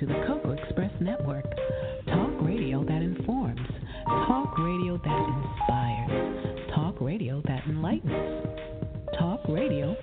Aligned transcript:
To 0.00 0.06
the 0.06 0.24
Cocoa 0.26 0.52
Express 0.52 0.90
Network. 1.00 1.44
Talk 2.06 2.42
radio 2.42 2.84
that 2.84 3.00
informs, 3.00 3.60
talk 4.04 4.58
radio 4.58 4.98
that 5.02 5.28
inspires, 5.42 6.70
talk 6.74 7.00
radio 7.00 7.42
that 7.46 7.64
enlightens, 7.66 8.46
talk 9.18 9.40
radio 9.48 9.96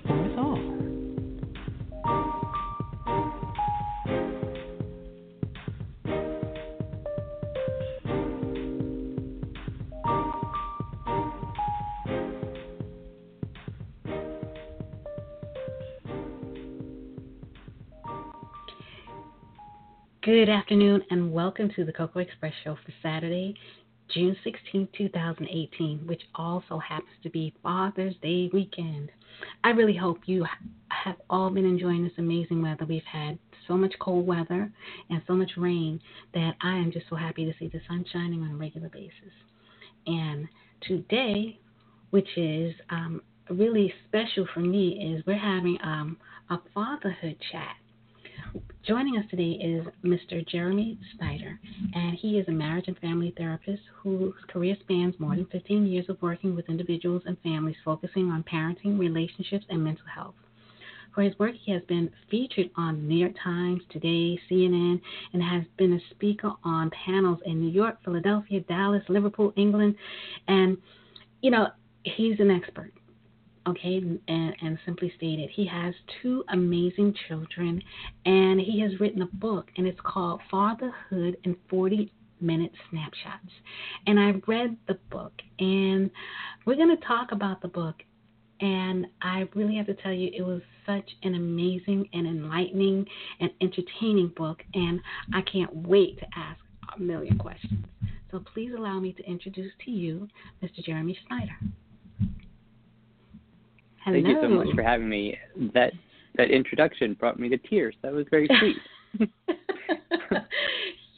Good 20.24 20.48
afternoon 20.48 21.02
and 21.10 21.34
welcome 21.34 21.70
to 21.76 21.84
the 21.84 21.92
Cocoa 21.92 22.20
Express 22.20 22.54
Show 22.64 22.76
for 22.76 22.94
Saturday, 23.02 23.54
June 24.08 24.34
16, 24.42 24.88
2018, 24.96 26.06
which 26.06 26.22
also 26.34 26.78
happens 26.78 27.10
to 27.24 27.28
be 27.28 27.52
Father's 27.62 28.14
Day 28.22 28.48
weekend. 28.50 29.10
I 29.64 29.72
really 29.72 29.94
hope 29.94 30.20
you 30.24 30.46
have 30.88 31.16
all 31.28 31.50
been 31.50 31.66
enjoying 31.66 32.04
this 32.04 32.14
amazing 32.16 32.62
weather. 32.62 32.86
We've 32.86 33.02
had 33.02 33.38
so 33.68 33.74
much 33.74 33.92
cold 34.00 34.26
weather 34.26 34.72
and 35.10 35.20
so 35.26 35.34
much 35.34 35.50
rain 35.58 36.00
that 36.32 36.52
I 36.62 36.74
am 36.74 36.90
just 36.90 37.04
so 37.10 37.16
happy 37.16 37.44
to 37.44 37.52
see 37.58 37.68
the 37.68 37.82
sun 37.86 38.06
shining 38.10 38.40
on 38.44 38.52
a 38.52 38.56
regular 38.56 38.88
basis. 38.88 39.12
And 40.06 40.48
today, 40.88 41.58
which 42.12 42.38
is 42.38 42.72
um, 42.88 43.20
really 43.50 43.92
special 44.08 44.46
for 44.54 44.60
me, 44.60 45.14
is 45.14 45.26
we're 45.26 45.36
having 45.36 45.76
um, 45.84 46.16
a 46.48 46.56
fatherhood 46.72 47.36
chat 47.52 47.76
Joining 48.84 49.16
us 49.16 49.24
today 49.30 49.52
is 49.52 49.84
Mr. 50.04 50.46
Jeremy 50.46 50.96
Schneider, 51.16 51.58
and 51.94 52.16
he 52.16 52.38
is 52.38 52.46
a 52.46 52.52
marriage 52.52 52.84
and 52.86 52.96
family 52.98 53.34
therapist 53.36 53.82
whose 53.96 54.34
career 54.48 54.76
spans 54.80 55.18
more 55.18 55.34
than 55.34 55.46
15 55.46 55.86
years 55.86 56.08
of 56.08 56.22
working 56.22 56.54
with 56.54 56.68
individuals 56.68 57.22
and 57.26 57.36
families 57.42 57.74
focusing 57.84 58.30
on 58.30 58.44
parenting, 58.44 58.96
relationships, 58.96 59.64
and 59.70 59.82
mental 59.82 60.06
health. 60.06 60.36
For 61.14 61.22
his 61.22 61.36
work, 61.38 61.54
he 61.64 61.72
has 61.72 61.82
been 61.88 62.10
featured 62.30 62.70
on 62.76 63.08
New 63.08 63.16
York 63.16 63.34
Times, 63.42 63.82
Today, 63.90 64.38
CNN, 64.48 65.00
and 65.32 65.42
has 65.42 65.64
been 65.76 65.94
a 65.94 66.14
speaker 66.14 66.52
on 66.62 66.90
panels 66.90 67.40
in 67.46 67.60
New 67.60 67.72
York, 67.72 67.98
Philadelphia, 68.04 68.60
Dallas, 68.60 69.02
Liverpool, 69.08 69.52
England. 69.56 69.96
And, 70.46 70.76
you 71.40 71.50
know, 71.50 71.68
he's 72.04 72.38
an 72.38 72.52
expert 72.52 72.92
okay, 73.68 74.02
and, 74.28 74.56
and 74.60 74.78
simply 74.84 75.12
stated, 75.16 75.50
he 75.50 75.66
has 75.66 75.94
two 76.22 76.44
amazing 76.48 77.14
children, 77.28 77.82
and 78.24 78.60
he 78.60 78.80
has 78.80 78.98
written 79.00 79.22
a 79.22 79.26
book, 79.26 79.70
and 79.76 79.86
it's 79.86 80.00
called 80.02 80.40
Fatherhood 80.50 81.36
in 81.44 81.56
40 81.68 82.12
Minute 82.40 82.72
Snapshots. 82.90 83.52
And 84.06 84.18
I 84.18 84.34
read 84.46 84.76
the 84.86 84.98
book, 85.10 85.32
and 85.58 86.10
we're 86.66 86.76
going 86.76 86.96
to 86.96 87.06
talk 87.06 87.32
about 87.32 87.62
the 87.62 87.68
book. 87.68 87.96
And 88.60 89.06
I 89.20 89.48
really 89.54 89.76
have 89.76 89.86
to 89.86 89.94
tell 89.94 90.12
you, 90.12 90.30
it 90.32 90.42
was 90.42 90.62
such 90.86 91.10
an 91.22 91.34
amazing 91.34 92.08
and 92.12 92.26
enlightening 92.26 93.06
and 93.40 93.50
entertaining 93.60 94.32
book, 94.36 94.62
and 94.74 95.00
I 95.32 95.42
can't 95.42 95.74
wait 95.74 96.18
to 96.20 96.26
ask 96.36 96.60
a 96.96 97.00
million 97.00 97.36
questions. 97.38 97.84
So 98.30 98.42
please 98.52 98.72
allow 98.76 99.00
me 99.00 99.12
to 99.12 99.24
introduce 99.24 99.72
to 99.84 99.90
you 99.90 100.28
Mr. 100.62 100.84
Jeremy 100.84 101.18
Schneider. 101.26 101.56
Hello. 104.04 104.16
Thank 104.16 104.28
you 104.28 104.38
so 104.42 104.48
much 104.48 104.68
for 104.74 104.82
having 104.82 105.08
me. 105.08 105.38
That 105.72 105.92
that 106.36 106.50
introduction 106.50 107.14
brought 107.14 107.38
me 107.38 107.48
to 107.48 107.56
tears. 107.56 107.94
That 108.02 108.12
was 108.12 108.26
very 108.30 108.48
sweet. 108.58 109.28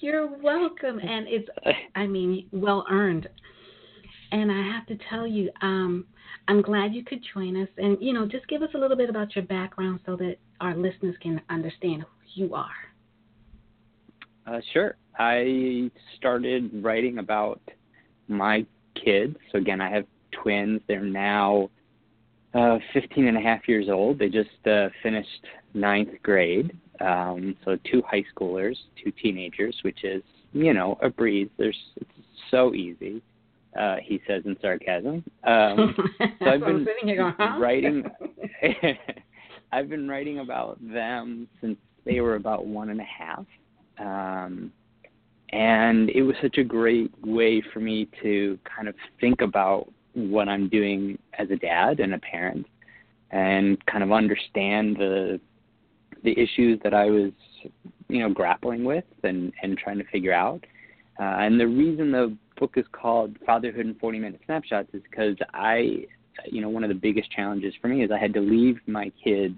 You're 0.01 0.29
welcome, 0.41 1.01
and 1.01 1.27
it's 1.27 1.49
I 1.97 2.07
mean 2.07 2.47
well 2.53 2.87
earned. 2.91 3.29
And 4.33 4.51
I 4.53 4.63
have 4.73 4.87
to 4.87 4.99
tell 5.09 5.27
you, 5.27 5.51
um, 5.63 6.05
I'm 6.49 6.61
glad 6.63 6.95
you 6.95 7.05
could 7.05 7.25
join 7.35 7.61
us. 7.61 7.69
And 7.77 7.99
you 8.01 8.13
know, 8.13 8.27
just 8.27 8.47
give 8.47 8.63
us 8.63 8.71
a 8.75 8.79
little 8.79 8.97
bit 8.97 9.11
about 9.11 9.35
your 9.35 9.45
background 9.45 10.01
so 10.07 10.15
that 10.17 10.37
our 10.61 10.77
listeners 10.77 11.17
can 11.21 11.41
understand 11.51 12.03
who 12.03 12.45
you 12.45 12.55
are. 12.55 12.71
Uh, 14.47 14.61
sure. 14.73 14.97
I 15.19 15.91
started 16.17 16.71
writing 16.85 17.19
about 17.19 17.61
my 18.29 18.65
kids. 19.03 19.37
So 19.51 19.59
again, 19.59 19.81
I 19.81 19.91
have 19.91 20.05
twins. 20.31 20.81
They're 20.87 21.01
now 21.01 21.71
uh, 22.57 22.79
15 22.93 23.29
and 23.29 23.37
a 23.37 23.41
half 23.41 23.69
years 23.69 23.89
old. 23.91 24.19
They 24.19 24.29
just 24.29 24.49
uh, 24.67 24.89
finished 25.03 25.45
ninth 25.75 26.11
grade. 26.23 26.77
Um, 27.01 27.57
so 27.65 27.77
two 27.91 28.03
high 28.09 28.25
schoolers, 28.35 28.77
two 29.03 29.13
teenagers, 29.23 29.77
which 29.83 30.05
is, 30.05 30.23
you 30.53 30.73
know, 30.73 30.99
a 31.03 31.11
breeze. 31.11 31.49
There's 31.59 31.77
it's 32.01 32.11
so 32.51 32.75
easy. 32.75 33.23
Uh, 33.79 33.97
he 34.03 34.23
says 34.27 34.43
in 34.47 34.57
sarcasm. 34.63 35.23
Um, 35.45 35.95
so 36.41 36.47
I've 36.47 36.61
been 36.61 36.87
going, 37.05 37.35
huh? 37.39 37.59
writing. 37.61 38.05
I've 39.73 39.91
been 39.91 40.09
writing 40.09 40.39
about 40.39 40.79
them 40.81 41.49
since 41.61 41.77
they 42.07 42.21
were 42.21 42.37
about 42.37 42.67
one 42.67 42.89
and 42.89 43.01
a 43.01 43.05
half, 43.05 43.45
um, 43.99 44.73
and 45.51 46.09
it 46.11 46.23
was 46.23 46.37
such 46.41 46.57
a 46.57 46.65
great 46.65 47.13
way 47.23 47.63
for 47.75 47.81
me 47.81 48.09
to 48.23 48.59
kind 48.65 48.89
of 48.89 48.95
think 49.21 49.43
about 49.43 49.93
what 50.17 50.49
I'm 50.49 50.69
doing 50.69 51.19
as 51.39 51.51
a 51.51 51.57
dad 51.57 52.01
and 52.01 52.15
a 52.15 52.19
parent 52.19 52.67
and 53.31 53.85
kind 53.87 54.03
of 54.03 54.13
understand 54.13 54.97
the 54.97 55.41
the 56.25 56.33
issues 56.33 56.81
that 56.83 56.95
I 56.95 57.07
was 57.07 57.33
you 58.09 58.21
know 58.21 58.33
grappling 58.33 58.85
with 58.85 59.05
and 59.23 59.53
and 59.63 59.77
trying 59.77 59.99
to 59.99 60.05
figure 60.05 60.33
out. 60.33 60.65
Uh, 61.19 61.37
and 61.41 61.59
the 61.59 61.67
reason 61.67 62.13
the 62.13 62.37
book 62.59 62.75
is 62.77 62.85
called 62.93 63.37
Fatherhood 63.45 63.87
in 63.87 63.95
40 63.95 64.19
Minute 64.19 64.41
Snapshots 64.47 64.89
is 64.93 65.03
because 65.09 65.37
I 65.53 66.07
you 66.47 66.61
know 66.61 66.69
one 66.69 66.83
of 66.83 66.89
the 66.89 66.95
biggest 66.95 67.31
challenges 67.31 67.75
for 67.81 67.89
me 67.89 68.03
is 68.03 68.11
I 68.11 68.19
had 68.19 68.33
to 68.35 68.41
leave 68.41 68.79
my 68.87 69.13
kids 69.23 69.55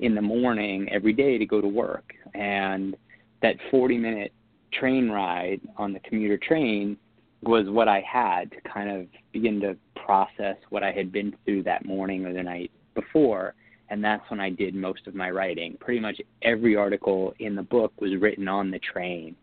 in 0.00 0.14
the 0.14 0.22
morning 0.22 0.88
every 0.90 1.12
day 1.14 1.38
to 1.38 1.46
go 1.46 1.60
to 1.60 1.68
work 1.68 2.12
and 2.34 2.96
that 3.40 3.56
40 3.70 3.96
minute 3.96 4.32
train 4.72 5.08
ride 5.08 5.60
on 5.76 5.92
the 5.92 6.00
commuter 6.00 6.36
train 6.36 6.98
was 7.42 7.68
what 7.68 7.88
I 7.88 8.00
had 8.00 8.50
to 8.52 8.60
kind 8.62 8.90
of 8.90 9.06
begin 9.32 9.60
to 9.60 9.76
process 9.94 10.56
what 10.70 10.82
I 10.82 10.92
had 10.92 11.12
been 11.12 11.34
through 11.44 11.64
that 11.64 11.84
morning 11.84 12.24
or 12.24 12.32
the 12.32 12.42
night 12.42 12.70
before. 12.94 13.54
And 13.88 14.02
that's 14.02 14.28
when 14.30 14.40
I 14.40 14.50
did 14.50 14.74
most 14.74 15.06
of 15.06 15.14
my 15.14 15.30
writing. 15.30 15.76
Pretty 15.78 16.00
much 16.00 16.20
every 16.42 16.74
article 16.74 17.34
in 17.38 17.54
the 17.54 17.62
book 17.62 17.92
was 18.00 18.16
written 18.20 18.48
on 18.48 18.70
the 18.70 18.80
train 18.80 19.36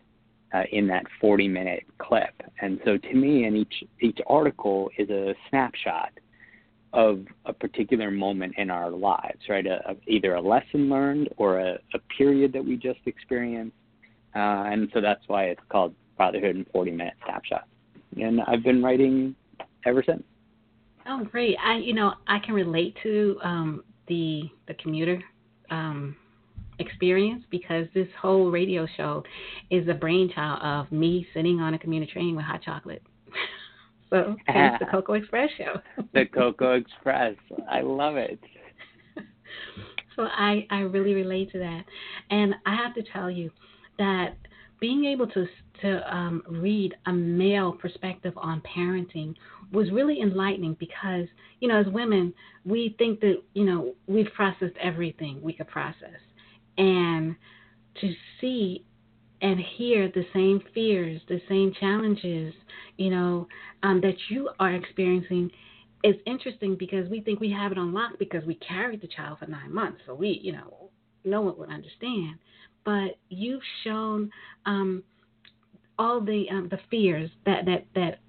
uh, 0.53 0.63
in 0.71 0.87
that 0.87 1.05
40 1.21 1.47
minute 1.47 1.83
clip. 1.97 2.33
And 2.61 2.79
so 2.83 2.97
to 2.97 3.13
me, 3.13 3.45
and 3.45 3.55
each, 3.55 3.83
each 4.01 4.19
article 4.27 4.89
is 4.97 5.09
a 5.09 5.33
snapshot 5.49 6.11
of 6.93 7.25
a 7.45 7.53
particular 7.53 8.11
moment 8.11 8.53
in 8.57 8.69
our 8.69 8.91
lives, 8.91 9.39
right? 9.49 9.65
A, 9.65 9.91
a, 9.91 9.95
either 10.07 10.35
a 10.35 10.41
lesson 10.41 10.89
learned 10.89 11.29
or 11.37 11.59
a, 11.59 11.79
a 11.93 11.99
period 12.15 12.53
that 12.53 12.63
we 12.63 12.75
just 12.75 12.99
experienced. 13.05 13.75
Uh, 14.35 14.65
and 14.67 14.89
so 14.93 15.01
that's 15.01 15.23
why 15.27 15.45
it's 15.45 15.61
called 15.69 15.95
Fatherhood 16.17 16.55
in 16.55 16.65
40 16.71 16.91
Minute 16.91 17.13
Snapshots. 17.25 17.65
And 18.17 18.41
I've 18.41 18.63
been 18.63 18.83
writing 18.83 19.35
ever 19.85 20.03
since. 20.05 20.23
Oh, 21.07 21.23
great! 21.29 21.57
I, 21.63 21.77
you 21.77 21.93
know, 21.93 22.13
I 22.27 22.39
can 22.39 22.53
relate 22.53 22.95
to 23.03 23.37
um, 23.43 23.83
the 24.07 24.43
the 24.67 24.73
commuter 24.75 25.21
um, 25.69 26.15
experience 26.79 27.43
because 27.49 27.87
this 27.93 28.07
whole 28.21 28.49
radio 28.51 28.87
show 28.97 29.23
is 29.69 29.87
a 29.87 29.93
brainchild 29.93 30.61
of 30.61 30.91
me 30.91 31.27
sitting 31.33 31.59
on 31.59 31.73
a 31.73 31.79
commuter 31.79 32.11
train 32.11 32.35
with 32.35 32.45
hot 32.45 32.61
chocolate. 32.61 33.03
so 34.09 34.35
it's 34.47 34.79
the 34.79 34.85
Cocoa 34.91 35.13
Express 35.13 35.49
show. 35.57 36.03
the 36.13 36.25
Cocoa 36.33 36.73
Express. 36.73 37.35
I 37.69 37.81
love 37.81 38.15
it. 38.15 38.39
so 40.15 40.23
I 40.23 40.65
I 40.69 40.81
really 40.81 41.13
relate 41.13 41.51
to 41.51 41.59
that, 41.59 41.83
and 42.29 42.55
I 42.65 42.75
have 42.75 42.93
to 42.95 43.03
tell 43.11 43.29
you 43.29 43.51
that 43.97 44.35
being 44.79 45.05
able 45.05 45.27
to 45.27 45.45
to 45.81 46.15
um, 46.15 46.43
read 46.47 46.93
a 47.07 47.13
male 47.13 47.73
perspective 47.73 48.33
on 48.37 48.61
parenting 48.61 49.35
was 49.71 49.89
really 49.91 50.21
enlightening 50.21 50.75
because 50.79 51.27
you 51.59 51.67
know 51.67 51.79
as 51.79 51.87
women 51.87 52.33
we 52.65 52.95
think 52.97 53.19
that 53.19 53.41
you 53.53 53.65
know 53.65 53.93
we've 54.07 54.31
processed 54.35 54.75
everything 54.81 55.41
we 55.41 55.53
could 55.53 55.67
process. 55.67 56.19
And 56.77 57.35
to 58.01 58.13
see 58.41 58.85
and 59.41 59.59
hear 59.77 60.09
the 60.09 60.25
same 60.33 60.61
fears 60.73 61.21
the 61.27 61.41
same 61.47 61.73
challenges 61.79 62.53
you 62.97 63.09
know 63.09 63.47
um, 63.83 64.01
that 64.01 64.15
you 64.29 64.49
are 64.59 64.73
experiencing 64.73 65.51
is 66.03 66.15
interesting 66.25 66.75
because 66.75 67.09
we 67.09 67.21
think 67.21 67.39
we 67.39 67.51
have 67.51 67.71
it 67.71 67.77
on 67.77 67.93
lock 67.93 68.11
because 68.19 68.43
we 68.45 68.55
carried 68.55 69.01
the 69.01 69.07
child 69.07 69.39
for 69.39 69.47
nine 69.47 69.73
months. 69.73 69.99
So 70.05 70.13
we 70.13 70.39
you 70.41 70.51
know 70.51 70.89
no 71.23 71.41
one 71.41 71.57
would 71.57 71.69
understand 71.69 72.37
but 72.85 73.17
you've 73.29 73.61
shown 73.83 74.29
um, 74.65 75.03
all 75.97 76.21
the 76.21 76.45
um, 76.51 76.67
the 76.69 76.79
fears 76.89 77.29
that 77.45 77.65
that 77.65 77.85
that 77.95 78.19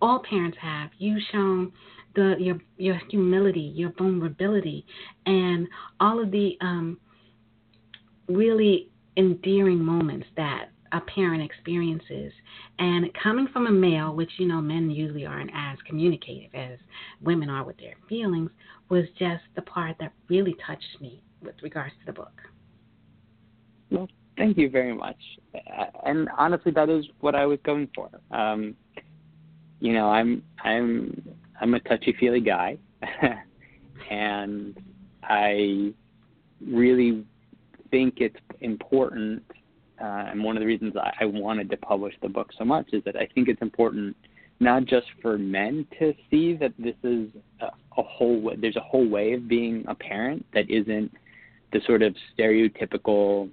all 0.00 0.22
parents 0.28 0.58
have. 0.60 0.90
You've 0.98 1.22
shown 1.30 1.72
the 2.14 2.36
your 2.38 2.58
your 2.76 3.00
humility, 3.10 3.72
your 3.74 3.92
vulnerability, 3.96 4.84
and 5.26 5.66
all 6.00 6.20
of 6.20 6.30
the 6.30 6.56
um, 6.60 6.98
really 8.28 8.90
endearing 9.16 9.82
moments 9.82 10.26
that 10.36 10.70
a 10.92 11.00
parent 11.00 11.42
experiences. 11.42 12.32
And 12.78 13.06
coming 13.14 13.48
from 13.52 13.66
a 13.66 13.70
male, 13.70 14.14
which 14.14 14.30
you 14.38 14.46
know 14.46 14.60
men 14.60 14.90
usually 14.90 15.26
aren't 15.26 15.50
as 15.54 15.78
communicative 15.86 16.54
as 16.54 16.78
women 17.22 17.48
are 17.48 17.64
with 17.64 17.78
their 17.78 17.94
feelings, 18.08 18.50
was 18.88 19.04
just 19.18 19.42
the 19.56 19.62
part 19.62 19.96
that 20.00 20.12
really 20.28 20.54
touched 20.66 21.00
me 21.00 21.22
with 21.42 21.54
regards 21.62 21.94
to 22.00 22.06
the 22.06 22.12
book. 22.12 22.51
Well, 23.92 24.08
thank 24.38 24.56
you 24.56 24.70
very 24.70 24.94
much. 24.94 25.18
And 26.04 26.28
honestly, 26.38 26.72
that 26.72 26.88
is 26.88 27.04
what 27.20 27.34
I 27.34 27.44
was 27.44 27.58
going 27.64 27.88
for. 27.94 28.08
Um, 28.30 28.74
you 29.80 29.92
know, 29.92 30.08
I'm 30.08 30.42
I'm 30.64 31.22
I'm 31.60 31.74
a 31.74 31.80
touchy 31.80 32.14
feely 32.18 32.40
guy, 32.40 32.78
and 34.10 34.80
I 35.22 35.92
really 36.66 37.24
think 37.90 38.14
it's 38.18 38.36
important. 38.60 39.42
Uh, 40.00 40.30
and 40.30 40.42
one 40.42 40.56
of 40.56 40.60
the 40.60 40.66
reasons 40.66 40.94
I, 40.96 41.12
I 41.20 41.24
wanted 41.26 41.70
to 41.70 41.76
publish 41.76 42.14
the 42.22 42.28
book 42.28 42.50
so 42.58 42.64
much 42.64 42.88
is 42.92 43.04
that 43.04 43.14
I 43.14 43.28
think 43.34 43.48
it's 43.48 43.62
important 43.62 44.16
not 44.58 44.84
just 44.84 45.06
for 45.20 45.36
men 45.38 45.86
to 45.98 46.14
see 46.30 46.54
that 46.54 46.72
this 46.78 46.94
is 47.02 47.28
a, 47.60 47.66
a 47.66 48.02
whole 48.02 48.52
there's 48.58 48.76
a 48.76 48.80
whole 48.80 49.08
way 49.08 49.34
of 49.34 49.48
being 49.48 49.84
a 49.88 49.94
parent 49.94 50.46
that 50.54 50.70
isn't 50.70 51.12
the 51.72 51.80
sort 51.86 52.02
of 52.02 52.14
stereotypical 52.36 53.48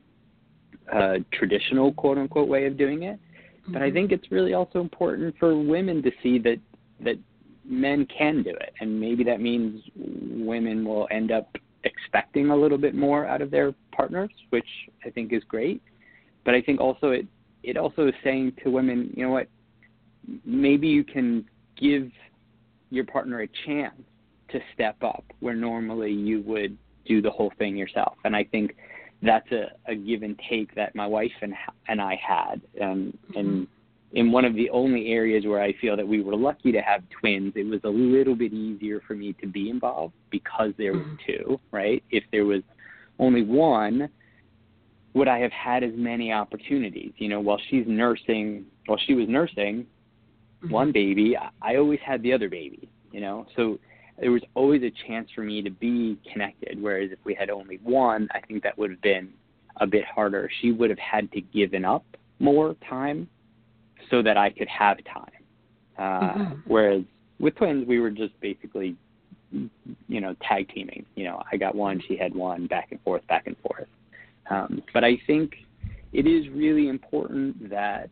uh, 0.93 1.15
traditional 1.33 1.93
quote 1.93 2.17
unquote 2.17 2.47
way 2.47 2.65
of 2.65 2.77
doing 2.77 3.03
it. 3.03 3.19
Mm-hmm. 3.19 3.73
But 3.73 3.81
I 3.81 3.85
mm-hmm. 3.85 3.95
think 3.95 4.11
it's 4.11 4.31
really 4.31 4.53
also 4.53 4.79
important 4.79 5.35
for 5.39 5.55
women 5.57 6.01
to 6.03 6.11
see 6.23 6.39
that 6.39 6.57
that 7.01 7.17
men 7.65 8.07
can 8.15 8.43
do 8.43 8.49
it, 8.49 8.73
and 8.79 8.99
maybe 8.99 9.23
that 9.23 9.39
means 9.39 9.81
women 9.95 10.83
will 10.83 11.07
end 11.11 11.31
up 11.31 11.55
expecting 11.83 12.49
a 12.49 12.55
little 12.55 12.77
bit 12.77 12.95
more 12.95 13.25
out 13.25 13.41
of 13.41 13.51
their 13.51 13.73
partners, 13.91 14.31
which 14.49 14.67
I 15.05 15.09
think 15.09 15.31
is 15.31 15.43
great. 15.47 15.81
But 16.43 16.55
I 16.55 16.61
think 16.61 16.81
also 16.81 17.09
it 17.11 17.27
it 17.63 17.77
also 17.77 18.07
is 18.07 18.13
saying 18.23 18.53
to 18.63 18.71
women, 18.71 19.13
you 19.15 19.23
know 19.23 19.31
what, 19.31 19.47
maybe 20.45 20.87
you 20.87 21.03
can 21.03 21.45
give 21.77 22.09
your 22.89 23.05
partner 23.05 23.41
a 23.41 23.47
chance 23.65 24.01
to 24.51 24.59
step 24.73 24.95
up 25.03 25.23
where 25.39 25.55
normally 25.55 26.11
you 26.11 26.41
would 26.41 26.77
do 27.05 27.21
the 27.21 27.29
whole 27.29 27.51
thing 27.57 27.75
yourself. 27.75 28.15
And 28.23 28.35
I 28.35 28.43
think 28.43 28.75
that's 29.21 29.51
a, 29.51 29.71
a 29.87 29.95
give 29.95 30.23
and 30.23 30.39
take 30.49 30.73
that 30.75 30.95
my 30.95 31.05
wife 31.05 31.31
and 31.41 31.53
and 31.87 32.01
I 32.01 32.19
had, 32.25 32.61
um, 32.81 33.13
mm-hmm. 33.29 33.37
and 33.37 33.67
in 34.13 34.31
one 34.31 34.45
of 34.45 34.55
the 34.55 34.69
only 34.71 35.11
areas 35.11 35.45
where 35.45 35.61
I 35.61 35.73
feel 35.73 35.95
that 35.95 36.07
we 36.07 36.21
were 36.21 36.35
lucky 36.35 36.71
to 36.71 36.81
have 36.81 37.03
twins, 37.19 37.53
it 37.55 37.65
was 37.65 37.81
a 37.83 37.89
little 37.89 38.35
bit 38.35 38.53
easier 38.53 39.01
for 39.07 39.13
me 39.13 39.33
to 39.33 39.47
be 39.47 39.69
involved 39.69 40.13
because 40.31 40.71
there 40.77 40.93
were 40.93 40.99
mm-hmm. 40.99 41.15
two, 41.27 41.59
right? 41.71 42.03
If 42.09 42.23
there 42.31 42.45
was 42.45 42.63
only 43.19 43.43
one, 43.43 44.09
would 45.13 45.27
I 45.27 45.39
have 45.39 45.51
had 45.51 45.83
as 45.83 45.91
many 45.95 46.31
opportunities? 46.31 47.11
You 47.17 47.29
know, 47.29 47.39
while 47.39 47.59
she's 47.69 47.85
nursing, 47.87 48.65
while 48.87 48.99
she 49.05 49.13
was 49.13 49.27
nursing 49.27 49.85
mm-hmm. 50.63 50.71
one 50.71 50.91
baby, 50.91 51.37
I 51.61 51.75
always 51.75 51.99
had 52.03 52.23
the 52.23 52.33
other 52.33 52.49
baby. 52.49 52.89
You 53.11 53.21
know, 53.21 53.45
so 53.55 53.79
there 54.19 54.31
was 54.31 54.41
always 54.53 54.83
a 54.83 54.91
chance 55.07 55.29
for 55.33 55.41
me 55.41 55.61
to 55.61 55.69
be 55.69 56.17
connected. 56.31 56.81
Whereas 56.81 57.11
if 57.11 57.19
we 57.23 57.33
had 57.33 57.49
only 57.49 57.79
one, 57.83 58.27
I 58.33 58.39
think 58.41 58.63
that 58.63 58.77
would 58.77 58.91
have 58.91 59.01
been 59.01 59.29
a 59.77 59.87
bit 59.87 60.03
harder. 60.05 60.49
She 60.61 60.71
would 60.71 60.89
have 60.89 60.99
had 60.99 61.31
to 61.31 61.41
given 61.41 61.85
up 61.85 62.03
more 62.39 62.75
time 62.87 63.29
so 64.09 64.21
that 64.21 64.37
I 64.37 64.49
could 64.49 64.67
have 64.67 64.97
time. 65.05 65.31
Uh, 65.97 66.01
mm-hmm. 66.01 66.53
Whereas 66.65 67.03
with 67.39 67.55
twins, 67.55 67.87
we 67.87 67.99
were 67.99 68.09
just 68.09 68.39
basically, 68.41 68.95
you 69.51 70.21
know, 70.21 70.35
tag 70.47 70.69
teaming. 70.73 71.05
You 71.15 71.25
know, 71.25 71.43
I 71.51 71.57
got 71.57 71.75
one, 71.75 72.01
she 72.07 72.17
had 72.17 72.33
one, 72.33 72.67
back 72.67 72.89
and 72.91 73.01
forth, 73.01 73.25
back 73.27 73.47
and 73.47 73.57
forth. 73.57 73.87
Um, 74.49 74.81
but 74.93 75.03
I 75.03 75.19
think 75.27 75.53
it 76.11 76.25
is 76.25 76.49
really 76.49 76.87
important 76.87 77.69
that 77.69 78.09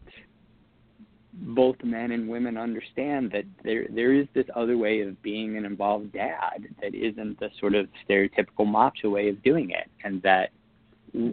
both 1.39 1.75
men 1.84 2.12
and 2.12 2.28
women 2.28 2.57
understand 2.57 3.31
that 3.31 3.45
there 3.63 3.86
there 3.89 4.13
is 4.13 4.28
this 4.34 4.45
other 4.56 4.78
way 4.78 5.01
of 5.01 5.22
being 5.22 5.57
an 5.57 5.66
involved 5.66 6.12
dad 6.13 6.68
that 6.81 6.95
isn't 6.95 7.39
the 7.39 7.50
sort 7.60 7.75
of 7.75 7.88
stereotypical 8.07 8.66
macho 8.66 9.10
way 9.10 9.30
of 9.30 9.42
doing 9.44 9.69
it, 9.72 9.89
and 10.04 10.22
that 10.24 10.50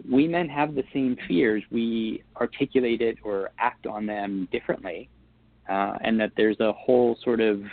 we 0.09 0.27
men 0.27 0.47
have 0.47 0.75
the 0.75 0.83
same 0.93 1.17
fears. 1.27 1.63
We 1.71 2.23
articulate 2.37 3.01
it 3.01 3.17
or 3.23 3.49
act 3.57 3.87
on 3.87 4.05
them 4.05 4.47
differently, 4.51 5.09
uh, 5.69 5.97
and 6.01 6.19
that 6.19 6.31
there's 6.37 6.59
a 6.59 6.73
whole 6.73 7.17
sort 7.23 7.41
of 7.41 7.63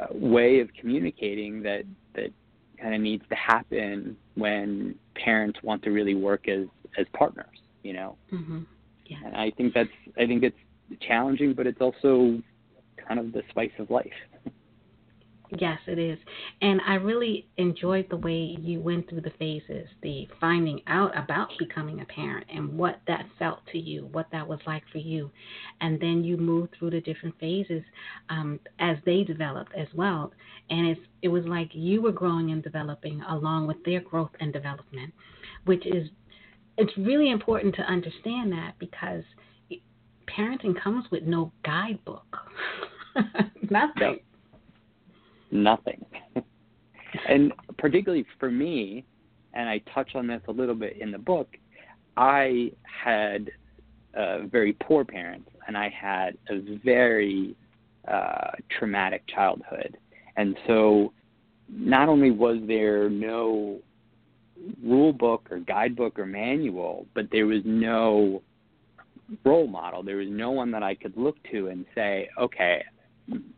uh, 0.00 0.06
way 0.12 0.60
of 0.60 0.68
communicating 0.78 1.62
that 1.62 1.84
that 2.14 2.30
kind 2.80 2.94
of 2.94 3.00
needs 3.00 3.24
to 3.28 3.34
happen 3.34 4.16
when 4.34 4.94
parents 5.14 5.58
want 5.62 5.82
to 5.84 5.90
really 5.90 6.14
work 6.14 6.48
as 6.48 6.66
as 6.98 7.06
partners. 7.14 7.58
You 7.82 7.94
know. 7.94 8.16
Mm-hmm. 8.32 8.62
Yeah. 9.06 9.18
And 9.26 9.36
I 9.36 9.50
think 9.50 9.74
that's 9.74 9.90
I 10.16 10.26
think 10.26 10.42
it's 10.42 10.56
challenging, 11.00 11.54
but 11.54 11.66
it's 11.66 11.80
also 11.80 12.40
kind 13.06 13.20
of 13.20 13.32
the 13.32 13.42
spice 13.50 13.72
of 13.78 13.90
life. 13.90 14.12
Yes, 15.58 15.78
it 15.86 15.98
is. 15.98 16.18
And 16.62 16.80
I 16.86 16.94
really 16.94 17.46
enjoyed 17.58 18.06
the 18.10 18.16
way 18.16 18.56
you 18.60 18.80
went 18.80 19.08
through 19.08 19.20
the 19.20 19.32
phases, 19.38 19.86
the 20.02 20.26
finding 20.40 20.80
out 20.86 21.16
about 21.16 21.48
becoming 21.58 22.00
a 22.00 22.04
parent 22.06 22.46
and 22.52 22.76
what 22.76 23.00
that 23.06 23.26
felt 23.38 23.60
to 23.70 23.78
you, 23.78 24.08
what 24.12 24.26
that 24.32 24.48
was 24.48 24.58
like 24.66 24.82
for 24.90 24.98
you. 24.98 25.30
And 25.80 26.00
then 26.00 26.24
you 26.24 26.36
moved 26.36 26.74
through 26.78 26.90
the 26.90 27.00
different 27.00 27.38
phases 27.38 27.82
um, 28.30 28.58
as 28.80 28.96
they 29.04 29.22
developed 29.22 29.72
as 29.76 29.86
well. 29.94 30.32
And 30.70 30.88
it's, 30.88 31.00
it 31.22 31.28
was 31.28 31.44
like 31.44 31.68
you 31.72 32.02
were 32.02 32.12
growing 32.12 32.50
and 32.50 32.62
developing 32.62 33.22
along 33.28 33.66
with 33.66 33.82
their 33.84 34.00
growth 34.00 34.32
and 34.40 34.52
development, 34.52 35.12
which 35.66 35.86
is, 35.86 36.08
it's 36.78 36.96
really 36.98 37.30
important 37.30 37.74
to 37.76 37.82
understand 37.82 38.50
that 38.52 38.74
because– 38.78 39.22
parenting 40.36 40.80
comes 40.80 41.04
with 41.10 41.24
no 41.24 41.52
guidebook. 41.64 42.36
Nothing. 43.70 44.18
Nothing. 45.50 46.04
and 47.28 47.52
particularly 47.78 48.26
for 48.38 48.50
me, 48.50 49.04
and 49.54 49.68
I 49.68 49.78
touch 49.94 50.14
on 50.14 50.26
this 50.26 50.42
a 50.48 50.52
little 50.52 50.74
bit 50.74 50.96
in 51.00 51.12
the 51.12 51.18
book, 51.18 51.48
I 52.16 52.72
had 52.82 53.50
uh, 54.16 54.46
very 54.46 54.72
poor 54.74 55.04
parents, 55.04 55.50
and 55.66 55.76
I 55.76 55.88
had 55.88 56.36
a 56.48 56.78
very 56.84 57.56
uh, 58.08 58.50
traumatic 58.78 59.22
childhood. 59.26 59.96
And 60.36 60.56
so, 60.66 61.12
not 61.68 62.08
only 62.08 62.30
was 62.30 62.58
there 62.66 63.08
no 63.08 63.78
rule 64.82 65.12
book 65.12 65.48
or 65.50 65.58
guidebook 65.58 66.18
or 66.18 66.26
manual, 66.26 67.06
but 67.14 67.26
there 67.30 67.46
was 67.46 67.62
no 67.64 68.42
role 69.44 69.66
model. 69.66 70.02
There 70.02 70.16
was 70.16 70.28
no 70.30 70.50
one 70.50 70.70
that 70.72 70.82
I 70.82 70.94
could 70.94 71.16
look 71.16 71.36
to 71.50 71.68
and 71.68 71.84
say, 71.94 72.28
okay, 72.38 72.84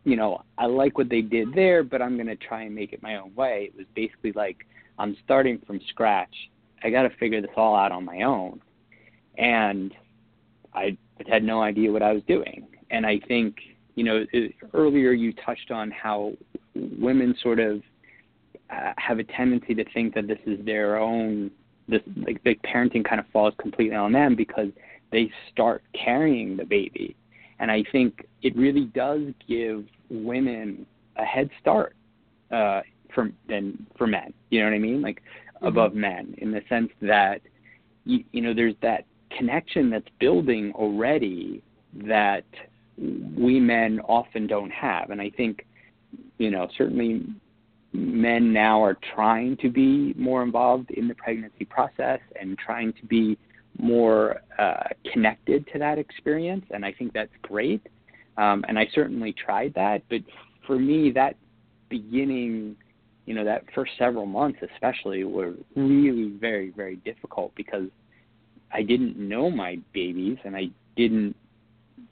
you 0.05 0.17
know, 0.17 0.43
I 0.59 0.67
like 0.67 0.97
what 0.97 1.09
they 1.09 1.23
did 1.23 1.53
there, 1.55 1.83
but 1.83 2.01
I'm 2.01 2.17
going 2.17 2.29
to 2.29 2.37
try 2.37 2.63
and 2.63 2.75
make 2.75 2.93
it 2.93 3.03
my 3.03 3.17
own 3.17 3.35
way. 3.35 3.71
It 3.73 3.77
was 3.77 3.87
basically 3.95 4.33
like 4.33 4.67
I'm 4.99 5.17
starting 5.25 5.61
from 5.67 5.81
scratch. 5.89 6.35
I 6.83 6.91
got 6.91 7.03
to 7.03 7.11
figure 7.17 7.41
this 7.41 7.51
all 7.57 7.75
out 7.75 7.93
on 7.93 8.05
my 8.05 8.23
own. 8.23 8.61
And 9.39 9.93
I 10.75 10.97
had 11.29 11.43
no 11.43 11.63
idea 11.63 11.91
what 11.91 12.03
I 12.03 12.13
was 12.13 12.23
doing. 12.29 12.69
And 12.91 13.05
I 13.05 13.21
think, 13.27 13.57
you 13.97 14.05
know, 14.05 14.25
earlier 14.73 15.13
you 15.13 15.33
touched 15.45 15.71
on 15.71 15.91
how 15.91 16.33
women 16.75 17.35
sort 17.43 17.59
of 17.59 17.83
uh, 18.71 18.93
have 18.99 19.19
a 19.19 19.25
tendency 19.25 19.75
to 19.75 19.85
think 19.93 20.15
that 20.15 20.27
this 20.27 20.39
is 20.47 20.65
their 20.65 20.99
own 20.99 21.51
this 21.89 22.03
like 22.17 22.43
the 22.43 22.57
parenting 22.65 23.05
kind 23.09 23.21
of 23.21 23.27
falls 23.33 23.55
completely 23.61 23.95
on 23.95 24.13
them 24.13 24.35
because 24.35 24.69
they 25.13 25.31
start 25.53 25.83
carrying 25.93 26.57
the 26.57 26.65
baby. 26.65 27.17
And 27.59 27.71
i 27.71 27.85
think 27.91 28.27
it 28.43 28.57
really 28.57 28.87
does 28.87 29.23
give 29.49 29.85
women 30.11 30.87
a 31.17 31.25
head 31.25 31.51
start 31.61 31.95
uh 32.51 32.83
for 33.15 33.31
than 33.49 33.87
for 33.97 34.07
men. 34.07 34.33
You 34.51 34.61
know 34.61 34.67
what 34.67 34.75
i 34.75 34.79
mean? 34.79 35.03
Like 35.03 35.23
mm-hmm. 35.57 35.67
above 35.67 35.95
men 35.95 36.35
in 36.39 36.51
the 36.53 36.63
sense 36.69 36.91
that 37.03 37.41
you, 38.05 38.25
you 38.33 38.43
know 38.43 38.55
there's 38.55 38.75
that 38.83 39.05
connection 39.37 39.91
that's 39.91 40.09
building 40.21 40.73
already 40.75 41.63
that 41.95 42.45
we 42.99 43.61
men 43.61 44.01
often 44.01 44.47
don't 44.47 44.71
have. 44.71 45.11
And 45.11 45.21
i 45.21 45.31
think 45.31 45.67
you 46.39 46.51
know 46.51 46.69
certainly 46.77 47.25
men 47.93 48.53
now 48.53 48.83
are 48.83 48.99
trying 49.15 49.57
to 49.59 49.71
be 49.71 50.15
more 50.17 50.43
involved 50.43 50.91
in 50.91 51.09
the 51.09 51.15
pregnancy 51.15 51.65
process 51.65 52.21
and 52.39 52.59
trying 52.59 52.93
to 52.93 53.07
be 53.07 53.39
more 53.79 54.41
uh, 54.59 54.89
connected 55.13 55.67
to 55.73 55.79
that 55.79 55.99
experience, 55.99 56.65
and 56.71 56.85
I 56.85 56.93
think 56.93 57.13
that's 57.13 57.33
great. 57.43 57.87
Um, 58.37 58.65
and 58.69 58.79
I 58.79 58.87
certainly 58.95 59.33
tried 59.33 59.75
that, 59.75 60.03
but 60.11 60.21
for 60.67 60.79
me, 60.79 61.11
that 61.13 61.37
beginning, 61.89 62.77
you 63.25 63.35
know, 63.35 63.45
that 63.45 63.65
first 63.75 63.93
several 63.99 64.27
months 64.27 64.59
especially 64.75 65.25
were 65.25 65.55
really 65.75 66.37
very, 66.39 66.71
very 66.71 66.97
difficult 66.97 67.53
because 67.55 67.89
I 68.73 68.83
didn't 68.83 69.17
know 69.17 69.51
my 69.51 69.79
babies 69.95 70.39
and 70.45 70.57
I 70.57 70.71
didn't 70.97 71.37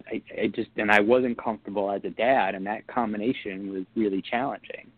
I, 0.07 0.23
I 0.41 0.47
just 0.49 0.71
and 0.77 0.91
I 0.91 1.01
wasn't 1.01 1.43
comfortable 1.43 1.91
as 1.91 2.03
a 2.05 2.11
dad, 2.11 2.55
and 2.55 2.67
that 2.67 2.87
combination 2.87 3.73
was 3.73 3.85
really 3.95 4.23
challenging. 4.23 4.91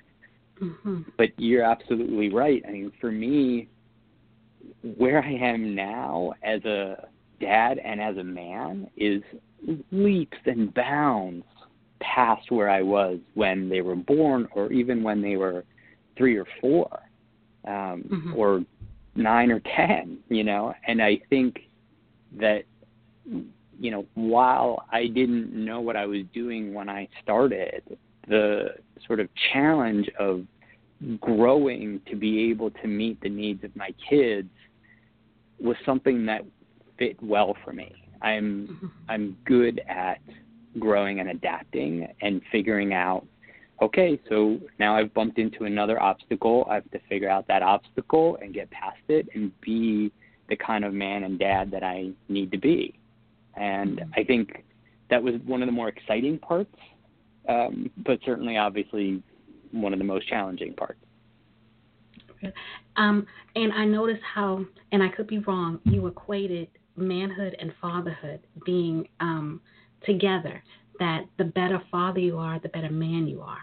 Mm-hmm. 0.60 1.02
But 1.16 1.28
you're 1.36 1.62
absolutely 1.62 2.30
right. 2.30 2.62
I 2.66 2.72
mean, 2.72 2.92
for 3.00 3.10
me, 3.10 3.68
where 4.96 5.22
I 5.22 5.32
am 5.32 5.74
now 5.74 6.32
as 6.42 6.64
a 6.64 7.08
dad 7.40 7.78
and 7.78 8.00
as 8.00 8.16
a 8.16 8.24
man 8.24 8.88
is 8.96 9.22
leaps 9.90 10.38
and 10.46 10.72
bounds 10.74 11.44
past 12.00 12.50
where 12.50 12.70
I 12.70 12.82
was 12.82 13.18
when 13.34 13.68
they 13.68 13.80
were 13.80 13.96
born, 13.96 14.48
or 14.52 14.72
even 14.72 15.02
when 15.02 15.22
they 15.22 15.36
were 15.36 15.64
three 16.16 16.36
or 16.36 16.46
four, 16.60 16.88
um, 17.66 18.04
mm-hmm. 18.08 18.34
or 18.36 18.62
nine 19.14 19.50
or 19.50 19.60
ten. 19.60 20.18
You 20.28 20.44
know, 20.44 20.74
and 20.86 21.02
I 21.02 21.20
think 21.30 21.60
that 22.38 22.64
you 23.78 23.90
know, 23.90 24.06
while 24.14 24.84
I 24.90 25.06
didn't 25.06 25.52
know 25.52 25.80
what 25.80 25.96
I 25.96 26.06
was 26.06 26.22
doing 26.32 26.72
when 26.72 26.88
I 26.88 27.08
started, 27.22 27.82
the 28.28 28.74
sort 29.06 29.20
of 29.20 29.28
challenge 29.52 30.08
of 30.18 30.44
growing 31.20 32.00
to 32.08 32.16
be 32.16 32.50
able 32.50 32.70
to 32.70 32.86
meet 32.86 33.20
the 33.20 33.28
needs 33.28 33.62
of 33.64 33.74
my 33.76 33.90
kids 34.08 34.48
was 35.60 35.76
something 35.84 36.26
that 36.26 36.42
fit 36.98 37.16
well 37.22 37.56
for 37.64 37.72
me. 37.72 37.94
I'm 38.22 38.68
mm-hmm. 38.68 38.86
I'm 39.08 39.36
good 39.44 39.80
at 39.88 40.20
growing 40.78 41.20
and 41.20 41.30
adapting 41.30 42.08
and 42.22 42.40
figuring 42.50 42.92
out 42.92 43.26
okay, 43.82 44.18
so 44.30 44.58
now 44.78 44.96
I've 44.96 45.12
bumped 45.12 45.38
into 45.38 45.64
another 45.64 46.00
obstacle. 46.02 46.66
I 46.70 46.76
have 46.76 46.90
to 46.92 47.00
figure 47.10 47.28
out 47.28 47.46
that 47.48 47.62
obstacle 47.62 48.38
and 48.40 48.54
get 48.54 48.70
past 48.70 48.96
it 49.08 49.28
and 49.34 49.52
be 49.60 50.10
the 50.48 50.56
kind 50.56 50.82
of 50.82 50.94
man 50.94 51.24
and 51.24 51.38
dad 51.38 51.70
that 51.72 51.82
I 51.82 52.10
need 52.30 52.50
to 52.52 52.58
be. 52.58 52.98
And 53.54 53.98
mm-hmm. 53.98 54.10
I 54.14 54.24
think 54.24 54.64
that 55.10 55.22
was 55.22 55.34
one 55.44 55.60
of 55.60 55.66
the 55.66 55.72
more 55.72 55.88
exciting 55.88 56.38
parts 56.38 56.74
um, 57.48 57.90
but 58.04 58.18
certainly, 58.24 58.56
obviously, 58.56 59.22
one 59.72 59.92
of 59.92 59.98
the 59.98 60.04
most 60.04 60.28
challenging 60.28 60.74
parts. 60.74 60.98
Um, 62.96 63.26
and 63.54 63.72
I 63.72 63.84
noticed 63.84 64.22
how, 64.22 64.64
and 64.92 65.02
I 65.02 65.08
could 65.08 65.26
be 65.26 65.38
wrong, 65.38 65.80
you 65.84 66.06
equated 66.06 66.68
manhood 66.96 67.56
and 67.58 67.72
fatherhood 67.80 68.40
being 68.64 69.08
um, 69.20 69.60
together. 70.04 70.62
That 70.98 71.26
the 71.36 71.44
better 71.44 71.82
father 71.90 72.20
you 72.20 72.38
are, 72.38 72.58
the 72.58 72.70
better 72.70 72.90
man 72.90 73.26
you 73.26 73.42
are. 73.42 73.58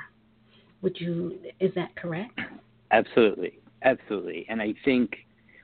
Would 0.83 0.99
you? 0.99 1.39
Is 1.59 1.71
that 1.73 1.95
correct? 1.95 2.39
Absolutely, 2.91 3.59
absolutely. 3.81 4.45
And 4.49 4.61
I 4.61 4.75
think, 4.85 5.15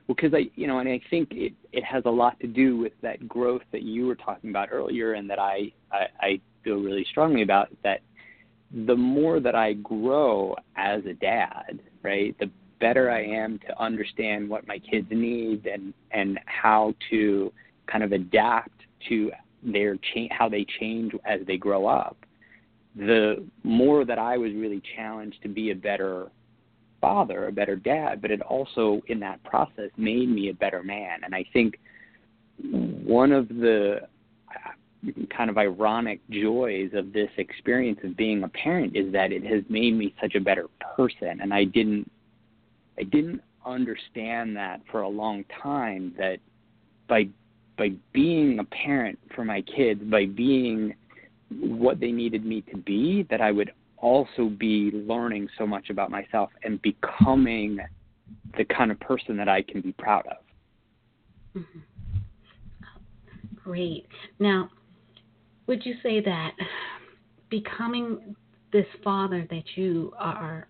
well, 0.08 0.16
because 0.16 0.34
I, 0.34 0.50
you 0.56 0.66
know, 0.66 0.80
and 0.80 0.88
I 0.88 1.00
think 1.10 1.28
it 1.30 1.52
it 1.72 1.84
has 1.84 2.02
a 2.06 2.10
lot 2.10 2.40
to 2.40 2.48
do 2.48 2.76
with 2.76 2.92
that 3.02 3.28
growth 3.28 3.62
that 3.70 3.82
you 3.82 4.06
were 4.06 4.16
talking 4.16 4.50
about 4.50 4.70
earlier, 4.72 5.12
and 5.12 5.30
that 5.30 5.38
I 5.38 5.72
I, 5.92 6.06
I 6.20 6.40
feel 6.64 6.80
really 6.80 7.06
strongly 7.08 7.42
about 7.42 7.68
that 7.84 8.00
the 8.86 8.96
more 8.96 9.40
that 9.40 9.54
I 9.54 9.74
grow 9.74 10.56
as 10.76 11.04
a 11.04 11.14
dad, 11.14 11.80
right, 12.02 12.36
the 12.38 12.50
better 12.80 13.10
I 13.10 13.24
am 13.24 13.58
to 13.66 13.82
understand 13.82 14.48
what 14.48 14.66
my 14.66 14.78
kids 14.78 15.08
need 15.10 15.66
and 15.66 15.92
and 16.12 16.38
how 16.46 16.94
to 17.10 17.52
kind 17.86 18.04
of 18.04 18.12
adapt 18.12 18.70
to 19.08 19.30
their 19.62 19.96
change, 20.14 20.30
how 20.32 20.48
they 20.48 20.66
change 20.78 21.12
as 21.24 21.40
they 21.46 21.56
grow 21.56 21.86
up. 21.86 22.16
The 22.96 23.44
more 23.62 24.04
that 24.04 24.18
I 24.18 24.36
was 24.36 24.52
really 24.52 24.82
challenged 24.96 25.42
to 25.42 25.48
be 25.48 25.70
a 25.70 25.74
better 25.74 26.30
father, 27.00 27.48
a 27.48 27.52
better 27.52 27.76
dad, 27.76 28.20
but 28.20 28.30
it 28.30 28.42
also 28.42 29.00
in 29.08 29.20
that 29.20 29.42
process 29.44 29.90
made 29.96 30.28
me 30.28 30.50
a 30.50 30.54
better 30.54 30.82
man. 30.82 31.20
And 31.24 31.34
I 31.34 31.44
think 31.52 31.78
one 32.62 33.32
of 33.32 33.48
the 33.48 34.00
kind 35.34 35.48
of 35.48 35.56
ironic 35.56 36.20
joys 36.30 36.90
of 36.94 37.12
this 37.12 37.30
experience 37.38 37.98
of 38.04 38.16
being 38.16 38.42
a 38.42 38.48
parent 38.48 38.94
is 38.94 39.12
that 39.12 39.32
it 39.32 39.44
has 39.44 39.62
made 39.68 39.94
me 39.96 40.14
such 40.20 40.34
a 40.34 40.40
better 40.40 40.66
person 40.96 41.40
and 41.40 41.54
I 41.54 41.64
didn't 41.64 42.10
I 42.98 43.04
didn't 43.04 43.40
understand 43.64 44.56
that 44.56 44.80
for 44.90 45.02
a 45.02 45.08
long 45.08 45.44
time 45.62 46.14
that 46.18 46.38
by 47.08 47.28
by 47.78 47.92
being 48.12 48.58
a 48.58 48.64
parent 48.64 49.18
for 49.34 49.44
my 49.44 49.62
kids 49.62 50.02
by 50.04 50.26
being 50.26 50.94
what 51.48 51.98
they 51.98 52.12
needed 52.12 52.44
me 52.44 52.60
to 52.70 52.76
be 52.76 53.26
that 53.30 53.40
I 53.40 53.52
would 53.52 53.72
also 53.96 54.48
be 54.48 54.90
learning 54.92 55.48
so 55.58 55.66
much 55.66 55.90
about 55.90 56.10
myself 56.10 56.50
and 56.62 56.80
becoming 56.82 57.78
the 58.56 58.64
kind 58.64 58.90
of 58.90 59.00
person 59.00 59.36
that 59.36 59.48
I 59.48 59.62
can 59.62 59.80
be 59.80 59.92
proud 59.92 60.26
of. 60.26 61.62
Mm-hmm. 61.62 61.78
Great. 63.62 64.06
Now, 64.38 64.70
would 65.70 65.86
you 65.86 65.94
say 66.02 66.20
that 66.20 66.50
becoming 67.48 68.34
this 68.72 68.86
father 69.04 69.46
that 69.50 69.62
you 69.76 70.12
are 70.18 70.66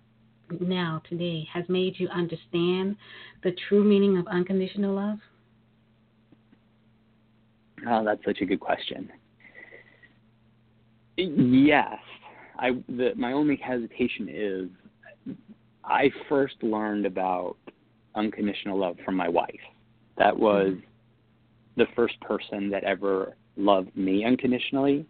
now 0.61 1.00
today 1.09 1.49
has 1.50 1.64
made 1.71 1.95
you 1.97 2.07
understand 2.09 2.95
the 3.42 3.52
true 3.66 3.83
meaning 3.83 4.19
of 4.19 4.26
unconditional 4.26 4.95
love? 4.95 5.16
Oh, 7.88 8.04
that's 8.04 8.23
such 8.26 8.42
a 8.42 8.45
good 8.45 8.61
question. 8.61 9.09
Yes, 11.16 11.99
I. 12.59 12.73
The, 12.90 13.12
my 13.16 13.33
only 13.33 13.57
hesitation 13.57 14.28
is, 14.30 15.37
I 15.83 16.11
first 16.28 16.62
learned 16.62 17.07
about 17.07 17.57
unconditional 18.14 18.78
love 18.78 18.97
from 19.02 19.16
my 19.16 19.30
wife. 19.30 19.61
That 20.19 20.38
was 20.38 20.73
mm-hmm. 20.73 20.80
the 21.76 21.87
first 21.97 22.21
person 22.21 22.69
that 22.69 22.85
ever 22.85 23.35
loved 23.57 23.97
me 23.97 24.25
unconditionally, 24.25 25.07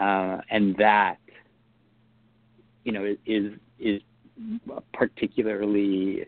uh, 0.00 0.38
and 0.50 0.76
that 0.76 1.18
you 2.84 2.92
know 2.92 3.14
is 3.26 3.52
is 3.78 4.00
a 4.74 4.80
particularly 4.92 6.26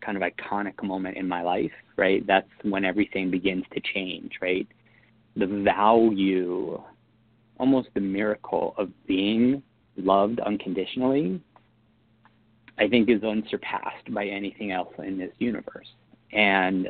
kind 0.00 0.16
of 0.16 0.22
iconic 0.22 0.82
moment 0.82 1.16
in 1.16 1.26
my 1.26 1.42
life. 1.42 1.72
Right, 1.96 2.26
that's 2.26 2.48
when 2.62 2.84
everything 2.84 3.30
begins 3.30 3.64
to 3.72 3.80
change. 3.80 4.32
Right, 4.40 4.66
the 5.36 5.46
value, 5.46 6.80
almost 7.58 7.88
the 7.94 8.00
miracle 8.00 8.74
of 8.78 8.90
being 9.06 9.62
loved 9.96 10.40
unconditionally, 10.40 11.40
I 12.78 12.88
think 12.88 13.08
is 13.08 13.22
unsurpassed 13.22 14.12
by 14.12 14.26
anything 14.26 14.72
else 14.72 14.92
in 14.98 15.18
this 15.18 15.32
universe. 15.38 15.86
And 16.32 16.88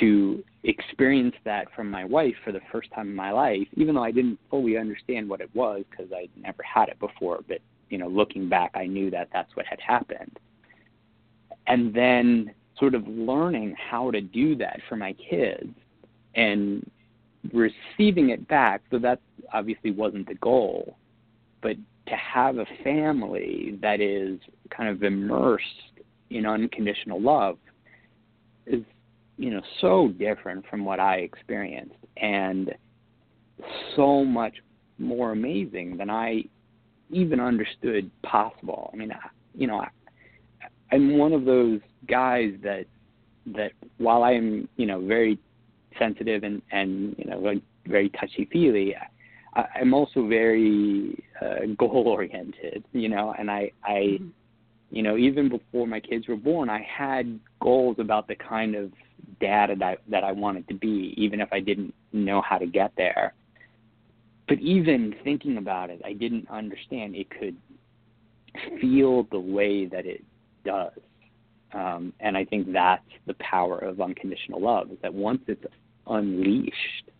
to 0.00 0.44
experience 0.64 1.34
that 1.44 1.68
from 1.74 1.90
my 1.90 2.04
wife 2.04 2.34
for 2.44 2.52
the 2.52 2.60
first 2.72 2.90
time 2.92 3.08
in 3.08 3.14
my 3.14 3.30
life, 3.30 3.66
even 3.74 3.94
though 3.94 4.04
I 4.04 4.10
didn't 4.10 4.38
fully 4.50 4.76
understand 4.76 5.28
what 5.28 5.40
it 5.40 5.50
was 5.54 5.84
because 5.90 6.12
I'd 6.12 6.30
never 6.36 6.62
had 6.62 6.88
it 6.88 6.98
before. 6.98 7.40
But 7.46 7.58
you 7.88 7.98
know, 7.98 8.08
looking 8.08 8.48
back, 8.48 8.72
I 8.74 8.86
knew 8.86 9.10
that 9.10 9.28
that's 9.32 9.54
what 9.54 9.66
had 9.66 9.80
happened. 9.80 10.38
And 11.66 11.94
then 11.94 12.52
sort 12.78 12.94
of 12.94 13.06
learning 13.06 13.74
how 13.78 14.10
to 14.10 14.20
do 14.20 14.54
that 14.56 14.80
for 14.88 14.96
my 14.96 15.14
kids 15.14 15.74
and 16.34 16.88
receiving 17.52 18.30
it 18.30 18.46
back. 18.48 18.82
So 18.90 18.98
that 18.98 19.20
obviously 19.52 19.90
wasn't 19.90 20.28
the 20.28 20.34
goal, 20.34 20.96
but 21.62 21.76
to 22.06 22.14
have 22.14 22.58
a 22.58 22.66
family 22.84 23.78
that 23.82 24.00
is 24.00 24.38
kind 24.70 24.88
of 24.88 25.02
immersed 25.02 25.64
in 26.30 26.46
unconditional 26.46 27.20
love 27.20 27.58
is 28.66 28.82
you 29.36 29.50
know 29.50 29.62
so 29.80 30.08
different 30.18 30.64
from 30.68 30.84
what 30.84 31.00
I 31.00 31.16
experienced, 31.16 31.96
and 32.16 32.74
so 33.94 34.24
much 34.24 34.54
more 34.98 35.32
amazing 35.32 35.96
than 35.96 36.10
I 36.10 36.44
even 37.10 37.40
understood 37.40 38.10
possible. 38.22 38.90
I 38.92 38.96
mean, 38.96 39.12
I, 39.12 39.28
you 39.54 39.66
know, 39.66 39.78
I, 39.78 39.88
I'm 40.92 41.18
one 41.18 41.32
of 41.32 41.44
those 41.44 41.80
guys 42.08 42.52
that 42.62 42.86
that 43.54 43.72
while 43.98 44.22
I 44.22 44.32
am, 44.32 44.68
you 44.76 44.86
know, 44.86 45.00
very 45.00 45.38
sensitive 45.98 46.42
and 46.42 46.62
and 46.72 47.14
you 47.18 47.24
know, 47.24 47.38
like 47.38 47.62
very 47.86 48.08
touchy 48.10 48.48
feely, 48.50 48.94
I'm 49.54 49.94
also 49.94 50.26
very 50.26 51.22
uh, 51.40 51.66
goal 51.78 52.04
oriented, 52.06 52.84
you 52.92 53.08
know, 53.08 53.34
and 53.38 53.50
I 53.50 53.70
I 53.84 53.90
mm-hmm. 53.90 54.26
you 54.90 55.02
know, 55.02 55.16
even 55.16 55.48
before 55.48 55.86
my 55.86 56.00
kids 56.00 56.28
were 56.28 56.36
born, 56.36 56.68
I 56.68 56.82
had 56.82 57.38
goals 57.60 57.96
about 57.98 58.28
the 58.28 58.36
kind 58.36 58.74
of 58.74 58.92
dad 59.40 59.70
that 59.70 59.82
I, 59.82 59.96
that 60.08 60.24
I 60.24 60.32
wanted 60.32 60.68
to 60.68 60.74
be, 60.74 61.14
even 61.16 61.40
if 61.40 61.48
I 61.52 61.60
didn't 61.60 61.94
know 62.12 62.42
how 62.42 62.58
to 62.58 62.66
get 62.66 62.92
there. 62.96 63.34
But 64.48 64.60
even 64.60 65.14
thinking 65.24 65.58
about 65.58 65.90
it, 65.90 66.00
I 66.04 66.12
didn't 66.12 66.48
understand 66.48 67.16
it 67.16 67.28
could 67.30 67.56
feel 68.80 69.24
the 69.24 69.40
way 69.40 69.86
that 69.86 70.06
it 70.06 70.24
does. 70.64 70.92
Um, 71.72 72.12
and 72.20 72.36
I 72.36 72.44
think 72.44 72.72
that's 72.72 73.02
the 73.26 73.34
power 73.34 73.78
of 73.78 74.00
unconditional 74.00 74.60
love 74.60 74.90
is 74.90 74.98
that 75.02 75.12
once 75.12 75.42
it's 75.46 75.64
unleashed, 76.06 77.10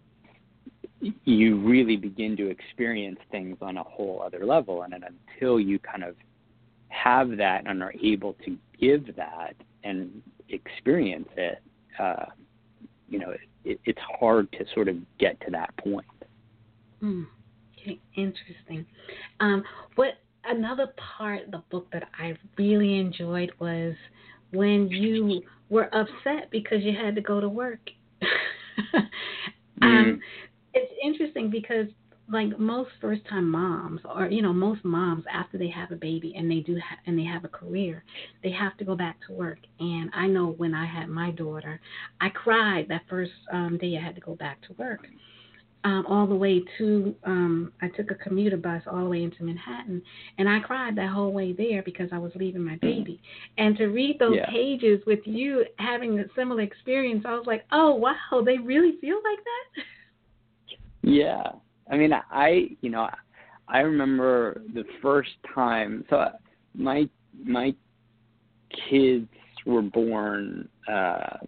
you 1.24 1.60
really 1.60 1.96
begin 1.96 2.36
to 2.36 2.48
experience 2.48 3.18
things 3.30 3.56
on 3.60 3.76
a 3.76 3.82
whole 3.82 4.22
other 4.24 4.46
level. 4.46 4.82
And 4.82 4.94
until 4.94 5.60
you 5.60 5.78
kind 5.78 6.04
of 6.04 6.14
have 6.88 7.36
that 7.36 7.64
and 7.66 7.82
are 7.82 7.92
able 8.02 8.34
to 8.44 8.56
give 8.80 9.14
that 9.16 9.54
and 9.84 10.22
experience 10.48 11.28
it, 11.36 11.58
uh, 11.98 12.26
you 13.08 13.18
know, 13.18 13.34
it, 13.64 13.80
it's 13.84 13.98
hard 14.18 14.50
to 14.52 14.64
sort 14.74 14.88
of 14.88 14.96
get 15.18 15.40
to 15.42 15.50
that 15.50 15.76
point. 15.78 16.06
Mm, 17.02 17.26
okay, 17.78 17.98
interesting. 18.16 18.86
Um, 19.40 19.62
what 19.96 20.14
another 20.44 20.88
part 20.96 21.44
of 21.44 21.50
the 21.50 21.62
book 21.70 21.88
that 21.92 22.08
I 22.18 22.36
really 22.56 22.98
enjoyed 22.98 23.52
was 23.58 23.94
when 24.52 24.88
you 24.88 25.42
were 25.68 25.94
upset 25.94 26.50
because 26.50 26.82
you 26.82 26.92
had 26.96 27.14
to 27.16 27.20
go 27.20 27.40
to 27.40 27.48
work. 27.48 27.80
um, 28.94 29.08
mm. 29.82 30.18
It's 30.74 30.92
interesting 31.02 31.50
because 31.50 31.86
like 32.30 32.58
most 32.58 32.90
first 33.00 33.22
time 33.28 33.48
moms 33.48 34.00
or 34.14 34.26
you 34.26 34.42
know 34.42 34.52
most 34.52 34.84
moms 34.84 35.24
after 35.32 35.58
they 35.58 35.68
have 35.68 35.92
a 35.92 35.96
baby 35.96 36.34
and 36.36 36.50
they 36.50 36.60
do 36.60 36.78
ha- 36.78 36.98
and 37.06 37.18
they 37.18 37.24
have 37.24 37.44
a 37.44 37.48
career 37.48 38.04
they 38.42 38.50
have 38.50 38.76
to 38.76 38.84
go 38.84 38.96
back 38.96 39.16
to 39.26 39.32
work 39.32 39.58
and 39.78 40.10
i 40.14 40.26
know 40.26 40.48
when 40.56 40.74
i 40.74 40.84
had 40.84 41.08
my 41.08 41.30
daughter 41.32 41.80
i 42.20 42.28
cried 42.28 42.86
that 42.88 43.02
first 43.08 43.32
um 43.52 43.78
day 43.78 43.96
i 44.00 44.04
had 44.04 44.14
to 44.14 44.20
go 44.20 44.34
back 44.34 44.60
to 44.62 44.72
work 44.74 45.06
um, 45.84 46.04
all 46.08 46.26
the 46.26 46.34
way 46.34 46.64
to 46.78 47.14
um, 47.22 47.72
I 47.80 47.86
took 47.88 48.10
a 48.10 48.16
commuter 48.16 48.56
bus 48.56 48.82
all 48.90 49.04
the 49.04 49.08
way 49.08 49.22
into 49.22 49.44
Manhattan, 49.44 50.02
and 50.36 50.48
I 50.48 50.58
cried 50.58 50.96
that 50.96 51.10
whole 51.10 51.32
way 51.32 51.52
there 51.52 51.80
because 51.84 52.08
I 52.10 52.18
was 52.18 52.32
leaving 52.34 52.64
my 52.64 52.74
baby. 52.82 53.20
And 53.56 53.76
to 53.76 53.86
read 53.86 54.18
those 54.18 54.34
yeah. 54.34 54.50
pages 54.50 55.00
with 55.06 55.20
you 55.24 55.64
having 55.78 56.18
a 56.18 56.24
similar 56.34 56.62
experience, 56.62 57.22
I 57.24 57.36
was 57.36 57.46
like, 57.46 57.64
oh 57.70 57.94
wow, 57.94 58.42
they 58.44 58.58
really 58.58 58.96
feel 59.00 59.14
like 59.16 59.38
that. 59.44 59.84
Yeah, 61.02 61.52
I 61.90 61.96
mean, 61.96 62.12
I 62.12 62.68
you 62.80 62.90
know, 62.90 63.08
I 63.68 63.80
remember 63.80 64.62
the 64.74 64.84
first 65.02 65.30
time. 65.54 66.04
So 66.10 66.26
my 66.74 67.08
my 67.44 67.74
kids 68.90 69.28
were 69.64 69.82
born 69.82 70.68
uh, 70.88 71.38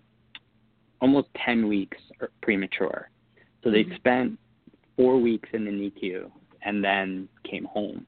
almost 1.01 1.29
ten 1.45 1.69
weeks 1.69 1.99
premature 2.43 3.11
so 3.63 3.71
they 3.71 3.85
mm-hmm. 3.85 3.97
spent 3.97 4.39
four 4.97 5.21
weeks 5.21 5.49
in 5.53 5.65
the 5.65 5.71
NICU 5.71 6.31
and 6.63 6.83
then 6.83 7.29
came 7.49 7.65
home. 7.65 8.07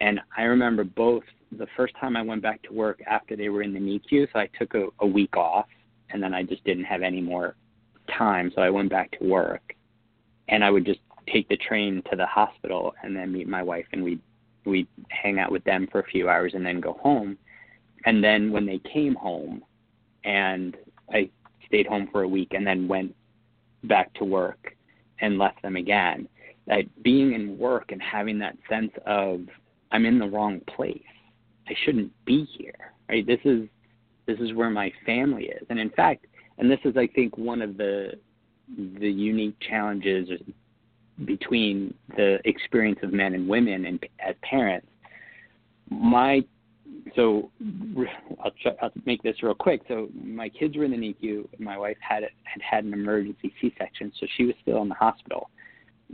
And 0.00 0.20
I 0.36 0.42
remember 0.42 0.84
both 0.84 1.24
the 1.52 1.66
first 1.76 1.94
time 2.00 2.16
I 2.16 2.22
went 2.22 2.42
back 2.42 2.62
to 2.62 2.72
work 2.72 3.00
after 3.06 3.36
they 3.36 3.48
were 3.48 3.62
in 3.62 3.74
the 3.74 3.80
NICU, 3.80 4.28
so 4.32 4.38
I 4.38 4.48
took 4.58 4.74
a, 4.74 4.86
a 5.00 5.06
week 5.06 5.36
off 5.36 5.66
and 6.10 6.22
then 6.22 6.34
I 6.34 6.42
just 6.42 6.64
didn't 6.64 6.84
have 6.84 7.02
any 7.02 7.20
more 7.20 7.56
time, 8.16 8.50
so 8.54 8.62
I 8.62 8.70
went 8.70 8.90
back 8.90 9.10
to 9.18 9.24
work. 9.24 9.74
And 10.48 10.64
I 10.64 10.70
would 10.70 10.84
just 10.84 11.00
take 11.32 11.48
the 11.48 11.56
train 11.56 12.02
to 12.10 12.16
the 12.16 12.26
hospital 12.26 12.94
and 13.02 13.14
then 13.14 13.32
meet 13.32 13.48
my 13.48 13.62
wife 13.62 13.86
and 13.92 14.02
we'd 14.02 14.20
we'd 14.64 14.88
hang 15.08 15.38
out 15.38 15.50
with 15.50 15.64
them 15.64 15.88
for 15.90 16.00
a 16.00 16.06
few 16.06 16.28
hours 16.28 16.52
and 16.54 16.64
then 16.64 16.80
go 16.80 16.92
home. 16.94 17.38
And 18.04 18.22
then 18.22 18.52
when 18.52 18.66
they 18.66 18.78
came 18.92 19.14
home 19.14 19.62
and 20.24 20.76
I 21.12 21.30
stayed 21.66 21.86
home 21.86 22.08
for 22.12 22.22
a 22.22 22.28
week 22.28 22.48
and 22.52 22.66
then 22.66 22.88
went 22.88 23.14
back 23.84 24.12
to 24.14 24.24
work 24.24 24.76
and 25.20 25.38
left 25.38 25.62
them 25.62 25.76
again. 25.76 26.28
That 26.66 26.84
being 27.02 27.32
in 27.32 27.58
work 27.58 27.90
and 27.92 28.02
having 28.02 28.38
that 28.40 28.56
sense 28.68 28.92
of 29.06 29.40
I'm 29.92 30.06
in 30.06 30.18
the 30.18 30.28
wrong 30.28 30.60
place. 30.74 31.02
I 31.68 31.72
shouldn't 31.84 32.12
be 32.24 32.44
here. 32.44 32.92
Right? 33.08 33.26
This 33.26 33.40
is 33.44 33.68
this 34.26 34.38
is 34.38 34.52
where 34.52 34.70
my 34.70 34.92
family 35.06 35.44
is. 35.46 35.66
And 35.70 35.78
in 35.78 35.90
fact, 35.90 36.26
and 36.58 36.70
this 36.70 36.78
is 36.84 36.96
I 36.96 37.06
think 37.06 37.36
one 37.38 37.62
of 37.62 37.76
the 37.76 38.12
the 38.76 39.10
unique 39.10 39.56
challenges 39.60 40.28
between 41.24 41.94
the 42.16 42.38
experience 42.44 43.00
of 43.02 43.12
men 43.12 43.34
and 43.34 43.48
women 43.48 43.86
and 43.86 44.04
as 44.26 44.34
parents. 44.42 44.86
My 45.90 46.44
so 47.16 47.50
I'll, 48.44 48.52
try, 48.62 48.72
I'll 48.82 48.92
make 49.04 49.22
this 49.22 49.42
real 49.42 49.54
quick. 49.54 49.82
So 49.88 50.08
my 50.14 50.48
kids 50.48 50.76
were 50.76 50.84
in 50.84 50.92
the 50.92 50.96
NICU. 50.96 51.48
My 51.58 51.76
wife 51.76 51.96
had 52.00 52.22
had 52.22 52.62
had 52.62 52.84
an 52.84 52.92
emergency 52.92 53.52
C-section, 53.60 54.12
so 54.18 54.26
she 54.36 54.44
was 54.44 54.54
still 54.62 54.82
in 54.82 54.88
the 54.88 54.94
hospital. 54.94 55.50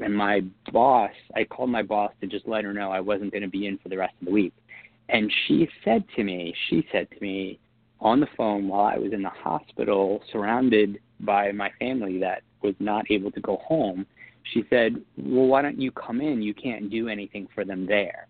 And 0.02 0.14
my 0.14 0.42
boss, 0.72 1.10
I 1.34 1.44
called 1.44 1.70
my 1.70 1.82
boss 1.82 2.12
to 2.20 2.26
just 2.26 2.46
let 2.46 2.64
her 2.64 2.72
know 2.72 2.90
I 2.90 3.00
wasn't 3.00 3.32
going 3.32 3.42
to 3.42 3.48
be 3.48 3.66
in 3.66 3.78
for 3.78 3.88
the 3.88 3.96
rest 3.96 4.14
of 4.20 4.26
the 4.26 4.32
week. 4.32 4.52
And 5.08 5.32
she 5.46 5.68
said 5.84 6.04
to 6.16 6.24
me, 6.24 6.54
she 6.68 6.86
said 6.92 7.08
to 7.10 7.16
me 7.20 7.58
on 8.00 8.20
the 8.20 8.26
phone 8.36 8.68
while 8.68 8.86
I 8.86 8.98
was 8.98 9.12
in 9.12 9.22
the 9.22 9.30
hospital, 9.30 10.20
surrounded 10.32 10.98
by 11.20 11.52
my 11.52 11.70
family 11.78 12.18
that 12.18 12.42
was 12.62 12.74
not 12.78 13.10
able 13.10 13.30
to 13.30 13.40
go 13.40 13.56
home. 13.64 14.06
She 14.52 14.64
said, 14.70 15.02
"Well, 15.16 15.46
why 15.46 15.62
don't 15.62 15.80
you 15.80 15.90
come 15.90 16.20
in? 16.20 16.42
You 16.42 16.54
can't 16.54 16.90
do 16.90 17.08
anything 17.08 17.48
for 17.54 17.64
them 17.64 17.86
there." 17.86 18.28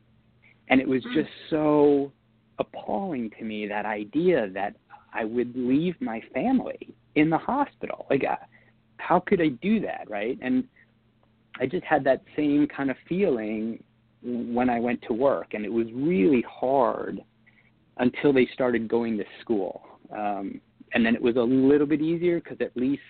And 0.68 0.80
it 0.80 0.88
was 0.88 1.02
mm. 1.04 1.14
just 1.14 1.30
so 1.50 2.12
appalling 2.58 3.30
to 3.38 3.44
me 3.44 3.66
that 3.66 3.84
idea 3.84 4.48
that 4.50 4.74
I 5.12 5.24
would 5.24 5.54
leave 5.54 5.94
my 6.00 6.20
family 6.32 6.94
in 7.14 7.30
the 7.30 7.38
hospital. 7.38 8.06
Like, 8.10 8.24
uh, 8.24 8.36
how 8.98 9.20
could 9.20 9.40
I 9.40 9.48
do 9.48 9.80
that, 9.80 10.08
right? 10.08 10.38
And 10.42 10.64
I 11.60 11.66
just 11.66 11.84
had 11.84 12.04
that 12.04 12.22
same 12.36 12.66
kind 12.66 12.90
of 12.90 12.96
feeling 13.08 13.82
when 14.22 14.68
I 14.68 14.80
went 14.80 15.02
to 15.02 15.12
work, 15.12 15.54
and 15.54 15.64
it 15.64 15.72
was 15.72 15.86
really 15.94 16.44
hard 16.48 17.22
until 17.98 18.32
they 18.32 18.48
started 18.52 18.88
going 18.88 19.16
to 19.16 19.24
school. 19.40 19.82
Um, 20.10 20.60
and 20.92 21.04
then 21.04 21.14
it 21.14 21.22
was 21.22 21.36
a 21.36 21.40
little 21.40 21.86
bit 21.86 22.00
easier 22.00 22.40
because 22.40 22.58
at 22.60 22.76
least 22.76 23.02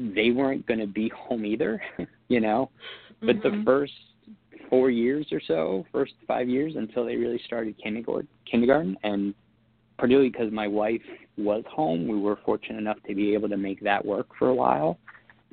they 0.00 0.30
weren't 0.30 0.66
going 0.66 0.80
to 0.80 0.86
be 0.86 1.10
home 1.10 1.44
either, 1.44 1.82
you 2.28 2.40
know. 2.40 2.70
But 3.20 3.36
mm-hmm. 3.36 3.58
the 3.58 3.64
first 3.64 3.92
four 4.70 4.90
years 4.90 5.26
or 5.30 5.40
so, 5.46 5.84
first 5.92 6.12
five 6.26 6.48
years 6.48 6.74
until 6.76 7.04
they 7.04 7.16
really 7.16 7.40
started 7.44 7.76
kindergarten. 7.82 8.28
Kindergarten, 8.50 8.96
and 9.02 9.34
particularly 9.98 10.30
because 10.30 10.50
my 10.52 10.66
wife 10.66 11.02
was 11.36 11.62
home, 11.70 12.08
we 12.08 12.18
were 12.18 12.38
fortunate 12.44 12.78
enough 12.78 12.96
to 13.06 13.14
be 13.14 13.34
able 13.34 13.48
to 13.48 13.56
make 13.56 13.82
that 13.82 14.04
work 14.04 14.28
for 14.38 14.48
a 14.48 14.54
while. 14.54 14.98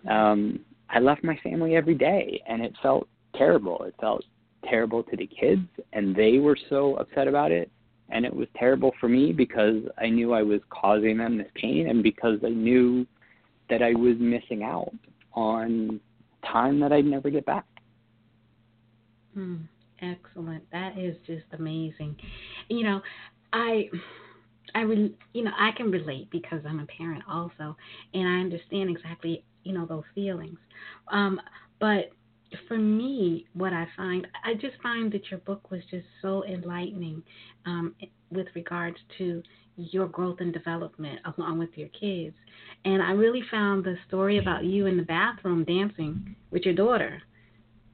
Um, 0.10 0.60
I 0.90 1.00
left 1.00 1.24
my 1.24 1.38
family 1.44 1.76
every 1.76 1.96
day, 1.96 2.42
and 2.48 2.64
it 2.64 2.74
felt 2.82 3.10
terrible. 3.36 3.84
It 3.84 3.96
felt 4.00 4.24
terrible 4.70 5.04
to 5.04 5.18
the 5.18 5.28
kids, 5.28 5.68
and 5.92 6.16
they 6.16 6.38
were 6.38 6.58
so 6.70 6.96
upset 6.96 7.28
about 7.28 7.52
it. 7.52 7.70
And 8.10 8.26
it 8.26 8.34
was 8.34 8.48
terrible 8.58 8.94
for 9.02 9.10
me 9.10 9.34
because 9.34 9.82
I 9.98 10.08
knew 10.08 10.32
I 10.32 10.42
was 10.42 10.62
causing 10.70 11.18
them 11.18 11.38
this 11.38 11.52
pain, 11.56 11.90
and 11.90 12.02
because 12.02 12.40
I 12.46 12.50
knew 12.50 13.06
that 13.70 13.82
I 13.82 13.94
was 13.94 14.16
missing 14.20 14.64
out 14.64 14.94
on 15.34 16.00
time 16.46 16.80
that 16.80 16.92
I'd 16.92 17.06
never 17.06 17.30
get 17.30 17.46
back. 17.46 17.66
Hmm. 19.34 19.58
Excellent. 20.02 20.64
That 20.72 20.98
is 20.98 21.16
just 21.26 21.46
amazing. 21.54 22.16
You 22.70 22.84
know, 22.84 23.02
I 23.52 23.90
I 24.76 24.82
re, 24.82 25.16
you 25.34 25.44
know, 25.44 25.52
I 25.58 25.72
can 25.76 25.90
relate 25.90 26.30
because 26.30 26.62
I'm 26.68 26.80
a 26.80 26.86
parent 26.86 27.24
also 27.28 27.76
and 28.14 28.28
I 28.28 28.40
understand 28.42 28.90
exactly, 28.90 29.44
you 29.64 29.74
know, 29.74 29.86
those 29.86 30.04
feelings. 30.14 30.60
Um 31.12 31.40
but 31.80 32.12
for 32.68 32.78
me, 32.78 33.46
what 33.54 33.74
I 33.74 33.88
find, 33.96 34.28
I 34.46 34.54
just 34.54 34.82
find 34.82 35.12
that 35.12 35.30
your 35.30 35.40
book 35.42 35.70
was 35.70 35.82
just 35.92 36.06
so 36.22 36.46
enlightening 36.46 37.22
um, 37.66 37.94
with 38.32 38.48
regards 38.56 38.98
to 39.18 39.44
your 39.78 40.08
growth 40.08 40.38
and 40.40 40.52
development 40.52 41.20
along 41.38 41.60
with 41.60 41.70
your 41.76 41.90
kids. 41.90 42.36
And 42.86 43.02
I 43.02 43.12
really 43.12 43.44
found 43.50 43.84
the 43.84 43.96
story 44.08 44.40
about 44.40 44.66
you 44.66 44.88
in 44.88 44.98
the 44.98 45.04
bathroom 45.04 45.64
dancing 45.64 46.36
with 46.52 46.64
your 46.64 46.74
daughter 46.74 47.22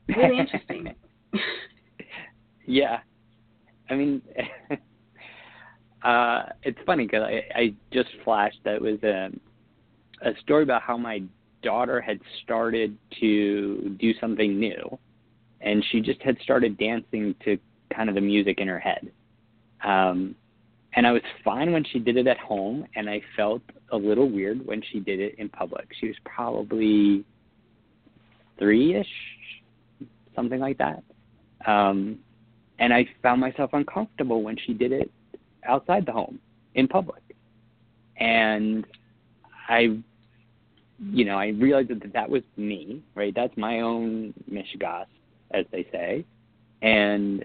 really 0.08 0.40
interesting. 0.40 0.94
yeah, 2.66 3.00
I 3.90 3.96
mean, 3.96 4.22
uh, 6.04 6.44
it's 6.64 6.80
funny 6.86 7.06
because 7.06 7.24
I, 7.24 7.44
I 7.56 7.74
just 7.92 8.10
flashed 8.24 8.60
that 8.66 8.82
was 8.82 9.02
a, 9.04 9.30
a 10.22 10.32
story 10.42 10.64
about 10.64 10.82
how 10.82 10.98
my 10.98 11.24
daughter 11.62 12.02
had 12.02 12.20
started 12.44 12.98
to 13.20 13.96
do 14.00 14.14
something 14.20 14.60
new, 14.60 14.98
and 15.62 15.84
she 15.92 16.02
just 16.02 16.22
had 16.22 16.38
started 16.44 16.78
dancing 16.78 17.36
to 17.46 17.58
kind 17.94 18.10
of 18.10 18.16
the 18.16 18.22
music 18.22 18.60
in 18.60 18.68
her 18.68 18.80
head. 18.80 19.12
Um, 19.84 20.36
and 20.96 21.08
I 21.08 21.12
was 21.12 21.22
fine 21.44 21.72
when 21.72 21.84
she 21.84 22.00
did 22.00 22.18
it 22.18 22.28
at 22.28 22.38
home, 22.38 22.86
and 22.96 23.10
I 23.10 23.22
felt 23.36 23.62
a 23.92 23.98
little 23.98 24.30
weird 24.30 24.66
when 24.66 24.82
she 24.92 25.00
did 25.00 25.20
it 25.20 25.36
in 25.40 25.50
public. 25.50 25.88
She 26.00 26.08
was 26.08 26.16
probably 26.24 27.26
three 28.60 28.96
ish, 28.96 29.08
something 30.36 30.60
like 30.60 30.78
that. 30.78 31.04
Um, 31.66 32.20
and 32.80 32.94
I 32.94 33.08
found 33.22 33.42
myself 33.42 33.72
uncomfortable 33.74 34.44
when 34.44 34.56
she 34.66 34.74
did 34.74 34.92
it 34.92 35.12
outside 35.68 36.06
the 36.06 36.12
home 36.12 36.40
in 36.76 36.88
public. 36.88 37.22
And 38.18 38.86
I, 39.68 39.98
you 41.00 41.26
know, 41.26 41.38
I 41.38 41.48
realized 41.48 41.90
that 41.90 42.14
that 42.14 42.30
was 42.30 42.44
me, 42.56 43.02
right? 43.16 43.34
That's 43.34 43.56
my 43.58 43.80
own 43.80 44.34
mishgas, 44.52 45.06
as 45.52 45.66
they 45.72 45.88
say, 45.92 46.26
and 46.82 47.44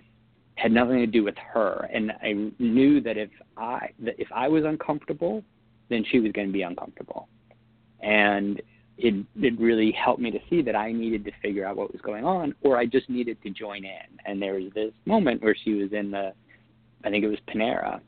had 0.58 0.72
nothing 0.72 0.98
to 0.98 1.06
do 1.06 1.22
with 1.22 1.36
her. 1.36 1.88
And 1.92 2.12
I 2.22 2.50
knew 2.58 3.00
that 3.02 3.16
if 3.16 3.30
I 3.56 3.90
that 4.00 4.18
if 4.18 4.28
I 4.34 4.48
was 4.48 4.64
uncomfortable, 4.64 5.44
then 5.88 6.04
she 6.10 6.18
was 6.18 6.32
going 6.32 6.48
to 6.48 6.52
be 6.52 6.62
uncomfortable. 6.62 7.28
And 8.00 8.60
it 8.96 9.14
it 9.36 9.58
really 9.60 9.92
helped 9.92 10.20
me 10.20 10.30
to 10.32 10.38
see 10.50 10.60
that 10.62 10.74
I 10.74 10.90
needed 10.90 11.24
to 11.26 11.30
figure 11.40 11.64
out 11.64 11.76
what 11.76 11.92
was 11.92 12.00
going 12.02 12.24
on, 12.24 12.54
or 12.62 12.76
I 12.76 12.86
just 12.86 13.08
needed 13.08 13.40
to 13.44 13.50
join 13.50 13.84
in. 13.84 14.18
And 14.26 14.42
there 14.42 14.54
was 14.54 14.72
this 14.74 14.92
moment 15.06 15.42
where 15.42 15.56
she 15.64 15.74
was 15.74 15.92
in 15.92 16.10
the, 16.10 16.32
I 17.04 17.10
think 17.10 17.24
it 17.24 17.28
was 17.28 17.38
Panera, 17.48 18.00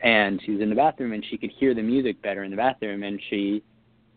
and 0.00 0.40
she 0.44 0.52
was 0.52 0.60
in 0.60 0.70
the 0.70 0.76
bathroom 0.76 1.12
and 1.12 1.24
she 1.28 1.36
could 1.36 1.50
hear 1.58 1.74
the 1.74 1.82
music 1.82 2.22
better 2.22 2.44
in 2.44 2.52
the 2.52 2.56
bathroom, 2.56 3.02
and 3.02 3.20
she 3.28 3.64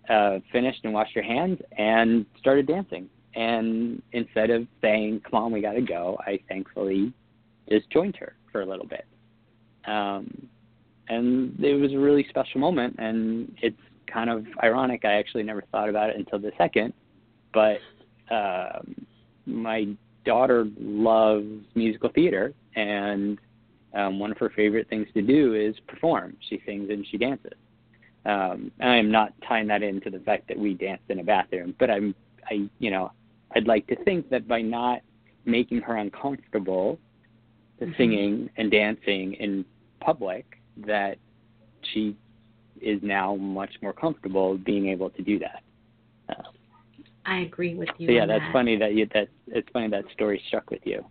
uh, 0.07 0.38
finished 0.51 0.81
and 0.83 0.93
washed 0.93 1.15
her 1.15 1.23
hands 1.23 1.59
and 1.77 2.27
started 2.39 2.67
dancing. 2.67 3.09
And 3.35 4.01
instead 4.12 4.51
of 4.51 4.67
saying, 4.81 5.21
"Come 5.21 5.43
on, 5.43 5.51
we 5.51 5.62
got 5.62 5.73
to 5.73 5.81
go," 5.81 6.17
I 6.19 6.39
thankfully 6.47 7.13
just 7.69 7.89
joined 7.89 8.15
her 8.17 8.36
for 8.51 8.62
a 8.62 8.65
little 8.65 8.88
bit. 8.88 9.05
Um, 9.86 10.47
and 11.08 11.60
it 11.63 11.75
was 11.75 11.93
a 11.93 11.97
really 11.97 12.25
special 12.29 12.60
moment, 12.60 12.95
and 12.99 13.55
it's 13.62 13.79
kind 14.08 14.29
of 14.29 14.45
ironic. 14.63 15.05
I 15.05 15.13
actually 15.13 15.43
never 15.43 15.63
thought 15.71 15.89
about 15.89 16.10
it 16.10 16.15
until 16.17 16.39
the 16.39 16.51
second, 16.58 16.93
but 17.53 17.79
um, 18.29 18.95
my 19.45 19.88
daughter 20.25 20.67
loves 20.79 21.47
musical 21.75 22.10
theater, 22.13 22.53
and 22.75 23.39
um, 23.93 24.19
one 24.19 24.32
of 24.32 24.38
her 24.38 24.51
favorite 24.55 24.88
things 24.89 25.08
to 25.13 25.21
do 25.21 25.55
is 25.55 25.75
perform. 25.88 26.38
She 26.47 26.62
sings 26.65 26.89
and 26.89 27.05
she 27.10 27.17
dances. 27.17 27.53
Um, 28.25 28.71
and 28.79 28.89
I 28.89 28.97
am 28.97 29.10
not 29.10 29.34
tying 29.47 29.67
that 29.67 29.82
into 29.82 30.10
the 30.10 30.19
fact 30.19 30.47
that 30.49 30.58
we 30.58 30.73
danced 30.73 31.05
in 31.10 31.19
a 31.19 31.23
bathroom, 31.23 31.73
but 31.79 31.89
I'm, 31.89 32.13
I, 32.49 32.69
you 32.77 32.91
know, 32.91 33.12
I'd 33.55 33.65
like 33.67 33.88
to 33.88 33.95
think 34.03 34.29
that 34.29 34.47
by 34.47 34.62
not 34.62 35.01
making 35.45 35.82
her 35.82 35.95
uncomfortable 35.95 36.99
mm-hmm. 37.85 37.91
singing 37.97 38.49
and 38.57 38.71
dancing 38.71 39.33
in 39.33 39.65
public, 39.99 40.45
that 40.85 41.17
she 41.93 42.15
is 42.81 42.99
now 43.03 43.35
much 43.35 43.71
more 43.81 43.93
comfortable 43.93 44.57
being 44.57 44.87
able 44.87 45.09
to 45.11 45.21
do 45.21 45.39
that. 45.39 45.61
Uh, 46.29 46.43
I 47.25 47.39
agree 47.41 47.75
with 47.75 47.89
you. 47.97 48.07
So 48.07 48.13
yeah, 48.13 48.25
that's 48.25 48.41
that. 48.41 48.53
funny 48.53 48.77
that 48.77 48.93
you 48.93 49.07
that 49.13 49.27
it's 49.47 49.67
funny 49.71 49.89
that 49.89 50.05
story 50.13 50.41
struck 50.47 50.69
with 50.69 50.81
you. 50.83 51.05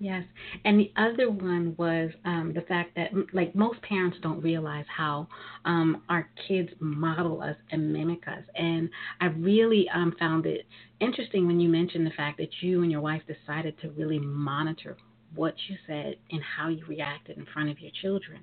Yes, 0.00 0.22
and 0.64 0.78
the 0.78 0.92
other 0.96 1.28
one 1.28 1.74
was 1.76 2.10
um, 2.24 2.52
the 2.54 2.60
fact 2.62 2.94
that 2.94 3.10
like 3.32 3.54
most 3.56 3.82
parents 3.82 4.16
don't 4.22 4.40
realize 4.40 4.84
how 4.96 5.26
um, 5.64 6.02
our 6.08 6.28
kids 6.46 6.70
model 6.78 7.42
us 7.42 7.56
and 7.72 7.92
mimic 7.92 8.26
us, 8.28 8.44
and 8.54 8.88
I 9.20 9.26
really 9.26 9.88
um, 9.92 10.14
found 10.18 10.46
it 10.46 10.66
interesting 11.00 11.48
when 11.48 11.58
you 11.58 11.68
mentioned 11.68 12.06
the 12.06 12.12
fact 12.12 12.38
that 12.38 12.50
you 12.60 12.82
and 12.82 12.92
your 12.92 13.00
wife 13.00 13.22
decided 13.26 13.74
to 13.80 13.90
really 13.90 14.20
monitor 14.20 14.96
what 15.34 15.54
you 15.68 15.76
said 15.86 16.16
and 16.30 16.40
how 16.42 16.68
you 16.68 16.84
reacted 16.86 17.36
in 17.36 17.46
front 17.52 17.70
of 17.70 17.80
your 17.80 17.92
children, 18.02 18.40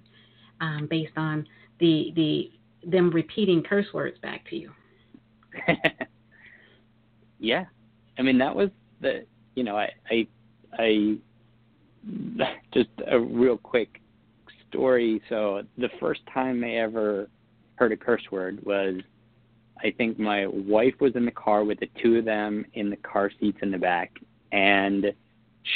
um, 0.62 0.88
based 0.90 1.18
on 1.18 1.48
the 1.80 2.12
the 2.16 2.52
them 2.90 3.10
repeating 3.10 3.64
curse 3.64 3.88
words 3.94 4.18
back 4.20 4.48
to 4.50 4.56
you. 4.56 4.72
yeah, 7.40 7.66
I 8.18 8.22
mean 8.22 8.38
that 8.38 8.56
was 8.56 8.70
the 9.02 9.26
you 9.56 9.64
know 9.64 9.78
I 9.78 9.90
I 10.10 10.28
I 10.78 11.18
just 12.74 12.90
a 13.08 13.20
real 13.20 13.58
quick 13.58 14.02
story. 14.70 15.22
So 15.30 15.64
the 15.78 15.90
first 16.00 16.22
time 16.34 16.62
they 16.62 16.78
ever 16.78 17.30
heard 17.76 17.92
a 17.92 17.98
curse 17.98 18.24
word 18.32 18.60
was 18.66 19.02
I 19.84 19.92
think 19.92 20.18
my 20.18 20.48
wife 20.48 20.96
was 21.00 21.16
in 21.16 21.26
the 21.26 21.32
car 21.32 21.64
with 21.64 21.80
the 21.80 21.90
two 22.02 22.18
of 22.18 22.26
them 22.26 22.66
in 22.74 22.90
the 22.90 22.96
car 22.98 23.30
seats 23.40 23.58
in 23.62 23.72
the 23.72 23.78
back, 23.78 24.12
and 24.52 25.14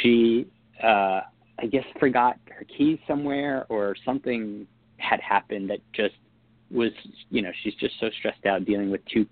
she, 0.02 0.48
uh, 0.84 1.22
I 1.60 1.66
guess, 1.70 1.84
forgot 2.00 2.38
her 2.50 2.66
keys 2.66 3.00
somewhere 3.08 3.66
or 3.70 3.96
something 4.06 4.66
had 4.98 5.20
happened 5.22 5.70
that 5.70 5.80
just 5.94 6.16
was 6.72 6.92
you 7.30 7.42
know 7.42 7.52
she's 7.64 7.74
just 7.76 7.96
so 8.00 8.10
stressed 8.20 8.46
out 8.46 8.64
dealing 8.66 8.92
with 8.92 9.02
two 9.06 9.26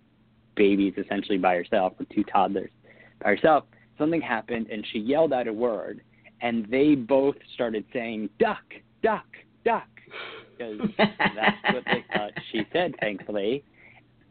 babies 0.56 0.94
essentially 0.98 1.38
by 1.38 1.56
herself 1.56 1.94
or 2.00 2.06
two 2.14 2.24
toddlers 2.24 2.72
by 3.24 3.30
herself. 3.30 3.66
Something 3.98 4.22
happened 4.22 4.68
and 4.72 4.86
she 4.92 5.00
yelled 5.00 5.34
out 5.34 5.48
a 5.48 5.54
word 5.54 6.02
and 6.42 6.66
they 6.70 6.96
both 6.96 7.36
started 7.54 7.86
saying 7.94 8.30
duck 8.40 8.64
duck 9.04 9.26
duck 9.64 9.88
because 10.58 10.80
that's 10.98 11.74
what 11.74 11.84
they 11.86 12.04
thought 12.14 12.32
she 12.52 12.66
said 12.74 12.94
thankfully. 13.00 13.64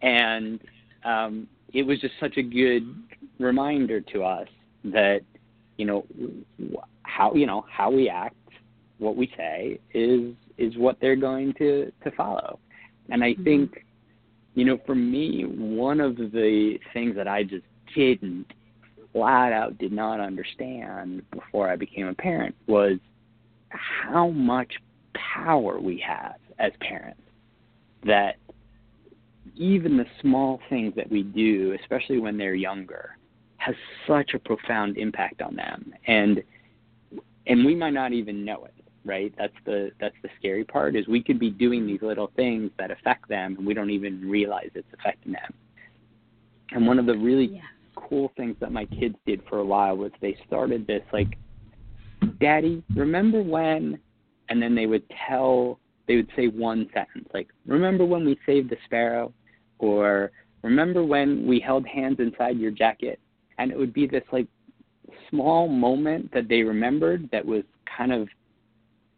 And 0.02 0.60
um 1.04 1.48
it 1.72 1.84
was 1.84 2.00
just 2.00 2.14
such 2.18 2.36
a 2.36 2.42
good 2.42 2.82
reminder 3.38 4.00
to 4.00 4.24
us 4.24 4.48
that 4.84 5.20
you 5.76 5.84
know 5.84 6.06
how 7.16 7.34
you 7.34 7.46
know 7.46 7.64
how 7.70 7.90
we 7.90 8.08
act 8.08 8.36
what 8.98 9.16
we 9.16 9.30
say 9.36 9.78
is 9.94 10.34
is 10.58 10.76
what 10.76 10.98
they're 11.00 11.16
going 11.16 11.54
to 11.54 11.90
to 12.04 12.10
follow. 12.12 12.58
And 13.08 13.22
I 13.22 13.32
mm-hmm. 13.32 13.44
think, 13.44 13.84
you 14.54 14.64
know, 14.64 14.78
for 14.84 14.94
me, 14.94 15.44
one 15.44 16.00
of 16.00 16.16
the 16.16 16.78
things 16.92 17.14
that 17.16 17.28
I 17.28 17.42
just 17.42 17.64
didn't 17.94 18.52
flat 19.12 19.52
out 19.52 19.78
did 19.78 19.92
not 19.92 20.20
understand 20.20 21.22
before 21.30 21.68
I 21.70 21.76
became 21.76 22.06
a 22.06 22.14
parent 22.14 22.54
was 22.66 22.98
how 23.70 24.28
much 24.28 24.72
power 25.14 25.78
we 25.78 26.02
have 26.06 26.36
as 26.58 26.72
parents. 26.80 27.20
That 28.04 28.36
even 29.54 29.96
the 29.96 30.06
small 30.20 30.60
things 30.68 30.94
that 30.96 31.10
we 31.10 31.22
do, 31.22 31.76
especially 31.80 32.18
when 32.18 32.36
they're 32.36 32.54
younger, 32.54 33.16
has 33.56 33.74
such 34.06 34.34
a 34.34 34.38
profound 34.38 34.98
impact 34.98 35.40
on 35.40 35.56
them. 35.56 35.94
And 36.06 36.42
and 37.46 37.64
we 37.64 37.74
might 37.74 37.92
not 37.92 38.12
even 38.12 38.44
know 38.44 38.64
it 38.64 38.74
right? 39.06 39.32
That's 39.38 39.54
the 39.64 39.92
that's 40.00 40.16
the 40.22 40.28
scary 40.38 40.64
part 40.64 40.96
is 40.96 41.06
we 41.06 41.22
could 41.22 41.38
be 41.38 41.50
doing 41.50 41.86
these 41.86 42.02
little 42.02 42.30
things 42.36 42.70
that 42.78 42.90
affect 42.90 43.28
them 43.28 43.56
and 43.56 43.66
we 43.66 43.72
don't 43.72 43.90
even 43.90 44.28
realize 44.28 44.70
it's 44.74 44.88
affecting 44.92 45.32
them. 45.32 45.54
And 46.72 46.86
one 46.86 46.98
of 46.98 47.06
the 47.06 47.16
really 47.16 47.46
yeah. 47.46 47.60
cool 47.94 48.32
things 48.36 48.56
that 48.60 48.72
my 48.72 48.84
kids 48.86 49.14
did 49.24 49.40
for 49.48 49.58
a 49.58 49.64
while 49.64 49.96
was 49.96 50.10
they 50.20 50.36
started 50.46 50.86
this 50.86 51.02
like 51.12 51.38
Daddy, 52.40 52.82
remember 52.94 53.42
when 53.42 53.98
and 54.48 54.60
then 54.60 54.74
they 54.74 54.86
would 54.86 55.04
tell 55.28 55.78
they 56.08 56.16
would 56.16 56.30
say 56.36 56.48
one 56.48 56.88
sentence 56.92 57.28
like 57.32 57.48
remember 57.66 58.04
when 58.04 58.24
we 58.24 58.38
saved 58.44 58.70
the 58.70 58.76
sparrow 58.84 59.32
or 59.78 60.32
remember 60.62 61.04
when 61.04 61.46
we 61.46 61.60
held 61.60 61.86
hands 61.86 62.18
inside 62.18 62.58
your 62.58 62.72
jacket 62.72 63.20
and 63.58 63.70
it 63.70 63.78
would 63.78 63.92
be 63.92 64.06
this 64.06 64.24
like 64.32 64.48
small 65.36 65.68
moment 65.68 66.32
that 66.32 66.48
they 66.48 66.62
remembered 66.62 67.28
that 67.32 67.44
was 67.44 67.62
kind 67.96 68.12
of 68.12 68.28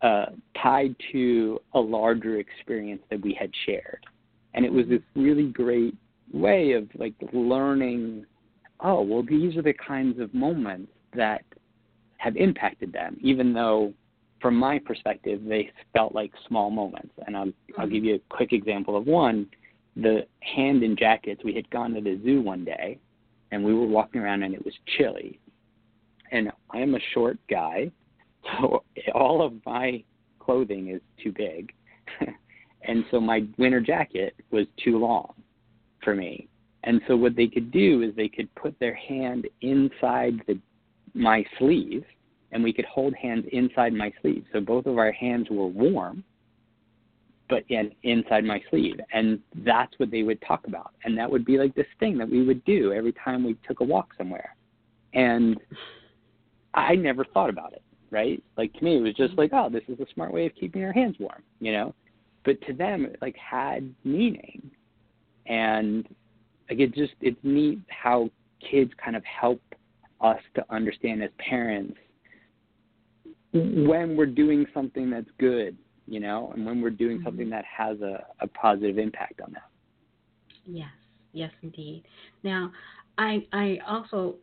uh, 0.02 0.26
tied 0.61 0.94
to 1.12 1.61
a 1.74 1.81
larger 1.81 2.38
experience 2.38 3.02
that 3.11 3.20
we 3.20 3.35
had 3.35 3.50
shared. 3.66 4.04
And 4.54 4.64
it 4.64 4.72
was 4.72 4.87
this 4.88 5.02
really 5.14 5.48
great 5.48 5.94
way 6.33 6.72
of 6.72 6.88
like 6.96 7.14
learning, 7.33 8.26
oh, 8.81 9.02
well, 9.02 9.22
these 9.22 9.57
are 9.57 9.62
the 9.62 9.74
kinds 9.74 10.20
of 10.20 10.33
moments 10.35 10.92
that 11.14 11.42
have 12.18 12.37
impacted 12.37 12.92
them, 12.92 13.16
even 13.20 13.52
though 13.52 13.92
from 14.40 14.54
my 14.54 14.78
perspective, 14.78 15.40
they 15.44 15.70
felt 15.92 16.14
like 16.14 16.33
small 16.46 16.70
moments. 16.70 17.12
And 17.26 17.37
I'll, 17.37 17.52
I'll 17.76 17.88
give 17.88 18.04
you 18.04 18.16
a 18.16 18.35
quick 18.35 18.52
example 18.52 18.96
of 18.96 19.07
one. 19.07 19.48
The 19.96 20.26
hand 20.40 20.85
in 20.85 20.96
jackets, 20.96 21.42
we 21.44 21.54
had 21.54 21.68
gone 21.70 21.92
to 21.94 22.00
the 22.00 22.20
zoo 22.24 22.40
one 22.40 22.64
day 22.64 22.98
and 23.50 23.64
we 23.64 23.74
were 23.74 23.87
walking 23.87 24.20
around 24.20 24.42
and 24.42 24.54
it 24.54 24.64
was 24.64 24.74
chilly. 24.96 25.40
And 26.33 26.51
I 26.71 26.79
am 26.79 26.95
a 26.95 27.01
short 27.14 27.38
guy, 27.51 27.91
so 28.61 28.83
all 29.14 29.43
of 29.43 29.55
my 29.67 30.03
clothing 30.38 30.88
is 30.88 31.01
too 31.23 31.33
big. 31.33 31.73
and 32.83 33.05
so 33.11 33.21
my 33.21 33.47
winter 33.59 33.81
jacket 33.81 34.35
was 34.51 34.67
too 34.83 34.99
long 34.99 35.33
for 36.03 36.14
me. 36.14 36.49
And 36.85 37.01
so 37.09 37.17
what 37.17 37.37
they 37.37 37.49
could 37.49 37.71
do 37.71 38.03
is 38.03 38.14
they 38.14 38.29
could 38.29 38.53
put 38.55 38.79
their 38.79 38.95
hand 38.95 39.47
inside 39.61 40.41
the 40.47 40.59
my 41.14 41.45
sleeve 41.59 42.05
and 42.53 42.62
we 42.62 42.73
could 42.73 42.85
hold 42.85 43.14
hands 43.14 43.45
inside 43.53 43.93
my 43.93 44.12
sleeve. 44.23 44.45
So 44.53 44.61
both 44.61 44.87
of 44.87 44.99
our 44.99 45.11
hands 45.11 45.49
were 45.51 45.67
warm 45.67 46.23
but 47.49 47.64
in, 47.69 47.91
inside 48.03 48.45
my 48.45 48.62
sleeve. 48.71 49.01
And 49.12 49.41
that's 49.64 49.93
what 49.99 50.11
they 50.11 50.23
would 50.23 50.41
talk 50.43 50.67
about. 50.67 50.93
And 51.05 51.17
that 51.19 51.31
would 51.31 51.45
be 51.45 51.59
like 51.59 51.75
this 51.75 51.87
thing 51.99 52.19
that 52.19 52.29
we 52.29 52.45
would 52.45 52.64
do 52.64 52.93
every 52.93 53.12
time 53.12 53.45
we 53.45 53.57
took 53.67 53.81
a 53.81 53.85
walk 53.85 54.11
somewhere. 54.17 54.55
And 55.14 55.59
I 56.79 56.95
never 56.95 57.25
thought 57.25 57.51
about 57.51 57.73
it, 57.73 57.83
right? 58.11 58.43
Like 58.57 58.73
to 58.75 58.85
me, 58.85 58.97
it 58.97 59.01
was 59.01 59.14
just 59.14 59.35
like, 59.35 59.51
oh, 59.53 59.69
this 59.71 59.83
is 59.88 59.99
a 60.01 60.07
smart 60.14 60.33
way 60.33 60.47
of 60.47 60.53
keeping 60.55 60.81
your 60.81 60.93
hands 60.93 61.17
warm, 61.19 61.43
you 61.61 61.73
know? 61.73 61.95
But 62.45 62.61
to 62.67 62.73
them, 62.73 63.05
it 63.05 63.19
like 63.21 63.37
had 63.37 63.93
meaning. 64.05 64.71
And 65.47 66.07
like 66.71 66.81
it 66.81 66.95
just, 66.95 67.14
it's 67.21 67.38
neat 67.43 67.81
how 67.88 68.31
kids 68.71 68.91
kind 69.03 69.17
of 69.17 69.25
help 69.25 69.61
us 70.21 70.41
to 70.55 70.64
understand 70.71 71.23
as 71.23 71.31
parents 71.38 71.97
when 73.53 74.17
we're 74.17 74.27
doing 74.27 74.67
something 74.75 75.09
that's 75.09 75.31
good 75.38 75.77
you 76.09 76.21
know, 76.21 76.51
and 76.55 76.64
when 76.64 76.81
we're 76.81 76.91
doing 76.91 77.19
mm-hmm. 77.19 77.27
something 77.27 77.51
that 77.51 77.64
has 77.64 78.01
a, 78.01 78.25
a 78.41 78.47
positive 78.49 78.99
impact 78.99 79.41
on 79.45 79.53
them. 79.53 79.62
Yes, 80.64 80.88
yes, 81.33 81.51
indeed. 81.62 82.05
Now, 82.43 82.73
I 83.19 83.47
I 83.53 83.79
also 83.87 84.37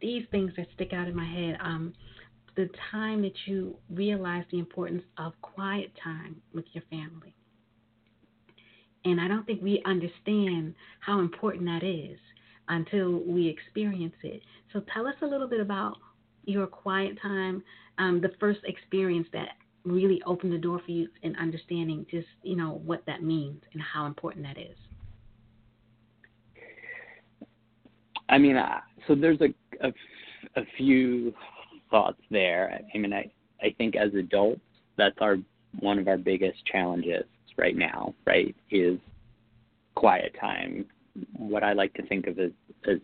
these 0.00 0.24
things 0.30 0.52
that 0.56 0.66
stick 0.74 0.92
out 0.92 1.08
in 1.08 1.16
my 1.16 1.26
head. 1.26 1.58
Um, 1.60 1.94
the 2.56 2.68
time 2.92 3.22
that 3.22 3.34
you 3.46 3.76
realize 3.90 4.44
the 4.50 4.58
importance 4.58 5.02
of 5.18 5.32
quiet 5.42 5.90
time 6.02 6.40
with 6.52 6.64
your 6.72 6.84
family. 6.90 7.34
And 9.04 9.20
I 9.20 9.28
don't 9.28 9.44
think 9.44 9.62
we 9.62 9.82
understand 9.84 10.74
how 11.00 11.18
important 11.18 11.64
that 11.64 11.82
is 11.82 12.18
until 12.68 13.20
we 13.26 13.48
experience 13.48 14.14
it. 14.22 14.40
So 14.72 14.82
tell 14.92 15.06
us 15.06 15.14
a 15.22 15.26
little 15.26 15.48
bit 15.48 15.60
about 15.60 15.96
your 16.44 16.66
quiet 16.66 17.20
time, 17.20 17.62
um, 17.98 18.20
the 18.20 18.30
first 18.40 18.60
experience 18.64 19.26
that 19.32 19.48
really 19.84 20.22
opened 20.26 20.52
the 20.52 20.58
door 20.58 20.80
for 20.84 20.90
you 20.90 21.08
in 21.22 21.36
understanding 21.36 22.06
just 22.10 22.26
you 22.42 22.56
know 22.56 22.80
what 22.86 23.04
that 23.06 23.22
means 23.22 23.62
and 23.74 23.82
how 23.82 24.06
important 24.06 24.44
that 24.44 24.58
is 24.58 24.76
i 28.28 28.38
mean 28.38 28.56
uh, 28.56 28.80
so 29.06 29.14
there's 29.14 29.40
a, 29.40 29.54
a, 29.86 29.92
a 30.56 30.64
few 30.76 31.32
thoughts 31.90 32.20
there. 32.30 32.80
I 32.94 32.98
mean 32.98 33.12
i 33.12 33.30
i 33.62 33.74
think 33.78 33.96
as 33.96 34.14
adults 34.14 34.60
that's 34.96 35.16
our 35.20 35.36
one 35.80 35.98
of 35.98 36.08
our 36.08 36.18
biggest 36.18 36.64
challenges 36.66 37.24
right 37.56 37.76
now 37.76 38.14
right 38.26 38.54
is 38.70 38.98
quiet 39.94 40.34
time. 40.40 40.86
What 41.36 41.62
i 41.62 41.72
like 41.72 41.94
to 41.94 42.06
think 42.06 42.26
of 42.26 42.38
as, 42.38 42.50
as 42.90 42.98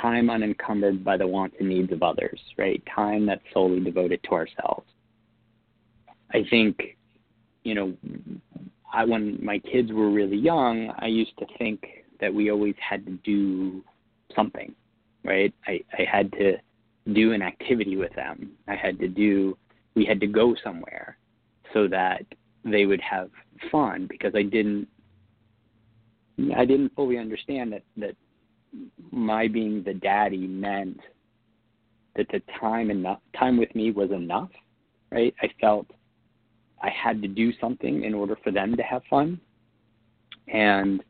time 0.00 0.30
unencumbered 0.30 1.04
by 1.04 1.16
the 1.16 1.26
wants 1.26 1.56
and 1.58 1.68
needs 1.68 1.92
of 1.92 2.02
others 2.02 2.40
right? 2.56 2.82
Time 2.94 3.26
that's 3.26 3.42
solely 3.52 3.80
devoted 3.80 4.20
to 4.24 4.30
ourselves. 4.32 4.86
I 6.32 6.44
think, 6.50 6.96
you 7.64 7.74
know, 7.74 7.94
I 8.92 9.04
when 9.04 9.42
my 9.44 9.58
kids 9.58 9.92
were 9.92 10.10
really 10.10 10.36
young, 10.36 10.92
I 10.98 11.06
used 11.06 11.36
to 11.38 11.46
think 11.58 11.84
that 12.20 12.32
we 12.32 12.50
always 12.50 12.74
had 12.78 13.04
to 13.06 13.12
do 13.24 13.82
something, 14.34 14.74
right? 15.24 15.52
I, 15.66 15.80
I 15.98 16.04
had 16.10 16.32
to 16.32 16.56
do 17.12 17.32
an 17.32 17.42
activity 17.42 17.96
with 17.96 18.12
them. 18.14 18.52
I 18.66 18.74
had 18.74 18.98
to 19.00 19.08
do 19.08 19.56
we 19.94 20.04
had 20.04 20.20
to 20.20 20.26
go 20.26 20.54
somewhere 20.62 21.18
so 21.72 21.88
that 21.88 22.24
they 22.64 22.86
would 22.86 23.00
have 23.00 23.30
fun 23.72 24.06
because 24.08 24.32
I 24.34 24.42
didn't 24.42 24.86
I 26.56 26.64
didn't 26.64 26.94
fully 26.94 27.18
understand 27.18 27.72
that 27.72 27.82
that 27.96 28.16
my 29.10 29.48
being 29.48 29.82
the 29.82 29.94
daddy 29.94 30.46
meant 30.46 31.00
that 32.16 32.28
the 32.30 32.42
time 32.60 32.90
enough 32.90 33.20
time 33.38 33.56
with 33.56 33.74
me 33.74 33.90
was 33.90 34.10
enough, 34.10 34.50
right? 35.10 35.34
I 35.40 35.48
felt 35.60 35.86
I 36.82 36.90
had 36.90 37.22
to 37.22 37.28
do 37.28 37.52
something 37.60 38.04
in 38.04 38.14
order 38.14 38.36
for 38.42 38.50
them 38.50 38.76
to 38.76 38.82
have 38.82 39.02
fun. 39.08 39.40
And 40.48 41.02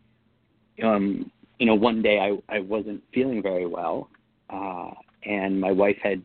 um, 0.83 1.31
you 1.59 1.67
know, 1.67 1.75
one 1.75 2.03
day 2.03 2.19
I 2.19 2.57
I 2.57 2.61
wasn't 2.61 3.03
feeling 3.13 3.43
very 3.43 3.67
well, 3.67 4.11
uh, 4.51 4.91
and 5.25 5.61
my 5.61 5.73
wife 5.73 5.97
had 6.03 6.25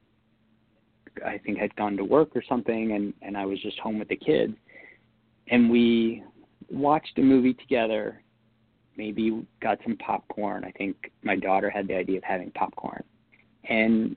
I 1.26 1.38
think 1.38 1.58
had 1.58 1.76
gone 1.76 1.98
to 1.98 2.04
work 2.04 2.36
or 2.36 2.44
something, 2.48 2.94
and 2.94 3.14
and 3.22 3.38
I 3.38 3.46
was 3.46 3.60
just 3.62 3.80
home 3.80 4.00
with 4.00 4.08
the 4.08 4.16
kids, 4.16 4.54
and 5.50 5.70
we 5.70 6.24
watched 6.72 7.18
a 7.18 7.22
movie 7.22 7.54
together. 7.54 8.22
Maybe 8.96 9.44
got 9.60 9.80
some 9.84 9.98
popcorn. 9.98 10.64
I 10.64 10.72
think 10.72 11.12
my 11.24 11.36
daughter 11.36 11.68
had 11.68 11.88
the 11.88 11.96
idea 11.96 12.18
of 12.18 12.24
having 12.24 12.52
popcorn, 12.52 13.04
and 13.68 14.16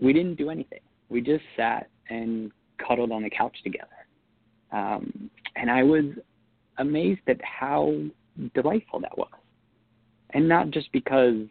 we 0.00 0.12
didn't 0.12 0.34
do 0.34 0.50
anything. 0.50 0.80
We 1.08 1.22
just 1.22 1.44
sat 1.56 1.88
and 2.10 2.52
cuddled 2.76 3.10
on 3.10 3.22
the 3.22 3.30
couch 3.30 3.56
together 3.64 4.02
um, 4.72 5.30
and 5.56 5.70
I 5.70 5.82
was 5.82 6.04
amazed 6.78 7.20
at 7.28 7.40
how 7.44 7.94
delightful 8.54 9.00
that 9.00 9.16
was. 9.16 9.28
And 10.32 10.48
not 10.48 10.70
just 10.70 10.90
because 10.92 11.46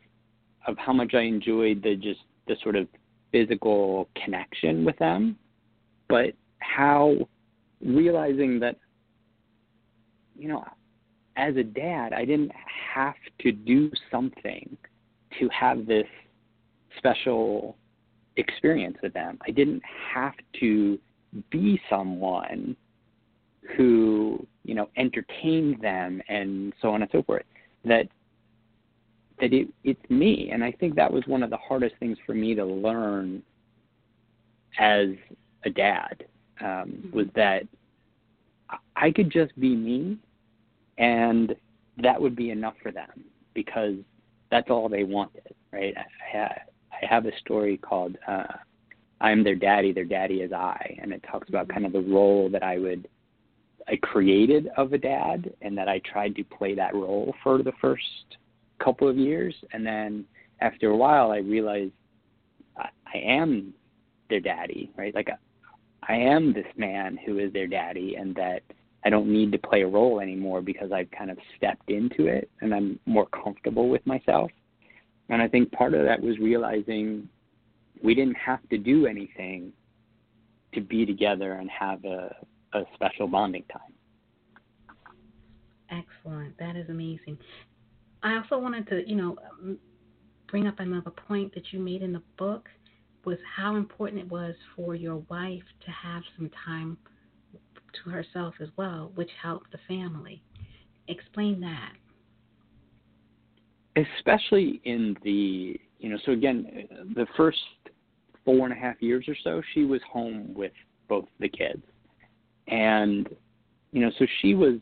of 0.68 0.78
how 0.78 0.94
much 0.94 1.14
I 1.14 1.22
enjoyed 1.22 1.82
the 1.84 1.96
just 1.96 2.22
the 2.48 2.56
sort 2.64 2.76
of 2.76 2.88
physical 3.32 4.10
connection 4.22 4.84
with 4.84 4.98
them, 4.98 5.38
but 6.10 6.34
how 6.60 7.16
realizing 7.84 8.60
that, 8.60 8.78
you 10.38 10.48
know, 10.48 10.64
as 11.38 11.56
a 11.56 11.64
dad, 11.64 12.14
I 12.14 12.26
didn't 12.26 12.52
have 12.94 13.16
to 13.40 13.52
do 13.52 13.92
something 14.10 14.78
to 15.40 15.50
have 15.50 15.86
this 15.86 16.08
special 16.98 17.78
experience 18.38 18.98
with 19.02 19.14
them. 19.14 19.38
I 19.48 19.52
didn't 19.52 19.82
have 20.14 20.34
to 20.60 21.00
be 21.50 21.80
someone 21.90 22.76
who 23.78 24.46
you 24.64 24.76
know 24.76 24.90
entertained 24.98 25.82
them 25.82 26.22
and 26.28 26.74
so 26.82 26.90
on 26.90 27.02
and 27.02 27.12
so 27.12 27.24
forth 27.24 27.46
that 27.86 28.08
that 29.42 29.54
it, 29.54 29.68
it's 29.84 30.10
me 30.10 30.52
and 30.54 30.64
i 30.64 30.72
think 30.72 30.96
that 30.96 31.12
was 31.12 31.24
one 31.28 31.44
of 31.44 31.50
the 31.50 31.58
hardest 31.58 31.96
things 32.00 32.18
for 32.26 32.34
me 32.34 32.56
to 32.56 32.64
learn 32.64 33.42
as 34.80 35.08
a 35.66 35.70
dad 35.70 36.24
um, 36.62 36.68
mm-hmm. 36.68 37.18
was 37.18 37.28
that 37.36 37.64
i 38.96 39.12
could 39.12 39.30
just 39.30 39.58
be 39.60 39.76
me 39.76 40.18
and 40.98 41.56
that 42.02 42.22
would 42.22 42.36
be 42.36 42.52
enough 42.52 42.76
for 42.82 42.92
them 42.92 43.26
because 43.54 43.96
that's 44.50 44.70
all 44.70 44.88
they 44.88 45.04
wanted 45.04 45.54
right 45.74 45.96
i, 45.98 46.38
I, 46.38 46.62
I 46.92 47.06
have 47.10 47.26
a 47.26 47.38
story 47.40 47.78
called 47.78 48.18
uh, 48.28 48.44
i'm 49.20 49.44
their 49.44 49.56
daddy 49.56 49.92
their 49.92 50.06
daddy 50.06 50.36
is 50.36 50.54
i 50.54 50.98
and 51.02 51.12
it 51.12 51.24
talks 51.30 51.50
about 51.50 51.68
mm-hmm. 51.68 51.84
kind 51.84 51.86
of 51.86 51.94
the 51.94 52.14
role 52.14 52.50
that 52.50 52.64
i 52.64 52.78
would 52.78 53.08
I 53.88 53.96
created 53.98 54.70
of 54.78 54.94
a 54.94 54.98
dad, 54.98 55.52
and 55.62 55.78
that 55.78 55.90
I 55.90 56.00
tried 56.00 56.36
to 56.36 56.44
play 56.44 56.76
that 56.76 56.94
role 56.94 57.34
for 57.44 57.64
the 57.64 57.74
first 57.82 58.38
couple 58.84 59.08
of 59.08 59.18
years, 59.18 59.56
and 59.74 59.86
then 59.86 60.26
after 60.60 60.90
a 60.90 60.98
while, 60.98 61.32
I 61.32 61.38
realized 61.38 61.94
I, 62.78 62.90
I 63.14 63.18
am 63.18 63.74
their 64.30 64.40
daddy, 64.40 64.92
right? 64.98 65.14
Like 65.14 65.30
I 65.30 65.38
I 66.08 66.16
am 66.16 66.52
this 66.52 66.66
man 66.78 67.18
who 67.26 67.38
is 67.38 67.54
their 67.54 67.68
daddy, 67.68 68.16
and 68.16 68.36
that 68.36 68.64
I 69.04 69.10
don't 69.10 69.32
need 69.32 69.52
to 69.52 69.58
play 69.58 69.82
a 69.82 69.88
role 69.88 70.20
anymore 70.20 70.62
because 70.62 70.92
I've 70.92 71.10
kind 71.12 71.32
of 71.32 71.38
stepped 71.58 71.90
into 71.90 72.28
it 72.28 72.50
and 72.62 72.74
I'm 72.74 73.00
more 73.06 73.28
comfortable 73.28 73.90
with 73.90 74.06
myself. 74.06 74.52
And 75.30 75.42
I 75.42 75.48
think 75.48 75.72
part 75.72 75.94
of 75.94 76.06
that 76.06 76.22
was 76.22 76.38
realizing 76.38 77.28
we 78.04 78.14
didn't 78.14 78.38
have 78.38 78.68
to 78.70 78.78
do 78.78 79.08
anything 79.08 79.74
to 80.74 80.82
be 80.82 81.06
together 81.06 81.54
and 81.54 81.70
have 81.70 82.04
a, 82.06 82.36
a 82.74 82.84
special 82.94 83.28
bonding 83.28 83.64
time. 83.72 83.94
Excellent. 85.90 86.58
That 86.58 86.76
is 86.76 86.90
amazing. 86.90 87.38
I 88.24 88.36
also 88.38 88.58
wanted 88.58 88.88
to, 88.90 89.08
you 89.08 89.16
know, 89.16 89.38
um, 89.52 89.78
bring 90.50 90.68
up 90.68 90.80
another 90.80 91.12
point 91.12 91.54
that 91.56 91.72
you 91.72 91.80
made 91.80 92.02
in 92.02 92.14
the 92.14 92.22
book 92.38 92.70
was 93.26 93.38
how 93.56 93.76
important 93.76 94.22
it 94.22 94.30
was 94.30 94.56
for 94.76 94.96
your 94.96 95.18
wife 95.30 95.64
to 95.86 95.92
have 95.92 96.24
some 96.38 96.50
time 96.66 96.98
to 98.04 98.10
herself 98.10 98.56
as 98.62 98.70
well, 98.78 99.12
which 99.16 99.30
helped 99.42 99.72
the 99.72 99.78
family. 99.88 100.44
Explain 101.08 101.60
that. 101.62 101.94
Especially 103.96 104.82
in 104.86 105.16
the, 105.24 105.80
you 106.00 106.10
know, 106.10 106.18
so 106.26 106.32
again, 106.32 106.88
the 107.16 107.28
first 107.36 107.60
four 108.46 108.66
and 108.66 108.74
a 108.74 108.76
half 108.76 108.96
years 109.02 109.26
or 109.28 109.36
so, 109.44 109.62
she 109.74 109.84
was 109.84 110.02
home 110.10 110.54
with 110.56 110.72
both 111.08 111.26
the 111.40 111.50
kids 111.50 111.84
and 112.68 113.30
you 113.92 114.02
know 114.02 114.12
so 114.18 114.26
she 114.42 114.56
was 114.56 114.76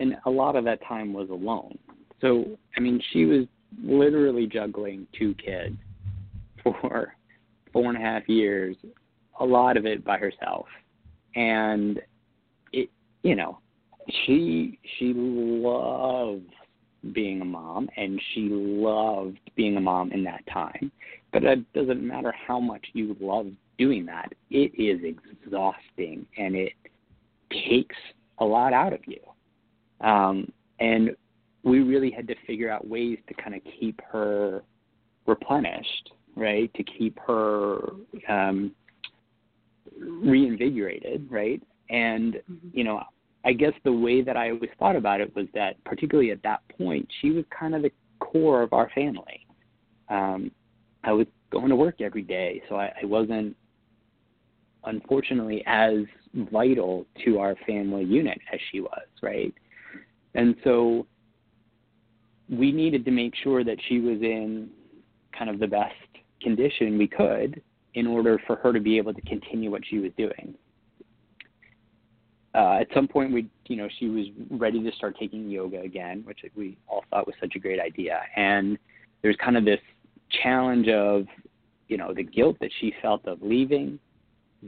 and 0.00 0.16
a 0.26 0.30
lot 0.30 0.56
of 0.56 0.64
that 0.64 0.80
time 0.86 1.12
was 1.12 1.28
alone 1.30 1.76
so 2.24 2.44
i 2.76 2.80
mean 2.80 3.00
she 3.12 3.24
was 3.24 3.46
literally 3.82 4.46
juggling 4.46 5.06
two 5.18 5.34
kids 5.34 5.76
for 6.62 7.14
four 7.72 7.88
and 7.90 7.96
a 7.96 8.00
half 8.00 8.28
years 8.28 8.76
a 9.40 9.44
lot 9.44 9.76
of 9.76 9.84
it 9.84 10.04
by 10.04 10.16
herself 10.16 10.66
and 11.34 12.00
it 12.72 12.88
you 13.22 13.34
know 13.34 13.58
she 14.24 14.78
she 14.98 15.12
loved 15.14 16.48
being 17.12 17.42
a 17.42 17.44
mom 17.44 17.88
and 17.96 18.20
she 18.32 18.48
loved 18.50 19.38
being 19.56 19.76
a 19.76 19.80
mom 19.80 20.10
in 20.12 20.24
that 20.24 20.42
time 20.52 20.90
but 21.32 21.44
it 21.44 21.72
doesn't 21.74 22.02
matter 22.02 22.32
how 22.46 22.58
much 22.58 22.86
you 22.92 23.16
love 23.20 23.46
doing 23.76 24.06
that 24.06 24.32
it 24.50 24.72
is 24.80 25.00
exhausting 25.04 26.24
and 26.38 26.54
it 26.54 26.72
takes 27.68 27.96
a 28.38 28.44
lot 28.44 28.72
out 28.72 28.92
of 28.92 29.00
you. 29.06 29.20
Um, 30.06 30.50
and 30.80 31.10
we 31.64 31.80
really 31.80 32.10
had 32.10 32.28
to 32.28 32.34
figure 32.46 32.70
out 32.70 32.86
ways 32.86 33.18
to 33.28 33.34
kind 33.34 33.54
of 33.54 33.62
keep 33.80 34.00
her 34.12 34.62
replenished, 35.26 36.12
right? 36.36 36.72
To 36.74 36.82
keep 36.82 37.18
her 37.26 37.78
um, 38.28 38.72
reinvigorated, 39.98 41.26
right? 41.30 41.62
And 41.90 42.34
mm-hmm. 42.34 42.68
you 42.72 42.84
know, 42.84 43.02
I 43.44 43.52
guess 43.52 43.72
the 43.84 43.92
way 43.92 44.22
that 44.22 44.36
I 44.36 44.50
always 44.50 44.70
thought 44.78 44.96
about 44.96 45.20
it 45.20 45.34
was 45.34 45.46
that, 45.54 45.82
particularly 45.84 46.30
at 46.30 46.42
that 46.42 46.60
point, 46.78 47.08
she 47.20 47.30
was 47.30 47.44
kind 47.58 47.74
of 47.74 47.82
the 47.82 47.90
core 48.18 48.62
of 48.62 48.72
our 48.72 48.90
family. 48.94 49.46
Um, 50.08 50.50
I 51.02 51.12
was 51.12 51.26
going 51.50 51.68
to 51.68 51.76
work 51.76 52.00
every 52.00 52.22
day, 52.22 52.62
so 52.68 52.76
I, 52.76 52.92
I 53.02 53.04
wasn't, 53.04 53.54
unfortunately, 54.84 55.62
as 55.66 56.04
vital 56.34 57.06
to 57.24 57.38
our 57.38 57.54
family 57.66 58.04
unit 58.04 58.38
as 58.52 58.58
she 58.72 58.80
was, 58.80 59.06
right? 59.22 59.52
And 60.34 60.56
so 60.64 61.06
we 62.48 62.72
needed 62.72 63.04
to 63.04 63.10
make 63.10 63.34
sure 63.42 63.64
that 63.64 63.78
she 63.88 64.00
was 64.00 64.20
in 64.20 64.68
kind 65.36 65.50
of 65.50 65.58
the 65.58 65.66
best 65.66 65.94
condition 66.42 66.98
we 66.98 67.06
could 67.06 67.62
in 67.94 68.06
order 68.06 68.40
for 68.46 68.56
her 68.56 68.72
to 68.72 68.80
be 68.80 68.96
able 68.98 69.14
to 69.14 69.20
continue 69.22 69.70
what 69.70 69.82
she 69.88 69.98
was 69.98 70.10
doing. 70.16 70.54
Uh, 72.54 72.78
at 72.80 72.86
some 72.94 73.08
point, 73.08 73.32
we, 73.32 73.48
you 73.66 73.76
know, 73.76 73.88
she 73.98 74.08
was 74.08 74.26
ready 74.50 74.82
to 74.82 74.92
start 74.92 75.16
taking 75.18 75.50
yoga 75.50 75.80
again, 75.80 76.22
which 76.24 76.40
we 76.54 76.76
all 76.86 77.04
thought 77.10 77.26
was 77.26 77.34
such 77.40 77.54
a 77.56 77.58
great 77.58 77.80
idea. 77.80 78.20
And 78.36 78.78
there's 79.22 79.36
kind 79.36 79.56
of 79.56 79.64
this 79.64 79.80
challenge 80.42 80.88
of, 80.88 81.26
you 81.88 81.96
know, 81.96 82.14
the 82.14 82.22
guilt 82.22 82.56
that 82.60 82.70
she 82.80 82.94
felt 83.02 83.26
of 83.26 83.42
leaving, 83.42 83.98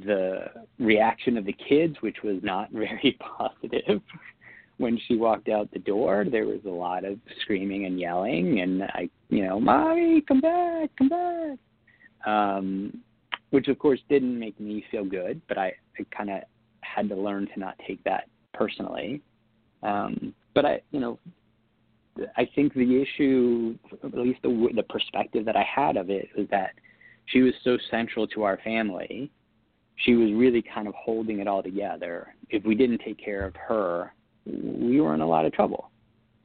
the 0.04 0.46
reaction 0.78 1.36
of 1.36 1.44
the 1.44 1.52
kids, 1.52 1.96
which 2.00 2.16
was 2.24 2.38
not 2.42 2.70
very 2.72 3.16
positive. 3.20 4.00
When 4.78 4.98
she 5.06 5.16
walked 5.16 5.48
out 5.48 5.70
the 5.72 5.78
door, 5.78 6.24
there 6.30 6.46
was 6.46 6.60
a 6.66 6.70
lot 6.70 7.04
of 7.04 7.18
screaming 7.42 7.86
and 7.86 7.98
yelling, 7.98 8.60
and 8.60 8.82
I, 8.82 9.08
you 9.30 9.44
know, 9.44 9.58
mommy, 9.58 10.20
come 10.20 10.40
back, 10.40 10.90
come 10.98 11.08
back. 11.08 11.58
Um, 12.26 13.02
which 13.50 13.68
of 13.68 13.78
course 13.78 14.00
didn't 14.08 14.38
make 14.38 14.58
me 14.60 14.84
feel 14.90 15.04
good, 15.04 15.40
but 15.48 15.56
I, 15.56 15.72
I 15.98 16.04
kind 16.14 16.30
of 16.30 16.40
had 16.80 17.08
to 17.08 17.14
learn 17.14 17.46
to 17.54 17.60
not 17.60 17.78
take 17.86 18.02
that 18.04 18.28
personally. 18.52 19.22
Um, 19.82 20.34
but 20.54 20.64
I, 20.64 20.80
you 20.90 21.00
know, 21.00 21.18
I 22.36 22.48
think 22.54 22.74
the 22.74 23.02
issue, 23.02 23.76
at 24.02 24.14
least 24.14 24.40
the 24.42 24.68
the 24.74 24.82
perspective 24.82 25.44
that 25.44 25.56
I 25.56 25.64
had 25.64 25.96
of 25.96 26.10
it, 26.10 26.28
was 26.36 26.46
that 26.50 26.72
she 27.26 27.42
was 27.42 27.52
so 27.62 27.76
central 27.90 28.26
to 28.28 28.42
our 28.42 28.58
family. 28.64 29.30
She 29.96 30.14
was 30.14 30.32
really 30.32 30.62
kind 30.62 30.88
of 30.88 30.94
holding 30.94 31.40
it 31.40 31.48
all 31.48 31.62
together. 31.62 32.34
If 32.50 32.64
we 32.64 32.74
didn't 32.74 32.98
take 32.98 33.18
care 33.22 33.46
of 33.46 33.54
her, 33.56 34.12
we 34.46 35.00
were 35.00 35.14
in 35.14 35.20
a 35.20 35.26
lot 35.26 35.44
of 35.44 35.52
trouble. 35.52 35.90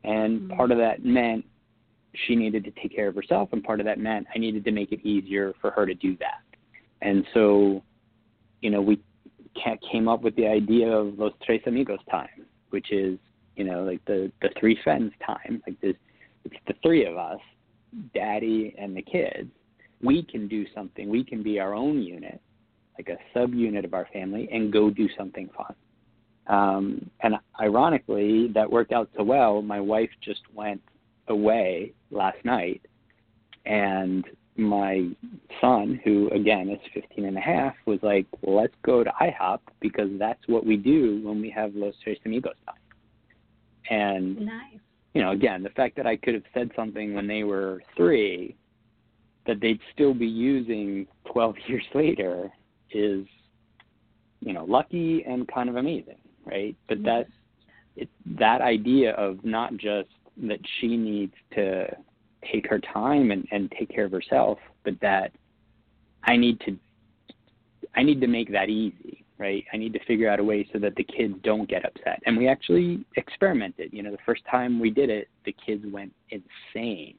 And 0.03 0.41
mm-hmm. 0.41 0.57
part 0.57 0.71
of 0.71 0.77
that 0.77 1.05
meant 1.05 1.45
she 2.25 2.35
needed 2.35 2.63
to 2.65 2.71
take 2.71 2.93
care 2.95 3.07
of 3.07 3.15
herself, 3.15 3.49
and 3.51 3.63
part 3.63 3.79
of 3.79 3.85
that 3.85 3.99
meant 3.99 4.27
I 4.35 4.39
needed 4.39 4.65
to 4.65 4.71
make 4.71 4.91
it 4.91 5.05
easier 5.05 5.53
for 5.61 5.71
her 5.71 5.85
to 5.85 5.93
do 5.93 6.17
that. 6.17 6.41
And 7.01 7.25
so, 7.33 7.83
you 8.61 8.69
know, 8.69 8.81
we 8.81 9.01
came 9.91 10.07
up 10.07 10.21
with 10.21 10.35
the 10.35 10.47
idea 10.47 10.89
of 10.89 11.17
Los 11.17 11.33
Tres 11.45 11.61
Amigos 11.67 11.99
time, 12.09 12.45
which 12.69 12.91
is, 12.91 13.17
you 13.55 13.63
know, 13.63 13.83
like 13.83 14.03
the 14.05 14.31
the 14.41 14.49
three 14.59 14.77
friends 14.83 15.13
time. 15.25 15.61
Like 15.67 15.79
this, 15.81 15.95
it's 16.45 16.55
the 16.67 16.73
three 16.83 17.05
of 17.05 17.17
us, 17.17 17.39
daddy 18.13 18.75
and 18.77 18.95
the 18.95 19.01
kids. 19.01 19.49
We 20.01 20.23
can 20.23 20.47
do 20.47 20.65
something. 20.73 21.09
We 21.09 21.23
can 21.23 21.43
be 21.43 21.59
our 21.59 21.73
own 21.73 22.01
unit, 22.01 22.41
like 22.97 23.09
a 23.09 23.37
subunit 23.37 23.85
of 23.85 23.93
our 23.93 24.07
family, 24.11 24.49
and 24.51 24.71
go 24.71 24.89
do 24.89 25.07
something 25.17 25.49
fun. 25.55 25.75
Um, 26.47 27.09
and 27.21 27.35
ironically, 27.59 28.49
that 28.49 28.69
worked 28.69 28.91
out 28.91 29.09
so 29.15 29.23
well. 29.23 29.61
My 29.61 29.79
wife 29.79 30.09
just 30.21 30.41
went 30.53 30.81
away 31.27 31.93
last 32.09 32.43
night, 32.43 32.81
and 33.65 34.25
my 34.57 35.09
son, 35.59 35.99
who 36.03 36.29
again 36.29 36.69
is 36.69 36.79
15 36.93 37.25
and 37.25 37.37
a 37.37 37.41
half, 37.41 37.73
was 37.85 37.99
like, 38.01 38.25
let's 38.43 38.73
go 38.83 39.03
to 39.03 39.11
IHOP 39.21 39.59
because 39.79 40.09
that's 40.19 40.41
what 40.47 40.65
we 40.65 40.77
do 40.77 41.21
when 41.23 41.41
we 41.41 41.49
have 41.49 41.73
Los 41.75 41.95
Tres 42.03 42.17
Amigos 42.25 42.55
time. 42.65 42.75
And, 43.89 44.45
nice. 44.45 44.79
you 45.13 45.21
know, 45.21 45.31
again, 45.31 45.63
the 45.63 45.69
fact 45.69 45.95
that 45.97 46.05
I 46.05 46.17
could 46.17 46.33
have 46.33 46.43
said 46.53 46.71
something 46.75 47.13
when 47.13 47.27
they 47.27 47.43
were 47.43 47.81
three 47.95 48.55
that 49.47 49.59
they'd 49.59 49.79
still 49.93 50.13
be 50.13 50.27
using 50.27 51.07
12 51.31 51.55
years 51.67 51.85
later 51.93 52.51
is, 52.91 53.25
you 54.39 54.53
know, 54.53 54.65
lucky 54.65 55.23
and 55.27 55.47
kind 55.47 55.69
of 55.69 55.75
amazing, 55.77 56.17
right? 56.45 56.75
But 56.87 56.99
yes. 56.99 57.05
that, 57.05 58.01
it, 58.01 58.09
that 58.39 58.61
idea 58.61 59.11
of 59.13 59.43
not 59.43 59.75
just 59.77 60.09
that 60.43 60.59
she 60.79 60.97
needs 60.97 61.33
to 61.53 61.87
take 62.51 62.67
her 62.69 62.79
time 62.79 63.31
and, 63.31 63.47
and 63.51 63.71
take 63.77 63.89
care 63.89 64.05
of 64.05 64.11
herself, 64.11 64.57
but 64.83 64.99
that 65.01 65.31
I 66.23 66.37
need 66.37 66.59
to 66.61 66.77
I 67.95 68.03
need 68.03 68.21
to 68.21 68.27
make 68.27 68.51
that 68.51 68.69
easy, 68.69 69.25
right? 69.37 69.65
I 69.73 69.77
need 69.77 69.91
to 69.93 69.99
figure 70.05 70.29
out 70.29 70.39
a 70.39 70.43
way 70.43 70.67
so 70.71 70.79
that 70.79 70.95
the 70.95 71.03
kids 71.03 71.33
don't 71.43 71.67
get 71.67 71.83
upset. 71.85 72.21
And 72.25 72.37
we 72.37 72.47
actually 72.47 73.05
experimented. 73.17 73.91
You 73.91 74.01
know, 74.03 74.11
the 74.11 74.17
first 74.25 74.43
time 74.49 74.79
we 74.79 74.89
did 74.89 75.09
it, 75.09 75.27
the 75.45 75.53
kids 75.65 75.83
went 75.91 76.13
insane. 76.29 77.15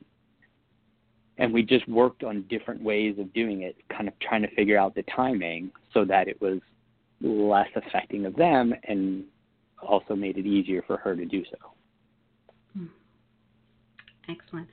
And 1.37 1.53
we 1.53 1.63
just 1.63 1.87
worked 1.89 2.25
on 2.25 2.47
different 2.49 2.83
ways 2.83 3.19
of 3.19 3.33
doing 3.35 3.63
it, 3.63 3.77
kind 3.91 4.09
of 4.09 4.19
trying 4.21 4.43
to 4.43 4.55
figure 4.55 4.79
out 4.79 4.95
the 4.95 5.03
timing 5.15 5.71
so 5.93 6.05
that 6.05 6.29
it 6.29 6.41
was 6.41 6.61
less 7.23 7.69
affecting 7.77 8.27
of 8.27 8.35
them 8.37 8.75
and 8.85 9.25
also 9.81 10.15
made 10.15 10.39
it 10.39 10.47
easier 10.47 10.83
for 10.87 10.97
her 10.99 11.15
to 11.15 11.25
do 11.25 11.45
so. 11.51 11.57
Hmm. 12.75 12.87
Excellent. 14.29 14.69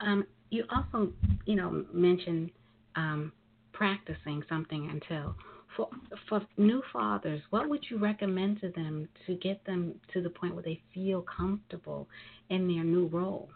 Um, 0.00 0.24
you 0.50 0.64
also, 0.70 1.12
you 1.46 1.56
know, 1.56 1.84
mentioned 1.92 2.50
um, 2.96 3.32
practicing 3.72 4.42
something 4.48 4.90
until 4.90 5.34
for 5.76 5.88
for 6.28 6.44
new 6.56 6.82
fathers, 6.92 7.40
what 7.50 7.68
would 7.68 7.84
you 7.88 7.98
recommend 7.98 8.60
to 8.60 8.70
them 8.70 9.08
to 9.26 9.36
get 9.36 9.64
them 9.64 9.94
to 10.12 10.20
the 10.20 10.30
point 10.30 10.54
where 10.54 10.62
they 10.62 10.80
feel 10.92 11.22
comfortable 11.22 12.08
in 12.48 12.66
their 12.66 12.84
new 12.84 13.06
role? 13.06 13.48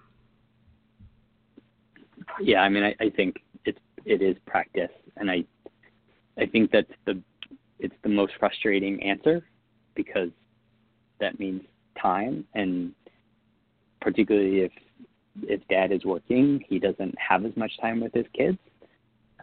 Yeah, 2.41 2.61
I 2.61 2.69
mean, 2.69 2.85
I, 2.85 2.95
I 3.01 3.11
think 3.11 3.37
it's 3.65 3.79
it 4.05 4.23
is 4.23 4.37
practice, 4.47 4.91
and 5.17 5.31
I 5.31 5.45
I 6.39 6.47
think 6.47 6.71
that's 6.71 6.91
the 7.07 7.21
it's 7.85 7.95
the 8.03 8.09
most 8.09 8.33
frustrating 8.41 9.03
answer 9.03 9.43
because 9.95 10.31
that 11.21 11.39
means 11.39 11.61
time, 12.01 12.47
and 12.55 12.93
particularly 14.01 14.61
if 14.61 14.73
if 15.43 15.61
dad 15.69 15.93
is 15.93 16.03
working, 16.05 16.65
he 16.67 16.79
doesn't 16.79 17.15
have 17.19 17.45
as 17.45 17.55
much 17.57 17.73
time 17.81 18.01
with 18.01 18.15
his 18.15 18.25
kids. 18.33 18.57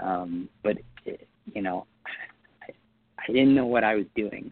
Um, 0.01 0.49
but 0.63 0.77
it, 1.05 1.27
you 1.53 1.61
know, 1.61 1.85
I, 2.63 2.71
I 3.19 3.27
didn't 3.27 3.53
know 3.53 3.67
what 3.67 3.83
I 3.83 3.93
was 3.93 4.05
doing, 4.15 4.51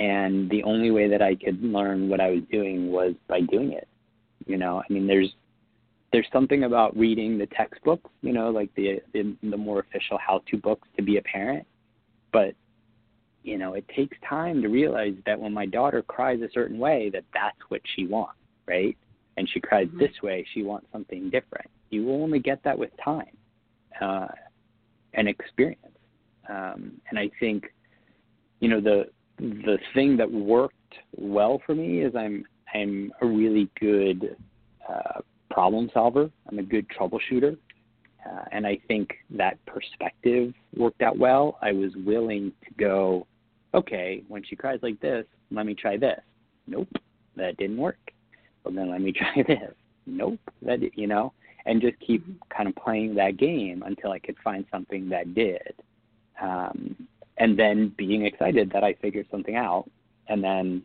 and 0.00 0.50
the 0.50 0.64
only 0.64 0.90
way 0.90 1.08
that 1.08 1.22
I 1.22 1.36
could 1.36 1.62
learn 1.62 2.08
what 2.08 2.20
I 2.20 2.30
was 2.30 2.42
doing 2.50 2.90
was 2.90 3.14
by 3.28 3.40
doing 3.42 3.72
it. 3.72 3.86
You 4.46 4.56
know, 4.56 4.82
I 4.82 4.92
mean, 4.92 5.06
there's 5.06 5.32
there's 6.12 6.26
something 6.32 6.64
about 6.64 6.96
reading 6.96 7.38
the 7.38 7.46
textbooks, 7.46 8.10
you 8.22 8.32
know, 8.32 8.50
like 8.50 8.74
the 8.74 9.00
the, 9.12 9.36
the 9.44 9.56
more 9.56 9.78
official 9.78 10.18
how-to 10.18 10.56
books 10.56 10.88
to 10.96 11.04
be 11.04 11.18
a 11.18 11.22
parent, 11.22 11.64
but 12.32 12.54
you 13.46 13.58
know, 13.58 13.74
it 13.74 13.86
takes 13.94 14.16
time 14.28 14.60
to 14.62 14.68
realize 14.68 15.14
that 15.24 15.38
when 15.38 15.52
my 15.52 15.66
daughter 15.66 16.02
cries 16.02 16.40
a 16.42 16.48
certain 16.52 16.78
way, 16.78 17.10
that 17.12 17.24
that's 17.32 17.58
what 17.68 17.80
she 17.94 18.06
wants, 18.06 18.38
right? 18.66 18.96
and 19.36 19.48
she 19.52 19.60
cries 19.60 19.86
mm-hmm. 19.88 19.98
this 19.98 20.22
way, 20.22 20.46
she 20.54 20.62
wants 20.62 20.86
something 20.92 21.30
different. 21.30 21.70
You 21.90 22.04
will 22.04 22.22
only 22.22 22.38
get 22.38 22.62
that 22.64 22.78
with 22.78 22.90
time 23.02 23.36
uh, 24.00 24.28
and 25.14 25.28
experience. 25.28 25.80
Um, 26.48 26.92
and 27.10 27.18
I 27.18 27.30
think, 27.40 27.64
you 28.60 28.68
know, 28.68 28.80
the 28.80 29.04
the 29.38 29.78
thing 29.94 30.16
that 30.16 30.30
worked 30.30 30.74
well 31.16 31.60
for 31.66 31.74
me 31.74 32.00
is 32.02 32.14
I'm 32.16 32.44
I'm 32.74 33.12
a 33.20 33.26
really 33.26 33.68
good 33.78 34.36
uh, 34.88 35.20
problem 35.50 35.90
solver. 35.92 36.30
I'm 36.48 36.58
a 36.58 36.62
good 36.62 36.86
troubleshooter, 36.88 37.56
uh, 38.24 38.44
and 38.52 38.66
I 38.66 38.78
think 38.88 39.10
that 39.30 39.58
perspective 39.66 40.54
worked 40.74 41.02
out 41.02 41.18
well. 41.18 41.58
I 41.60 41.72
was 41.72 41.90
willing 42.04 42.52
to 42.64 42.74
go, 42.78 43.26
okay, 43.76 44.22
when 44.28 44.42
she 44.42 44.56
cries 44.56 44.80
like 44.82 45.00
this, 45.00 45.24
let 45.50 45.66
me 45.66 45.74
try 45.74 45.96
this. 45.96 46.20
Nope, 46.66 46.88
that 47.36 47.56
didn't 47.58 47.76
work 47.76 47.98
well 48.66 48.74
then 48.74 48.90
let 48.90 49.00
me 49.00 49.12
try 49.16 49.42
this. 49.46 49.72
Nope, 50.06 50.40
that 50.62 50.80
did, 50.80 50.92
you 50.94 51.06
know, 51.06 51.32
and 51.64 51.80
just 51.80 51.98
keep 52.00 52.24
kind 52.50 52.68
of 52.68 52.76
playing 52.76 53.14
that 53.14 53.36
game 53.36 53.82
until 53.86 54.12
I 54.12 54.18
could 54.18 54.36
find 54.42 54.64
something 54.70 55.08
that 55.08 55.34
did. 55.34 55.74
Um, 56.40 57.08
and 57.38 57.58
then 57.58 57.94
being 57.96 58.26
excited 58.26 58.70
that 58.72 58.84
I 58.84 58.94
figured 58.94 59.26
something 59.30 59.56
out, 59.56 59.88
and 60.28 60.42
then 60.42 60.82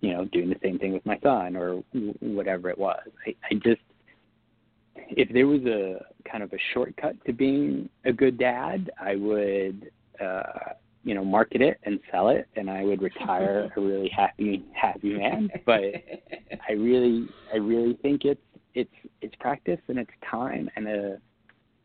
you 0.00 0.12
know 0.12 0.24
doing 0.26 0.48
the 0.48 0.56
same 0.62 0.78
thing 0.78 0.92
with 0.92 1.04
my 1.06 1.18
son 1.22 1.56
or 1.56 1.82
whatever 2.20 2.68
it 2.70 2.78
was. 2.78 3.00
I, 3.26 3.34
I 3.50 3.54
just 3.54 3.80
if 4.94 5.32
there 5.32 5.46
was 5.46 5.62
a 5.62 6.04
kind 6.28 6.42
of 6.42 6.52
a 6.52 6.58
shortcut 6.72 7.16
to 7.26 7.32
being 7.32 7.88
a 8.04 8.12
good 8.12 8.38
dad, 8.38 8.90
I 9.00 9.16
would 9.16 9.90
uh, 10.20 10.72
you 11.04 11.14
know, 11.14 11.24
market 11.24 11.60
it 11.60 11.80
and 11.84 11.98
sell 12.10 12.28
it, 12.28 12.48
and 12.56 12.70
I 12.70 12.84
would 12.84 13.02
retire 13.02 13.70
a 13.76 13.80
really 13.80 14.08
happy, 14.08 14.64
happy 14.72 15.14
man. 15.14 15.50
But 15.66 15.82
I 16.68 16.72
really, 16.72 17.28
I 17.52 17.56
really 17.56 17.98
think 18.02 18.24
it's 18.24 18.40
it's 18.74 18.90
it's 19.20 19.34
practice 19.36 19.80
and 19.88 19.98
it's 19.98 20.10
time 20.28 20.70
and 20.76 20.88
a 20.88 21.18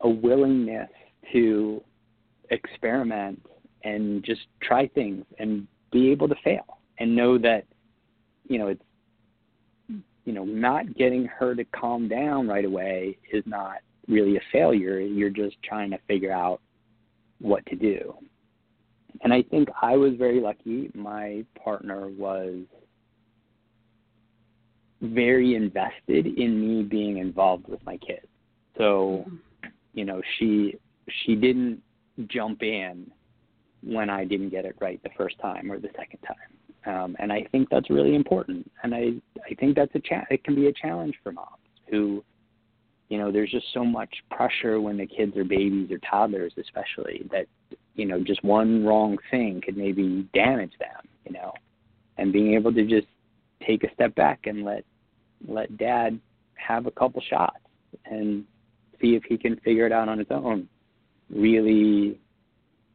a 0.02 0.10
willingness 0.10 0.90
to 1.34 1.84
experiment 2.52 3.42
and 3.84 4.24
just 4.24 4.42
try 4.62 4.88
things 4.88 5.26
and 5.40 5.68
be 5.92 6.12
able 6.12 6.28
to 6.28 6.36
fail 6.44 6.80
and 7.00 7.16
know 7.16 7.38
that 7.38 7.66
you 8.48 8.58
know 8.58 8.68
it's 8.68 8.84
you 10.26 10.34
know 10.34 10.44
not 10.44 10.96
getting 10.96 11.26
her 11.26 11.56
to 11.56 11.64
calm 11.66 12.08
down 12.08 12.48
right 12.48 12.66
away 12.66 13.18
is 13.32 13.44
not 13.46 13.78
really 14.08 14.38
a 14.38 14.42
failure 14.52 15.00
you're 15.00 15.30
just 15.30 15.56
trying 15.64 15.90
to 15.90 15.98
figure 16.08 16.32
out 16.32 16.62
what 17.40 17.66
to 17.66 17.76
do 17.76 18.14
and 19.24 19.34
i 19.34 19.42
think 19.42 19.70
i 19.82 19.96
was 19.96 20.14
very 20.18 20.40
lucky 20.40 20.90
my 20.94 21.44
partner 21.64 22.10
was 22.10 22.56
very 25.02 25.56
invested 25.56 26.26
in 26.26 26.60
me 26.60 26.84
being 26.84 27.18
involved 27.18 27.68
with 27.68 27.84
my 27.86 27.98
kids 27.98 28.28
so 28.78 29.26
you 29.94 30.06
know 30.06 30.22
she 30.38 30.76
she 31.24 31.36
didn't 31.36 31.82
jump 32.28 32.64
in 32.64 33.10
when 33.84 34.10
I 34.10 34.26
didn't 34.26 34.50
get 34.50 34.66
it 34.66 34.76
right 34.80 35.02
the 35.04 35.10
first 35.18 35.38
time 35.40 35.72
or 35.72 35.80
the 35.80 35.90
second 35.96 36.20
time. 36.26 36.96
Um, 36.96 37.16
and 37.20 37.32
I 37.32 37.46
think 37.52 37.70
that's 37.70 37.90
really 37.90 38.16
important. 38.16 38.70
And 38.84 38.96
I 38.96 39.12
I 39.50 39.54
think 39.60 39.76
that's 39.76 39.94
a 39.96 40.00
cha- 40.00 40.26
it 40.30 40.44
can 40.44 40.56
be 40.56 40.68
a 40.68 40.74
challenge 40.74 41.16
for 41.22 41.32
moms 41.32 41.50
who, 41.90 42.24
you 43.10 43.18
know, 43.18 43.32
there's 43.32 43.52
just 43.52 43.68
so 43.74 43.84
much 43.84 44.10
pressure 44.32 44.80
when 44.80 44.98
the 44.98 45.06
kids 45.06 45.36
are 45.38 45.44
babies 45.44 45.92
or 45.92 46.00
toddlers, 46.10 46.54
especially 46.58 47.28
that 47.32 47.48
you 47.98 48.06
know 48.06 48.24
just 48.24 48.44
one 48.44 48.86
wrong 48.86 49.18
thing 49.30 49.62
could 49.64 49.76
maybe 49.76 50.28
damage 50.34 50.74
them. 50.80 51.08
You 51.26 51.34
know, 51.34 51.52
and 52.18 52.32
being 52.32 52.54
able 52.54 52.74
to 52.74 52.86
just 52.86 53.08
take 53.66 53.84
a 53.84 53.94
step 53.94 54.16
back 54.16 54.42
and 54.46 54.64
let 54.64 54.86
let 55.48 55.78
dad 55.78 56.20
have 56.56 56.86
a 56.86 56.92
couple 56.92 57.22
shots 57.30 57.60
and 58.06 58.46
see 59.02 59.16
if 59.16 59.24
he 59.24 59.38
can 59.38 59.58
figure 59.58 59.86
it 59.86 59.92
out 59.92 60.10
on 60.10 60.18
his 60.18 60.28
own 60.32 60.68
really 61.30 62.20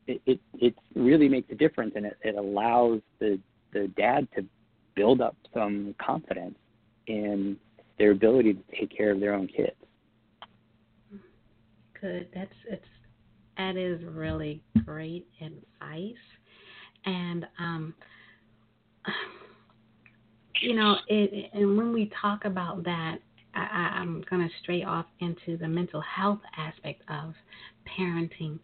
it, 0.07 0.21
it, 0.27 0.41
it 0.55 0.75
really 0.95 1.29
makes 1.29 1.51
a 1.51 1.55
difference 1.55 1.93
and 1.95 2.07
it, 2.07 2.17
it 2.23 2.35
allows 2.37 3.01
the 3.21 3.39
the 3.73 3.89
dad 3.97 4.29
to 4.37 4.45
build 4.95 5.21
up 5.21 5.37
some 5.55 5.95
confidence 6.05 6.57
in 7.07 7.57
their 7.99 8.11
ability 8.11 8.55
to 8.55 8.63
take 8.79 8.95
care 8.95 9.11
of 9.11 9.21
their 9.21 9.33
own 9.33 9.47
kids. 9.47 9.77
Good. 11.99 12.29
That's 12.35 12.53
it's 12.69 12.85
that 13.57 13.77
is 13.77 14.01
really 14.05 14.63
great 14.85 15.27
advice. 15.41 16.15
And 17.05 17.47
um 17.59 17.95
you 20.61 20.75
know, 20.75 20.97
it 21.09 21.51
and 21.53 21.77
when 21.77 21.93
we 21.93 22.11
talk 22.21 22.45
about 22.45 22.85
that, 22.85 23.19
I, 23.55 23.99
I'm 23.99 24.25
going 24.31 24.49
to 24.49 24.55
stray 24.63 24.83
off 24.83 25.05
into 25.21 25.59
the 25.59 25.69
mental 25.69 26.01
health 26.01 26.41
aspect 26.57 27.03
of 27.11 27.35
parenting 27.99 28.59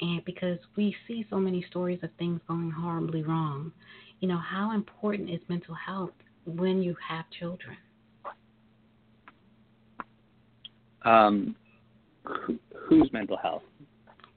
and 0.00 0.24
because 0.24 0.58
we 0.76 0.94
see 1.06 1.26
so 1.28 1.36
many 1.38 1.64
stories 1.70 1.98
of 2.02 2.10
things 2.18 2.40
going 2.46 2.70
horribly 2.70 3.22
wrong, 3.22 3.72
you 4.20 4.28
know, 4.28 4.38
how 4.38 4.72
important 4.72 5.28
is 5.28 5.40
mental 5.48 5.74
health 5.74 6.12
when 6.46 6.82
you 6.82 6.96
have 7.06 7.24
children? 7.38 7.76
Um, 11.04 11.56
whose 12.88 13.12
mental 13.12 13.36
health? 13.36 13.62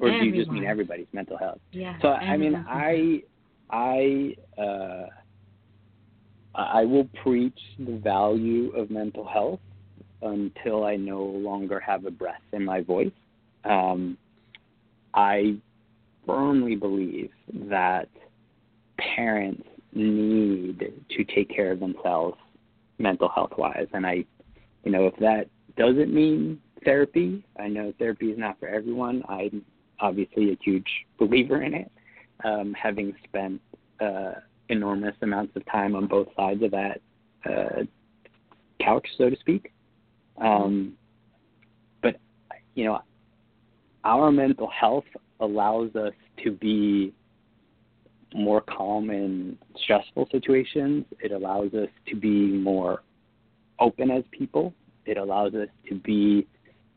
Or 0.01 0.07
Everyone. 0.07 0.31
do 0.31 0.35
you 0.35 0.43
just 0.43 0.51
mean 0.51 0.65
everybody's 0.65 1.05
mental 1.13 1.37
health? 1.37 1.59
Yeah. 1.71 1.95
So 2.01 2.09
I 2.09 2.35
mean, 2.35 2.55
I 2.67 3.21
I 3.69 4.35
uh, 4.59 5.05
I 6.55 6.83
will 6.85 7.07
preach 7.23 7.59
the 7.77 7.97
value 7.97 8.71
of 8.75 8.89
mental 8.89 9.27
health 9.27 9.59
until 10.23 10.85
I 10.85 10.95
no 10.95 11.21
longer 11.21 11.79
have 11.79 12.05
a 12.05 12.11
breath 12.11 12.41
in 12.51 12.65
my 12.65 12.81
voice. 12.81 13.11
Um, 13.63 14.17
I 15.13 15.57
firmly 16.25 16.75
believe 16.75 17.29
that 17.69 18.09
parents 18.97 19.63
need 19.93 20.91
to 21.09 21.23
take 21.25 21.49
care 21.49 21.71
of 21.71 21.79
themselves 21.79 22.37
mental 22.97 23.29
health 23.29 23.51
wise 23.57 23.87
and 23.93 24.05
I 24.05 24.23
you 24.83 24.91
know 24.91 25.07
if 25.07 25.15
that 25.17 25.47
doesn't 25.75 26.13
mean 26.13 26.61
therapy 26.85 27.43
I 27.59 27.67
know 27.67 27.91
therapy 27.99 28.27
is 28.27 28.37
not 28.37 28.59
for 28.59 28.67
everyone 28.67 29.23
I'm 29.27 29.65
obviously 30.01 30.51
a 30.51 30.57
huge 30.61 30.87
believer 31.19 31.61
in 31.61 31.73
it 31.73 31.91
um, 32.43 32.73
having 32.73 33.13
spent 33.23 33.61
uh, 33.99 34.33
enormous 34.69 35.15
amounts 35.21 35.55
of 35.55 35.65
time 35.65 35.95
on 35.95 36.07
both 36.07 36.27
sides 36.35 36.63
of 36.63 36.71
that 36.71 37.01
uh, 37.45 37.83
couch 38.83 39.07
so 39.17 39.29
to 39.29 39.35
speak 39.37 39.71
um, 40.41 40.93
but 42.01 42.15
you 42.75 42.83
know 42.85 42.99
our 44.03 44.31
mental 44.31 44.69
health 44.69 45.05
allows 45.39 45.95
us 45.95 46.13
to 46.43 46.51
be 46.51 47.13
more 48.33 48.61
calm 48.61 49.09
in 49.09 49.57
stressful 49.83 50.27
situations. 50.31 51.05
It 51.19 51.31
allows 51.31 51.73
us 51.73 51.89
to 52.07 52.15
be 52.15 52.47
more 52.47 53.03
open 53.79 54.11
as 54.11 54.23
people. 54.31 54.73
It 55.05 55.17
allows 55.17 55.53
us 55.53 55.67
to 55.89 55.95
be 55.95 56.47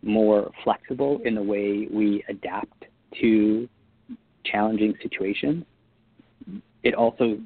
more 0.02 0.50
flexible 0.62 1.20
in 1.24 1.34
the 1.34 1.42
way 1.42 1.88
we 1.90 2.22
adapt 2.28 2.84
to 3.20 3.68
challenging 4.44 4.94
situations. 5.02 5.64
It 6.82 6.94
also 6.94 7.38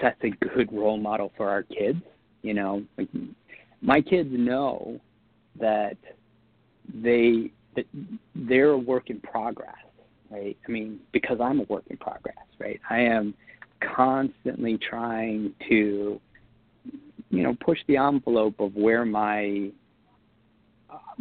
sets 0.00 0.18
a 0.22 0.30
good 0.30 0.72
role 0.72 0.98
model 0.98 1.32
for 1.36 1.48
our 1.48 1.62
kids. 1.62 2.00
You 2.42 2.54
know, 2.54 2.84
like 2.96 3.08
my 3.80 4.00
kids 4.00 4.30
know 4.32 5.00
that 5.58 5.96
they 7.02 7.50
that 7.74 7.86
they're 8.34 8.70
a 8.70 8.78
work 8.78 9.10
in 9.10 9.20
progress, 9.20 9.74
right? 10.30 10.56
I 10.66 10.70
mean, 10.70 11.00
because 11.12 11.38
I'm 11.40 11.60
a 11.60 11.64
work 11.64 11.84
in 11.88 11.96
progress, 11.96 12.36
right? 12.58 12.80
I 12.88 13.00
am 13.00 13.34
constantly 13.80 14.78
trying 14.78 15.52
to, 15.68 16.20
you 17.30 17.42
know, 17.42 17.54
push 17.60 17.78
the 17.86 17.98
envelope 17.98 18.58
of 18.60 18.74
where 18.74 19.04
my 19.04 19.70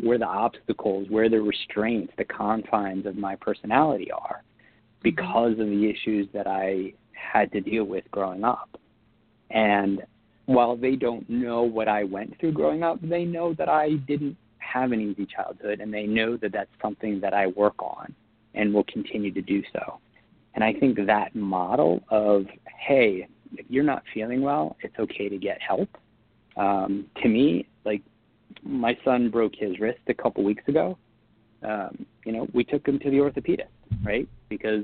where 0.02 0.18
the 0.18 0.26
obstacles, 0.26 1.08
where 1.10 1.30
the 1.30 1.42
restraints, 1.42 2.14
the 2.18 2.26
confines 2.26 3.06
of 3.06 3.16
my 3.16 3.36
personality 3.36 4.12
are 4.12 4.44
because 5.02 5.52
of 5.52 5.68
the 5.68 5.90
issues 5.90 6.28
that 6.34 6.48
I 6.48 6.94
had 7.14 7.52
to 7.54 7.62
deal 7.62 7.84
with 7.84 8.04
growing 8.12 8.44
up. 8.44 8.80
And 9.52 10.02
while 10.46 10.76
they 10.76 10.96
don't 10.96 11.30
know 11.30 11.64
what 11.64 11.88
I 11.88 12.04
went 12.04 12.40
through 12.40 12.54
growing 12.54 12.84
up, 12.84 13.00
they 13.02 13.24
know 13.24 13.54
that 13.54 13.70
I 13.70 13.94
didn't 14.08 14.38
have 14.58 14.92
an 14.92 15.00
easy 15.00 15.26
childhood 15.26 15.80
and 15.80 15.94
they 15.94 16.06
know 16.06 16.38
that 16.38 16.52
that's 16.52 16.70
something 16.82 17.20
that 17.22 17.34
I 17.34 17.48
work 17.48 17.82
on 17.82 18.14
and 18.54 18.74
will 18.74 18.84
continue 18.86 19.32
to 19.32 19.42
do 19.42 19.64
so. 19.74 20.00
And 20.56 20.64
I 20.64 20.74
think 20.74 20.98
that 21.06 21.36
model 21.36 22.02
of, 22.10 22.46
hey, 22.80 23.28
if 23.54 23.66
you're 23.70 23.84
not 23.84 24.04
feeling 24.14 24.42
well, 24.42 24.76
it's 24.82 24.98
okay 25.00 25.30
to 25.30 25.38
get 25.38 25.62
help. 25.62 25.90
Um, 26.58 27.06
to 27.22 27.30
me, 27.30 27.68
like 27.84 28.02
my 28.64 28.98
son 29.04 29.30
broke 29.30 29.54
his 29.56 29.80
wrist 29.80 30.00
a 30.08 30.14
couple 30.14 30.44
weeks 30.44 30.64
ago. 30.68 30.98
Um, 31.64 32.06
you 32.26 32.32
know, 32.32 32.48
we 32.54 32.64
took 32.64 32.88
him 32.88 33.00
to 33.00 33.10
the 33.10 33.18
orthopedist, 33.18 33.68
right? 34.04 34.28
Because 34.50 34.84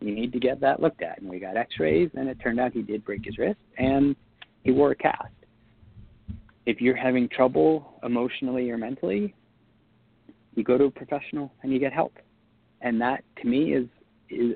you 0.00 0.14
need 0.14 0.32
to 0.32 0.38
get 0.38 0.60
that 0.60 0.80
looked 0.80 1.02
at. 1.02 1.20
And 1.20 1.28
we 1.28 1.40
got 1.40 1.56
x 1.56 1.74
rays, 1.78 2.10
and 2.14 2.28
it 2.28 2.38
turned 2.40 2.60
out 2.60 2.72
he 2.72 2.82
did 2.82 3.04
break 3.04 3.24
his 3.24 3.38
wrist 3.38 3.58
and 3.78 4.14
he 4.62 4.70
wore 4.70 4.92
a 4.92 4.94
cast 4.94 5.32
if 6.66 6.80
you're 6.80 6.96
having 6.96 7.28
trouble 7.28 7.98
emotionally 8.04 8.70
or 8.70 8.78
mentally, 8.78 9.34
you 10.54 10.64
go 10.64 10.78
to 10.78 10.84
a 10.84 10.90
professional 10.90 11.52
and 11.62 11.72
you 11.72 11.78
get 11.78 11.92
help. 11.92 12.12
And 12.80 13.00
that 13.00 13.24
to 13.42 13.48
me 13.48 13.72
is, 13.74 13.86
is 14.28 14.54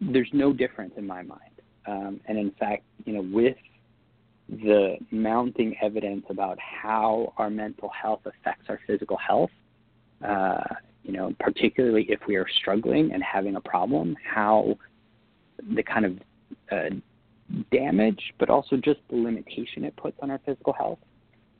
there's 0.00 0.30
no 0.32 0.52
difference 0.52 0.94
in 0.96 1.06
my 1.06 1.22
mind. 1.22 1.40
Um, 1.86 2.20
and 2.26 2.38
in 2.38 2.50
fact, 2.58 2.82
you 3.04 3.14
know, 3.14 3.26
with 3.32 3.56
the 4.48 4.96
mounting 5.10 5.76
evidence 5.82 6.24
about 6.30 6.58
how 6.60 7.32
our 7.36 7.50
mental 7.50 7.90
health 7.90 8.20
affects 8.24 8.64
our 8.68 8.80
physical 8.86 9.16
health, 9.16 9.50
uh, 10.26 10.62
you 11.04 11.12
know, 11.12 11.34
particularly 11.38 12.06
if 12.08 12.20
we 12.26 12.36
are 12.36 12.46
struggling 12.60 13.12
and 13.12 13.22
having 13.22 13.56
a 13.56 13.60
problem, 13.60 14.16
how 14.24 14.76
the 15.74 15.82
kind 15.82 16.04
of 16.06 16.18
uh, 16.70 16.94
damage, 17.70 18.34
but 18.38 18.48
also 18.48 18.76
just 18.76 19.00
the 19.10 19.16
limitation 19.16 19.84
it 19.84 19.94
puts 19.96 20.16
on 20.22 20.30
our 20.30 20.40
physical 20.44 20.72
health 20.72 20.98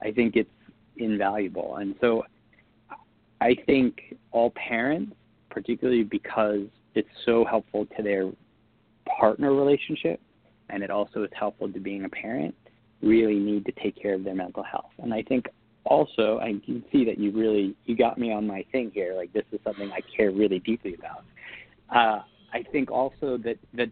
I 0.03 0.13
think 0.13 0.37
it's 0.37 0.51
invaluable. 0.97 1.77
And 1.77 1.95
so 2.01 2.25
I 3.41 3.57
think 3.67 4.17
all 4.33 4.51
parents, 4.51 5.15
particularly 5.51 6.05
because 6.05 6.67
it's 6.95 7.09
so 7.25 7.45
helpful 7.45 7.87
to 7.97 8.03
their 8.03 8.31
partner 9.19 9.55
relationship 9.55 10.21
and 10.71 10.83
it 10.83 10.91
also 10.91 11.23
is 11.23 11.31
helpful 11.39 11.73
to 11.73 11.81
being 11.81 12.05
a 12.05 12.09
parent, 12.09 12.55
really 13.03 13.39
need 13.39 13.65
to 13.67 13.73
take 13.73 14.01
care 14.01 14.15
of 14.15 14.25
their 14.25 14.35
mental 14.35 14.63
health. 14.63 14.91
And 14.99 15.13
I 15.15 15.23
think 15.23 15.47
also 15.85 16.39
I 16.41 16.55
can 16.65 16.85
see 16.93 17.05
that 17.05 17.19
you 17.19 17.31
really 17.31 17.75
you 17.87 17.97
got 17.97 18.19
me 18.19 18.33
on 18.33 18.47
my 18.47 18.65
thing 18.73 18.91
here. 18.95 19.15
Like 19.15 19.33
this 19.33 19.45
is 19.53 19.61
something 19.65 19.91
I 19.91 20.01
care 20.15 20.31
really 20.31 20.59
deeply 20.61 20.95
about. 20.95 21.25
Uh, 21.95 22.23
I 22.53 22.63
think 22.73 22.91
also 22.91 23.39
that 23.39 23.57
that 23.75 23.91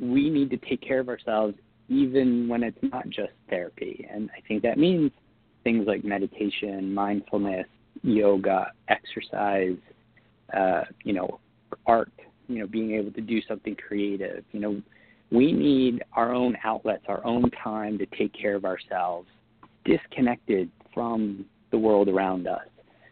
we 0.00 0.30
need 0.30 0.50
to 0.50 0.56
take 0.56 0.80
care 0.80 1.00
of 1.00 1.08
ourselves 1.08 1.54
even 1.88 2.48
when 2.48 2.62
it's 2.62 2.78
not 2.82 3.08
just 3.08 3.32
therapy. 3.50 4.06
And 4.10 4.30
I 4.36 4.40
think 4.48 4.62
that 4.62 4.78
means 4.78 5.10
things 5.64 5.86
like 5.86 6.04
meditation, 6.04 6.92
mindfulness, 6.94 7.66
yoga, 8.02 8.72
exercise, 8.88 9.76
uh, 10.56 10.82
you 11.04 11.12
know, 11.12 11.40
art, 11.86 12.12
you 12.48 12.58
know, 12.58 12.66
being 12.66 12.92
able 12.92 13.10
to 13.12 13.20
do 13.20 13.40
something 13.46 13.76
creative. 13.76 14.44
You 14.52 14.60
know, 14.60 14.82
we 15.34 15.52
need 15.52 16.02
our 16.14 16.32
own 16.32 16.56
outlets, 16.64 17.04
our 17.08 17.24
own 17.26 17.50
time 17.62 17.98
to 17.98 18.06
take 18.06 18.32
care 18.32 18.54
of 18.54 18.64
ourselves, 18.64 19.28
disconnected 19.84 20.70
from 20.92 21.44
the 21.70 21.78
world 21.78 22.08
around 22.08 22.46
us, 22.46 22.68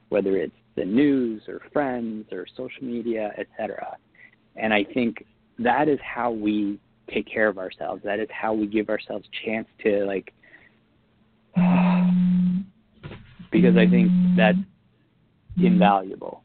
whether 0.09 0.37
it's 0.37 0.55
the 0.77 0.85
news 0.85 1.43
or 1.49 1.61
friends 1.73 2.27
or 2.33 2.47
social 2.57 2.85
media, 2.85 3.33
etc. 3.37 3.97
And 4.57 4.73
I 4.73 4.85
think 4.85 5.25
that 5.59 5.89
is 5.89 5.99
how 6.03 6.31
we 6.31 6.79
take 7.13 7.27
care 7.27 7.49
of 7.49 7.59
ourselves. 7.59 8.03
That 8.05 8.21
is 8.21 8.29
how 8.31 8.55
we 8.55 8.67
give 8.67 8.89
ourselves 8.89 9.27
chance 9.45 9.67
to 9.83 10.05
like 10.05 10.33
because 13.51 13.77
I 13.77 13.87
think 13.89 14.11
that's 14.37 14.59
invaluable. 15.61 16.43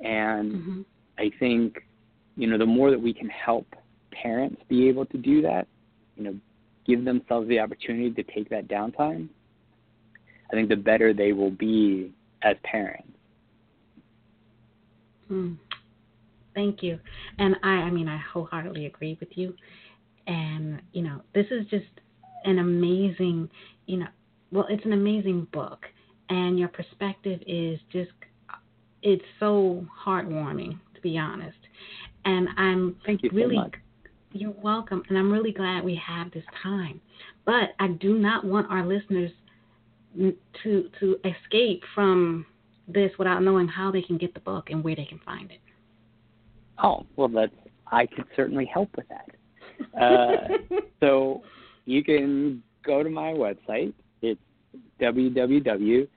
And 0.00 0.52
mm-hmm. 0.52 0.80
I 1.18 1.30
think, 1.38 1.78
you 2.36 2.46
know, 2.46 2.58
the 2.58 2.66
more 2.66 2.90
that 2.90 3.00
we 3.00 3.14
can 3.14 3.28
help 3.28 3.66
parents 4.10 4.60
be 4.68 4.88
able 4.88 5.06
to 5.06 5.18
do 5.18 5.42
that, 5.42 5.66
you 6.16 6.24
know, 6.24 6.34
give 6.86 7.04
themselves 7.04 7.48
the 7.48 7.58
opportunity 7.58 8.10
to 8.10 8.22
take 8.32 8.48
that 8.50 8.68
downtime, 8.68 9.28
I 10.50 10.54
think 10.54 10.68
the 10.68 10.76
better 10.76 11.12
they 11.12 11.32
will 11.32 11.50
be 11.50 12.12
as 12.42 12.56
parents. 12.64 13.08
Mm. 15.30 15.56
Thank 16.54 16.82
you. 16.82 16.98
And 17.38 17.54
I, 17.62 17.68
I 17.68 17.90
mean, 17.90 18.08
I 18.08 18.18
wholeheartedly 18.32 18.86
agree 18.86 19.16
with 19.20 19.28
you. 19.36 19.54
And, 20.26 20.82
you 20.92 21.02
know, 21.02 21.22
this 21.34 21.46
is 21.50 21.66
just 21.70 21.86
an 22.44 22.58
amazing, 22.58 23.48
you 23.86 23.98
know, 23.98 24.06
well, 24.50 24.66
it's 24.68 24.84
an 24.84 24.92
amazing 24.92 25.46
book. 25.52 25.86
And 26.28 26.58
your 26.58 26.68
perspective 26.68 27.40
is 27.46 27.78
just, 27.92 28.10
it's 29.02 29.24
so 29.38 29.86
heartwarming, 30.04 30.78
to 30.94 31.00
be 31.00 31.16
honest. 31.18 31.58
And 32.24 32.48
I'm 32.56 32.96
Thank 33.06 33.22
you 33.22 33.30
really, 33.32 33.56
so 33.56 33.62
much. 33.62 33.74
You're 34.32 34.54
welcome. 34.62 35.02
And 35.08 35.18
I'm 35.18 35.32
really 35.32 35.52
glad 35.52 35.84
we 35.84 36.00
have 36.06 36.30
this 36.32 36.44
time. 36.62 37.00
But 37.44 37.70
I 37.78 37.88
do 37.88 38.18
not 38.18 38.44
want 38.44 38.70
our 38.70 38.86
listeners 38.86 39.30
to 40.62 40.88
to 40.98 41.16
escape 41.24 41.82
from 41.94 42.44
this 42.88 43.12
without 43.18 43.42
knowing 43.42 43.68
how 43.68 43.90
they 43.90 44.02
can 44.02 44.18
get 44.18 44.34
the 44.34 44.40
book 44.40 44.70
and 44.70 44.82
where 44.82 44.96
they 44.96 45.04
can 45.04 45.20
find 45.24 45.50
it. 45.50 45.60
Oh, 46.82 47.06
well, 47.16 47.28
that's 47.28 47.52
I 47.90 48.06
could 48.06 48.24
certainly 48.36 48.66
help 48.66 48.88
with 48.96 49.08
that. 49.08 49.30
Uh, 49.98 50.36
so 51.00 51.42
you 51.86 52.04
can 52.04 52.62
go 52.84 53.02
to 53.02 53.08
my 53.08 53.32
website. 53.32 53.94
It's 54.20 54.38
www.jgs.net. 55.00 56.10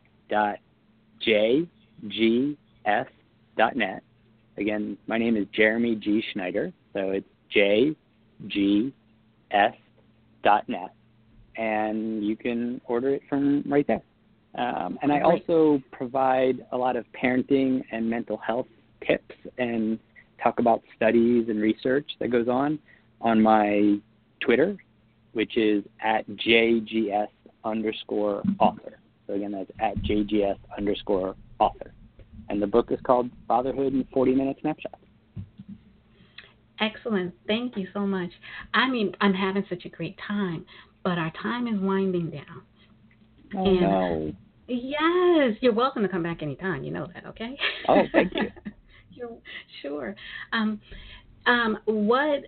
Again, 4.58 4.98
my 5.08 5.18
name 5.18 5.38
is 5.38 5.48
Jeremy 5.56 5.96
G. 5.96 6.22
Schneider, 6.34 6.74
so 6.92 7.12
it's 7.12 7.26
jgs.net, 8.48 8.94
and 11.58 12.26
you 12.26 12.36
can 12.36 12.82
order 12.86 13.10
it 13.10 13.22
from 13.30 13.64
right 13.68 13.86
there. 13.88 14.02
Um, 14.56 15.00
and 15.02 15.12
I 15.12 15.22
also 15.22 15.82
provide 15.92 16.66
a 16.72 16.78
lot 16.78 16.96
of 16.96 17.06
parenting 17.20 17.84
and 17.92 18.08
mental 18.08 18.38
health 18.38 18.68
tips 19.06 19.36
and 19.58 19.98
talk 20.42 20.60
about 20.60 20.84
studies 20.96 21.50
and 21.50 21.60
research 21.60 22.10
that 22.20 22.30
goes 22.30 22.48
on 22.48 22.78
on 23.22 23.42
my 23.42 23.98
Twitter, 24.42 24.78
which 25.32 25.58
is 25.58 25.84
at 26.04 26.28
JGS 26.30 27.30
underscore 27.64 28.44
author. 28.60 29.00
So 29.26 29.34
again, 29.34 29.54
that's 29.54 29.72
at 29.80 29.98
JGS 30.04 30.58
underscore 30.78 31.36
author. 31.60 31.94
And 32.50 32.62
the 32.62 32.68
book 32.68 32.92
is 32.92 33.00
called 33.04 33.32
Fatherhood 33.48 33.94
in 33.94 34.06
40 34.14 34.36
Minute 34.36 34.58
Snapshots. 34.62 35.03
Excellent. 36.80 37.34
Thank 37.48 37.78
you 37.78 37.88
so 37.94 38.02
much. 38.02 38.32
I 38.74 38.90
mean, 38.90 39.16
I'm 39.22 39.34
having 39.34 39.66
such 39.70 39.86
a 39.86 39.90
great 39.90 40.18
time, 40.28 40.66
but 41.04 41.18
our 41.18 41.32
time 41.42 41.68
is 41.68 41.80
winding 41.80 42.32
down. 42.32 42.64
Oh, 43.56 43.66
and 43.66 43.82
no. 43.82 44.34
Yes, 44.68 45.58
you're 45.62 45.74
welcome 45.74 46.04
to 46.04 46.10
come 46.10 46.24
back 46.24 46.42
anytime. 46.42 46.84
You 46.84 46.92
know 46.92 47.08
that, 47.14 47.26
okay? 47.28 47.58
Oh, 47.88 48.04
thank 48.12 48.34
you. 48.34 48.50
You're, 49.12 49.38
sure. 49.82 50.16
Um, 50.54 50.82
um, 51.46 51.78
what 51.86 52.46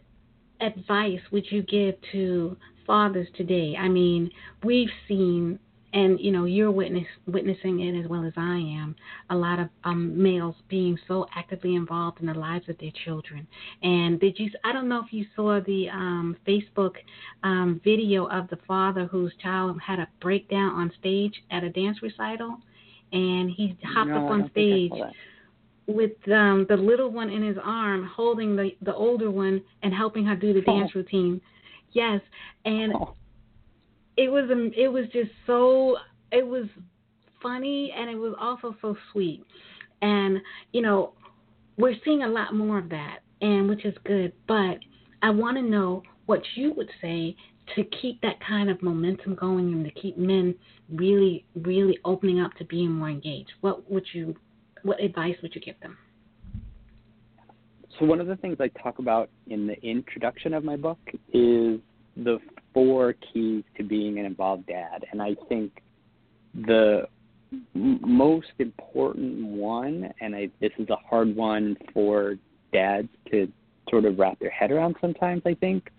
advice 0.61 1.19
would 1.32 1.45
you 1.51 1.61
give 1.63 1.95
to 2.11 2.57
fathers 2.88 3.28
today? 3.36 3.76
I 3.78 3.88
mean, 3.88 4.32
we've 4.63 4.89
seen, 5.07 5.59
and 5.95 6.19
you 6.19 6.31
know, 6.31 6.43
you're 6.43 6.71
witness 6.71 7.07
witnessing 7.25 7.79
it 7.79 7.97
as 7.97 8.07
well 8.09 8.25
as 8.25 8.33
I 8.35 8.57
am. 8.57 8.95
A 9.29 9.35
lot 9.35 9.59
of 9.59 9.69
um, 9.85 10.21
males 10.21 10.55
being 10.69 10.99
so 11.07 11.25
actively 11.35 11.75
involved 11.75 12.19
in 12.19 12.27
the 12.27 12.33
lives 12.33 12.67
of 12.67 12.77
their 12.79 12.91
children. 13.05 13.47
And 13.81 14.19
did 14.19 14.37
you? 14.37 14.51
I 14.65 14.73
don't 14.73 14.89
know 14.89 15.01
if 15.03 15.13
you 15.13 15.25
saw 15.35 15.61
the 15.65 15.87
um, 15.89 16.35
Facebook 16.45 16.95
um, 17.43 17.79
video 17.83 18.25
of 18.27 18.49
the 18.49 18.59
father 18.67 19.05
whose 19.05 19.33
child 19.41 19.79
had 19.81 19.99
a 19.99 20.07
breakdown 20.21 20.73
on 20.73 20.91
stage 20.99 21.33
at 21.49 21.63
a 21.63 21.69
dance 21.69 21.97
recital, 22.01 22.57
and 23.13 23.49
he 23.49 23.77
hopped 23.85 24.09
no, 24.09 24.25
up 24.25 24.31
on 24.31 24.49
stage 24.51 24.91
with 25.87 26.11
um, 26.27 26.65
the 26.67 26.75
little 26.75 27.09
one 27.09 27.29
in 27.29 27.41
his 27.41 27.57
arm, 27.63 28.11
holding 28.13 28.57
the 28.57 28.71
the 28.81 28.93
older 28.93 29.31
one 29.31 29.63
and 29.81 29.93
helping 29.93 30.25
her 30.25 30.35
do 30.35 30.53
the 30.53 30.61
dance 30.73 30.91
oh. 30.93 30.99
routine. 30.99 31.39
Yes, 31.93 32.19
and 32.65 32.93
oh. 32.93 33.15
It 34.18 34.32
was 34.32 34.49
um, 34.51 34.72
it 34.76 34.88
was 34.88 35.05
just 35.11 35.32
so 35.45 35.97
it 36.32 36.45
was 36.45 36.66
funny 37.41 37.93
and 37.95 38.09
it 38.09 38.16
was 38.16 38.34
also 38.39 38.76
so 38.82 38.95
sweet. 39.11 39.43
And 40.01 40.39
you 40.72 40.82
know, 40.82 41.13
we're 41.78 41.95
seeing 42.03 42.24
a 42.24 42.28
lot 42.28 42.53
more 42.53 42.80
of 42.80 42.89
that, 42.89 43.20
and 43.41 43.70
which 43.70 43.86
is 43.86 43.95
good. 44.05 44.34
But 44.47 44.80
I 45.22 45.30
want 45.30 45.57
to 45.57 45.63
know 45.63 46.03
what 46.26 46.41
you 46.55 46.74
would 46.74 46.89
say 47.01 47.36
to 47.76 47.84
keep 48.01 48.22
that 48.22 48.36
kind 48.47 48.70
of 48.70 48.82
momentum 48.82 49.36
going 49.36 49.74
and 49.74 49.84
to 49.86 49.91
keep 49.91 50.18
men 50.18 50.53
really, 50.93 51.45
really 51.55 51.97
opening 52.05 52.39
up 52.39 52.53
to 52.55 52.66
being 52.66 52.91
more 52.91 53.09
engaged. 53.09 53.51
What 53.61 53.89
would 53.89 54.05
you 54.13 54.36
what 54.84 55.01
advice 55.01 55.36
would 55.41 55.55
you 55.55 55.61
give 55.61 55.80
them? 55.82 55.97
So 57.99 58.05
one 58.05 58.20
of 58.20 58.28
the 58.28 58.36
things 58.36 58.57
I 58.59 58.68
talk 58.82 58.99
about 58.99 59.30
in 59.47 59.68
the 59.68 59.82
introduction 59.82 60.53
of 60.53 60.63
my 60.63 60.76
book 60.76 60.99
is 61.34 61.80
the 62.18 62.39
four 62.76 63.15
keys 63.34 63.63
to 63.78 63.84
being 63.84 64.19
an 64.19 64.26
involved 64.26 64.67
dad, 64.67 65.05
and 65.11 65.21
I 65.21 65.36
think 65.49 65.82
the 66.53 67.07
most 67.73 68.51
important 68.59 69.47
one, 69.47 70.11
and 70.19 70.36
I, 70.36 70.49
this 70.59 70.71
is 70.78 70.89
a 70.89 70.97
hard 70.97 71.36
one 71.36 71.78
for 71.93 72.36
dads 72.73 73.07
to 73.32 73.51
sort 73.89 74.05
of 74.05 74.19
wrap 74.19 74.39
their 74.39 74.49
head 74.49 74.71
around 74.71 74.95
sometimes, 74.99 75.41
I 75.45 75.53
think, 75.53 75.89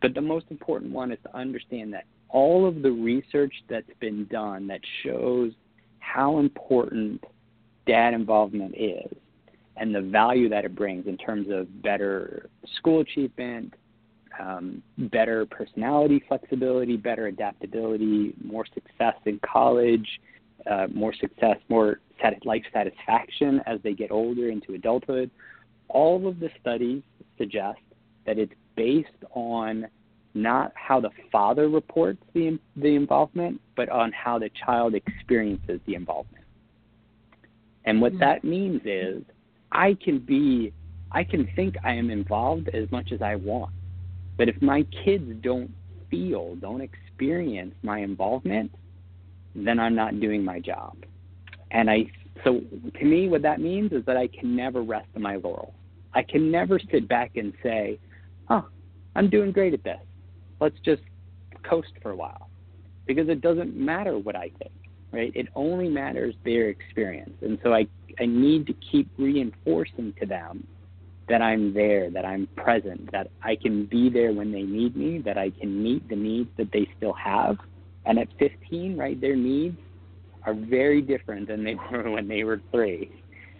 but 0.00 0.14
the 0.14 0.20
most 0.20 0.46
important 0.50 0.92
one 0.92 1.10
is 1.10 1.18
to 1.24 1.36
understand 1.36 1.92
that 1.94 2.04
all 2.28 2.66
of 2.66 2.82
the 2.82 2.92
research 2.92 3.52
that's 3.68 3.90
been 3.98 4.24
done 4.26 4.68
that 4.68 4.80
shows 5.02 5.52
how 5.98 6.38
important 6.38 7.22
dad 7.86 8.14
involvement 8.14 8.74
is 8.76 9.12
and 9.76 9.94
the 9.94 10.00
value 10.00 10.48
that 10.48 10.64
it 10.64 10.76
brings 10.76 11.06
in 11.06 11.16
terms 11.16 11.48
of 11.50 11.82
better 11.82 12.48
school 12.76 13.00
achievement, 13.00 13.74
um, 14.38 14.82
better 14.98 15.46
personality 15.46 16.22
flexibility, 16.28 16.96
better 16.96 17.26
adaptability, 17.26 18.34
more 18.42 18.64
success 18.74 19.14
in 19.26 19.40
college, 19.40 20.06
uh, 20.70 20.86
more 20.92 21.12
success, 21.14 21.56
more 21.68 22.00
sat- 22.22 22.44
life 22.44 22.64
satisfaction 22.72 23.60
as 23.66 23.80
they 23.82 23.92
get 23.92 24.10
older 24.10 24.48
into 24.50 24.74
adulthood. 24.74 25.30
All 25.88 26.26
of 26.28 26.38
the 26.38 26.50
studies 26.60 27.02
suggest 27.38 27.80
that 28.26 28.38
it's 28.38 28.52
based 28.76 29.08
on 29.32 29.86
not 30.34 30.72
how 30.74 31.00
the 31.00 31.10
father 31.32 31.68
reports 31.68 32.22
the, 32.34 32.58
the 32.76 32.94
involvement, 32.94 33.60
but 33.74 33.88
on 33.88 34.12
how 34.12 34.38
the 34.38 34.50
child 34.64 34.94
experiences 34.94 35.80
the 35.86 35.94
involvement. 35.94 36.44
And 37.84 38.00
what 38.00 38.12
mm-hmm. 38.12 38.20
that 38.20 38.44
means 38.44 38.82
is 38.84 39.24
I 39.72 39.96
can 40.02 40.18
be, 40.18 40.72
I 41.10 41.24
can 41.24 41.48
think 41.56 41.74
I 41.84 41.94
am 41.94 42.10
involved 42.10 42.68
as 42.68 42.90
much 42.92 43.10
as 43.12 43.22
I 43.22 43.36
want. 43.36 43.72
But 44.40 44.48
if 44.48 44.62
my 44.62 44.86
kids 45.04 45.30
don't 45.42 45.70
feel, 46.10 46.54
don't 46.54 46.80
experience 46.80 47.74
my 47.82 47.98
involvement, 47.98 48.74
then 49.54 49.78
I'm 49.78 49.94
not 49.94 50.18
doing 50.18 50.42
my 50.42 50.58
job. 50.60 50.96
And 51.72 51.90
I, 51.90 52.10
so 52.42 52.62
to 52.98 53.04
me, 53.04 53.28
what 53.28 53.42
that 53.42 53.60
means 53.60 53.92
is 53.92 54.02
that 54.06 54.16
I 54.16 54.28
can 54.28 54.56
never 54.56 54.80
rest 54.80 55.08
on 55.14 55.20
my 55.20 55.36
laurels. 55.36 55.74
I 56.14 56.22
can 56.22 56.50
never 56.50 56.80
sit 56.90 57.06
back 57.06 57.36
and 57.36 57.52
say, 57.62 57.98
oh, 58.48 58.64
I'm 59.14 59.28
doing 59.28 59.52
great 59.52 59.74
at 59.74 59.84
this. 59.84 60.00
Let's 60.58 60.80
just 60.86 61.02
coast 61.62 61.92
for 62.00 62.12
a 62.12 62.16
while. 62.16 62.48
Because 63.04 63.28
it 63.28 63.42
doesn't 63.42 63.76
matter 63.76 64.16
what 64.16 64.36
I 64.36 64.50
think 64.58 64.72
right? 65.12 65.32
It 65.34 65.48
only 65.56 65.88
matters 65.88 66.36
their 66.44 66.68
experience. 66.68 67.34
And 67.42 67.58
so 67.64 67.74
I, 67.74 67.88
I 68.20 68.26
need 68.26 68.64
to 68.68 68.72
keep 68.74 69.10
reinforcing 69.18 70.14
to 70.20 70.26
them 70.26 70.64
that 71.30 71.40
I'm 71.40 71.72
there, 71.72 72.10
that 72.10 72.24
I'm 72.24 72.48
present, 72.56 73.10
that 73.12 73.30
I 73.42 73.56
can 73.56 73.86
be 73.86 74.10
there 74.10 74.32
when 74.32 74.52
they 74.52 74.62
need 74.62 74.96
me, 74.96 75.18
that 75.24 75.38
I 75.38 75.50
can 75.50 75.82
meet 75.82 76.06
the 76.08 76.16
needs 76.16 76.50
that 76.58 76.70
they 76.72 76.88
still 76.96 77.14
have. 77.14 77.56
And 78.04 78.18
at 78.18 78.28
15, 78.38 78.96
right, 78.96 79.18
their 79.18 79.36
needs 79.36 79.78
are 80.44 80.54
very 80.54 81.00
different 81.00 81.48
than 81.48 81.64
they 81.64 81.76
were 81.90 82.10
when 82.10 82.28
they 82.28 82.44
were 82.44 82.60
three. 82.72 83.10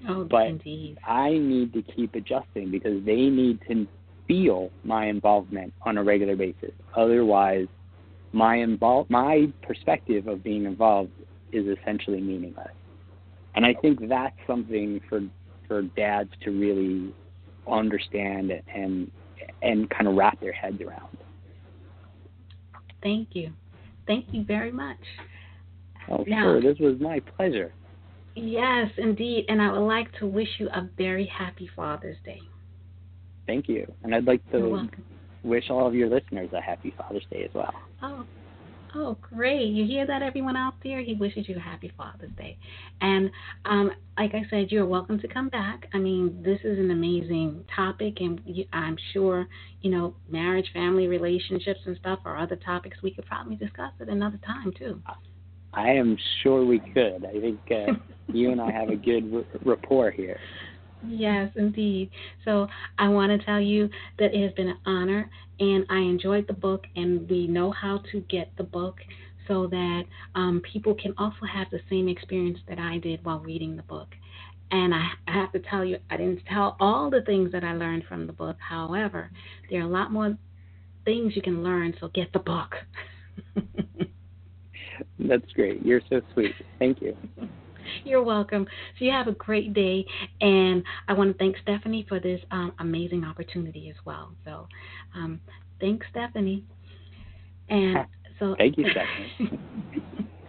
Oh, 0.08 0.24
but 0.24 0.46
indeed. 0.46 0.98
I 1.06 1.30
need 1.30 1.72
to 1.74 1.82
keep 1.82 2.14
adjusting 2.14 2.70
because 2.70 3.04
they 3.04 3.28
need 3.28 3.60
to 3.68 3.86
feel 4.26 4.70
my 4.82 5.06
involvement 5.06 5.72
on 5.82 5.98
a 5.98 6.02
regular 6.02 6.36
basis. 6.36 6.72
Otherwise, 6.96 7.66
my 8.32 8.56
invol- 8.56 9.08
my 9.10 9.52
perspective 9.62 10.26
of 10.26 10.42
being 10.42 10.64
involved 10.64 11.12
is 11.52 11.66
essentially 11.66 12.20
meaningless. 12.20 12.72
And 13.54 13.64
I 13.66 13.74
think 13.74 14.08
that's 14.08 14.36
something 14.46 15.00
for 15.08 15.22
for 15.68 15.82
dads 15.82 16.30
to 16.42 16.50
really 16.50 17.14
understand 17.72 18.52
and 18.74 19.10
and 19.62 19.90
kind 19.90 20.08
of 20.08 20.14
wrap 20.14 20.40
their 20.40 20.52
heads 20.52 20.80
around. 20.80 21.16
Thank 23.02 23.28
you. 23.32 23.52
Thank 24.06 24.26
you 24.32 24.44
very 24.44 24.72
much. 24.72 24.98
Oh, 26.10 26.24
now, 26.26 26.42
sure. 26.42 26.60
This 26.60 26.78
was 26.78 26.98
my 27.00 27.20
pleasure. 27.20 27.72
Yes, 28.34 28.90
indeed. 28.98 29.46
And 29.48 29.60
I 29.60 29.72
would 29.72 29.86
like 29.86 30.10
to 30.18 30.26
wish 30.26 30.48
you 30.58 30.68
a 30.68 30.88
very 30.96 31.26
happy 31.26 31.68
Father's 31.74 32.16
Day. 32.24 32.40
Thank 33.46 33.68
you. 33.68 33.90
And 34.02 34.14
I'd 34.14 34.26
like 34.26 34.48
to 34.52 34.88
wish 35.42 35.70
all 35.70 35.86
of 35.86 35.94
your 35.94 36.08
listeners 36.08 36.50
a 36.52 36.60
happy 36.60 36.94
Father's 36.96 37.24
Day 37.30 37.44
as 37.44 37.54
well. 37.54 37.74
Oh, 38.02 38.24
oh, 38.94 39.16
great! 39.20 39.68
You 39.68 39.86
hear 39.86 40.06
that, 40.06 40.22
everyone 40.22 40.56
out 40.56 40.74
there? 40.82 41.02
He 41.02 41.14
wishes 41.14 41.48
you 41.48 41.56
a 41.56 41.60
happy 41.60 41.92
Father's 41.96 42.30
Day, 42.36 42.58
and 43.00 43.30
um, 43.64 43.90
like 44.18 44.34
I 44.34 44.42
said, 44.50 44.70
you're 44.70 44.86
welcome 44.86 45.18
to 45.20 45.28
come 45.28 45.48
back. 45.48 45.86
I 45.94 45.98
mean, 45.98 46.42
this 46.42 46.58
is 46.64 46.78
an 46.78 46.90
amazing 46.90 47.64
topic, 47.74 48.20
and 48.20 48.40
you, 48.44 48.64
I'm 48.72 48.96
sure 49.12 49.46
you 49.82 49.90
know 49.90 50.14
marriage, 50.28 50.66
family 50.72 51.06
relationships, 51.06 51.80
and 51.86 51.96
stuff 51.98 52.20
are 52.24 52.38
other 52.38 52.56
topics 52.56 52.98
we 53.02 53.10
could 53.10 53.26
probably 53.26 53.56
discuss 53.56 53.92
at 54.00 54.08
another 54.08 54.38
time 54.44 54.72
too. 54.78 55.00
I 55.72 55.90
am 55.90 56.16
sure 56.42 56.64
we 56.64 56.80
could. 56.80 57.24
I 57.24 57.40
think 57.40 57.60
uh, 57.70 57.92
you 58.32 58.50
and 58.50 58.60
I 58.60 58.70
have 58.72 58.88
a 58.88 58.96
good 58.96 59.32
r- 59.32 59.60
rapport 59.64 60.10
here. 60.10 60.38
Yes, 61.02 61.50
indeed. 61.56 62.10
So 62.44 62.68
I 62.98 63.08
want 63.08 63.38
to 63.38 63.44
tell 63.44 63.60
you 63.60 63.88
that 64.18 64.34
it 64.34 64.42
has 64.42 64.52
been 64.52 64.68
an 64.68 64.78
honor, 64.86 65.30
and 65.58 65.86
I 65.88 65.98
enjoyed 65.98 66.46
the 66.46 66.52
book, 66.52 66.84
and 66.96 67.28
we 67.28 67.46
know 67.46 67.70
how 67.70 68.02
to 68.12 68.20
get 68.22 68.50
the 68.56 68.64
book 68.64 68.96
so 69.48 69.66
that 69.66 70.02
um, 70.34 70.62
people 70.72 70.94
can 70.94 71.14
also 71.18 71.44
have 71.52 71.68
the 71.70 71.80
same 71.88 72.08
experience 72.08 72.58
that 72.68 72.78
I 72.78 72.98
did 72.98 73.24
while 73.24 73.40
reading 73.40 73.76
the 73.76 73.82
book. 73.82 74.08
And 74.70 74.94
I, 74.94 75.08
I 75.26 75.32
have 75.32 75.50
to 75.52 75.58
tell 75.58 75.84
you, 75.84 75.98
I 76.10 76.16
didn't 76.16 76.42
tell 76.46 76.76
all 76.78 77.10
the 77.10 77.22
things 77.22 77.50
that 77.52 77.64
I 77.64 77.72
learned 77.72 78.04
from 78.08 78.26
the 78.26 78.32
book. 78.32 78.56
However, 78.60 79.30
there 79.68 79.80
are 79.80 79.84
a 79.84 79.88
lot 79.88 80.12
more 80.12 80.36
things 81.04 81.34
you 81.34 81.42
can 81.42 81.64
learn, 81.64 81.94
so 81.98 82.08
get 82.08 82.32
the 82.32 82.38
book. 82.38 82.76
That's 85.18 85.50
great. 85.54 85.84
You're 85.84 86.02
so 86.08 86.20
sweet. 86.34 86.54
Thank 86.78 87.00
you. 87.02 87.16
You're 88.04 88.22
welcome. 88.22 88.66
So 88.98 89.04
you 89.04 89.10
have 89.10 89.28
a 89.28 89.32
great 89.32 89.74
day, 89.74 90.04
and 90.40 90.82
I 91.08 91.12
want 91.12 91.32
to 91.32 91.38
thank 91.38 91.56
Stephanie 91.62 92.06
for 92.08 92.20
this 92.20 92.40
um, 92.50 92.72
amazing 92.78 93.24
opportunity 93.24 93.90
as 93.90 93.96
well. 94.04 94.32
So, 94.44 94.66
um, 95.14 95.40
thanks, 95.80 96.06
Stephanie. 96.10 96.64
And 97.68 98.06
so, 98.38 98.54
Thank 98.58 98.78
you, 98.78 98.86
Stephanie. 98.90 99.60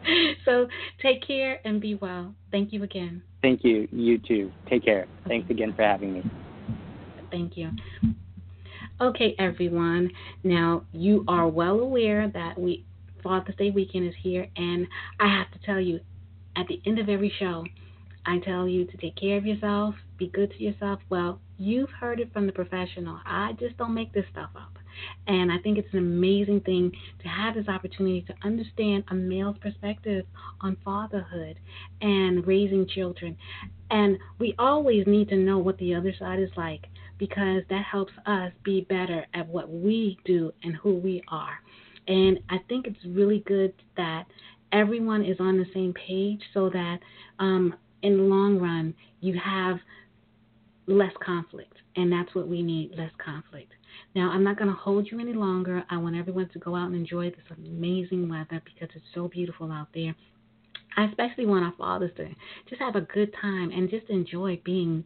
so 0.45 0.67
take 1.01 1.25
care 1.25 1.59
and 1.65 1.81
be 1.81 1.95
well. 1.95 2.33
Thank 2.51 2.73
you 2.73 2.83
again. 2.83 3.21
Thank 3.41 3.63
you. 3.63 3.87
You 3.91 4.17
too. 4.17 4.51
Take 4.69 4.85
care. 4.85 5.07
Thanks 5.27 5.49
again 5.49 5.73
for 5.75 5.83
having 5.83 6.13
me. 6.13 6.23
Thank 7.31 7.57
you. 7.57 7.71
Okay, 8.99 9.35
everyone. 9.39 10.11
Now 10.43 10.83
you 10.91 11.23
are 11.27 11.47
well 11.47 11.79
aware 11.79 12.27
that 12.27 12.59
we 12.59 12.85
Father's 13.23 13.55
Day 13.55 13.71
weekend 13.71 14.07
is 14.07 14.13
here, 14.21 14.47
and 14.55 14.87
I 15.19 15.27
have 15.27 15.51
to 15.51 15.65
tell 15.65 15.79
you, 15.79 15.99
at 16.55 16.67
the 16.67 16.81
end 16.85 16.99
of 16.99 17.09
every 17.09 17.33
show, 17.39 17.65
I 18.25 18.39
tell 18.39 18.67
you 18.67 18.85
to 18.85 18.97
take 18.97 19.15
care 19.15 19.37
of 19.37 19.45
yourself, 19.45 19.95
be 20.17 20.27
good 20.27 20.51
to 20.51 20.63
yourself. 20.63 20.99
Well, 21.09 21.39
you've 21.57 21.89
heard 21.89 22.19
it 22.19 22.31
from 22.31 22.45
the 22.45 22.51
professional. 22.51 23.19
I 23.25 23.53
just 23.59 23.77
don't 23.77 23.93
make 23.93 24.13
this 24.13 24.25
stuff 24.31 24.49
up. 24.55 24.77
And 25.27 25.51
I 25.51 25.57
think 25.59 25.77
it's 25.77 25.91
an 25.93 25.99
amazing 25.99 26.61
thing 26.61 26.91
to 27.21 27.27
have 27.27 27.55
this 27.55 27.67
opportunity 27.67 28.21
to 28.27 28.33
understand 28.43 29.05
a 29.09 29.15
male's 29.15 29.57
perspective 29.59 30.25
on 30.61 30.77
fatherhood 30.83 31.57
and 32.01 32.45
raising 32.45 32.87
children. 32.87 33.37
And 33.89 34.17
we 34.39 34.53
always 34.59 35.07
need 35.07 35.29
to 35.29 35.37
know 35.37 35.57
what 35.57 35.77
the 35.77 35.95
other 35.95 36.13
side 36.19 36.39
is 36.39 36.51
like 36.55 36.87
because 37.17 37.63
that 37.69 37.85
helps 37.85 38.13
us 38.25 38.51
be 38.63 38.81
better 38.81 39.25
at 39.33 39.47
what 39.47 39.69
we 39.69 40.17
do 40.25 40.51
and 40.63 40.75
who 40.75 40.95
we 40.95 41.23
are. 41.27 41.59
And 42.07 42.39
I 42.49 42.57
think 42.67 42.87
it's 42.87 43.05
really 43.05 43.43
good 43.45 43.73
that 43.95 44.25
everyone 44.71 45.23
is 45.23 45.37
on 45.39 45.57
the 45.57 45.65
same 45.73 45.93
page 45.93 46.41
so 46.53 46.69
that 46.69 46.99
um, 47.39 47.75
in 48.01 48.17
the 48.17 48.23
long 48.23 48.59
run 48.59 48.93
you 49.19 49.39
have 49.43 49.77
less 50.87 51.13
conflict. 51.23 51.73
And 51.95 52.11
that's 52.11 52.33
what 52.33 52.47
we 52.47 52.61
need 52.61 52.91
less 52.97 53.11
conflict. 53.23 53.73
Now, 54.15 54.31
I'm 54.31 54.43
not 54.43 54.57
going 54.57 54.69
to 54.69 54.75
hold 54.75 55.09
you 55.11 55.19
any 55.19 55.33
longer. 55.33 55.83
I 55.89 55.97
want 55.97 56.15
everyone 56.15 56.49
to 56.53 56.59
go 56.59 56.75
out 56.75 56.87
and 56.87 56.95
enjoy 56.95 57.29
this 57.29 57.57
amazing 57.57 58.29
weather 58.29 58.61
because 58.63 58.89
it's 58.95 59.05
so 59.13 59.27
beautiful 59.27 59.71
out 59.71 59.87
there. 59.93 60.15
I 60.97 61.05
especially 61.05 61.45
want 61.45 61.65
our 61.65 61.73
fathers 61.77 62.11
to 62.17 62.27
just 62.69 62.81
have 62.81 62.95
a 62.95 63.01
good 63.01 63.33
time 63.41 63.71
and 63.71 63.89
just 63.89 64.09
enjoy 64.09 64.61
being 64.63 65.03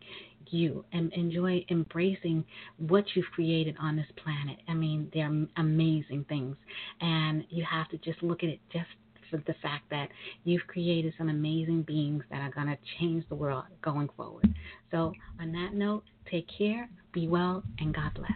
you 0.49 0.85
and 0.93 1.11
enjoy 1.13 1.65
embracing 1.69 2.43
what 2.77 3.05
you've 3.15 3.25
created 3.33 3.75
on 3.79 3.95
this 3.95 4.07
planet. 4.23 4.57
I 4.67 4.73
mean, 4.73 5.09
they're 5.13 5.31
amazing 5.57 6.25
things, 6.29 6.55
and 7.01 7.45
you 7.49 7.65
have 7.69 7.89
to 7.89 7.97
just 7.97 8.21
look 8.23 8.43
at 8.43 8.49
it 8.49 8.59
just 8.71 8.87
for 9.29 9.37
the 9.47 9.55
fact 9.61 9.89
that 9.89 10.09
you've 10.43 10.65
created 10.67 11.13
some 11.17 11.29
amazing 11.29 11.83
beings 11.83 12.23
that 12.29 12.41
are 12.41 12.51
going 12.51 12.67
to 12.67 12.77
change 12.99 13.23
the 13.29 13.35
world 13.35 13.63
going 13.81 14.09
forward. 14.15 14.53
So, 14.91 15.13
on 15.39 15.51
that 15.53 15.73
note, 15.73 16.03
take 16.29 16.47
care, 16.57 16.89
be 17.11 17.27
well, 17.27 17.63
and 17.79 17.93
God 17.93 18.11
bless. 18.13 18.31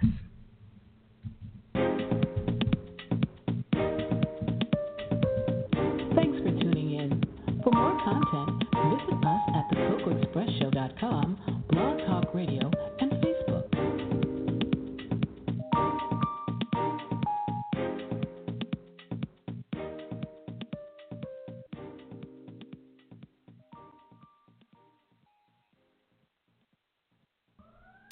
Thanks 6.15 6.37
for 6.37 6.51
tuning 6.61 6.95
in. 6.95 7.23
For 7.63 7.71
more 7.71 7.99
content, 8.03 8.63
visit 8.73 9.25
us 9.25 9.41
at 9.55 9.77
thecocoexpressshow.com 9.77 11.48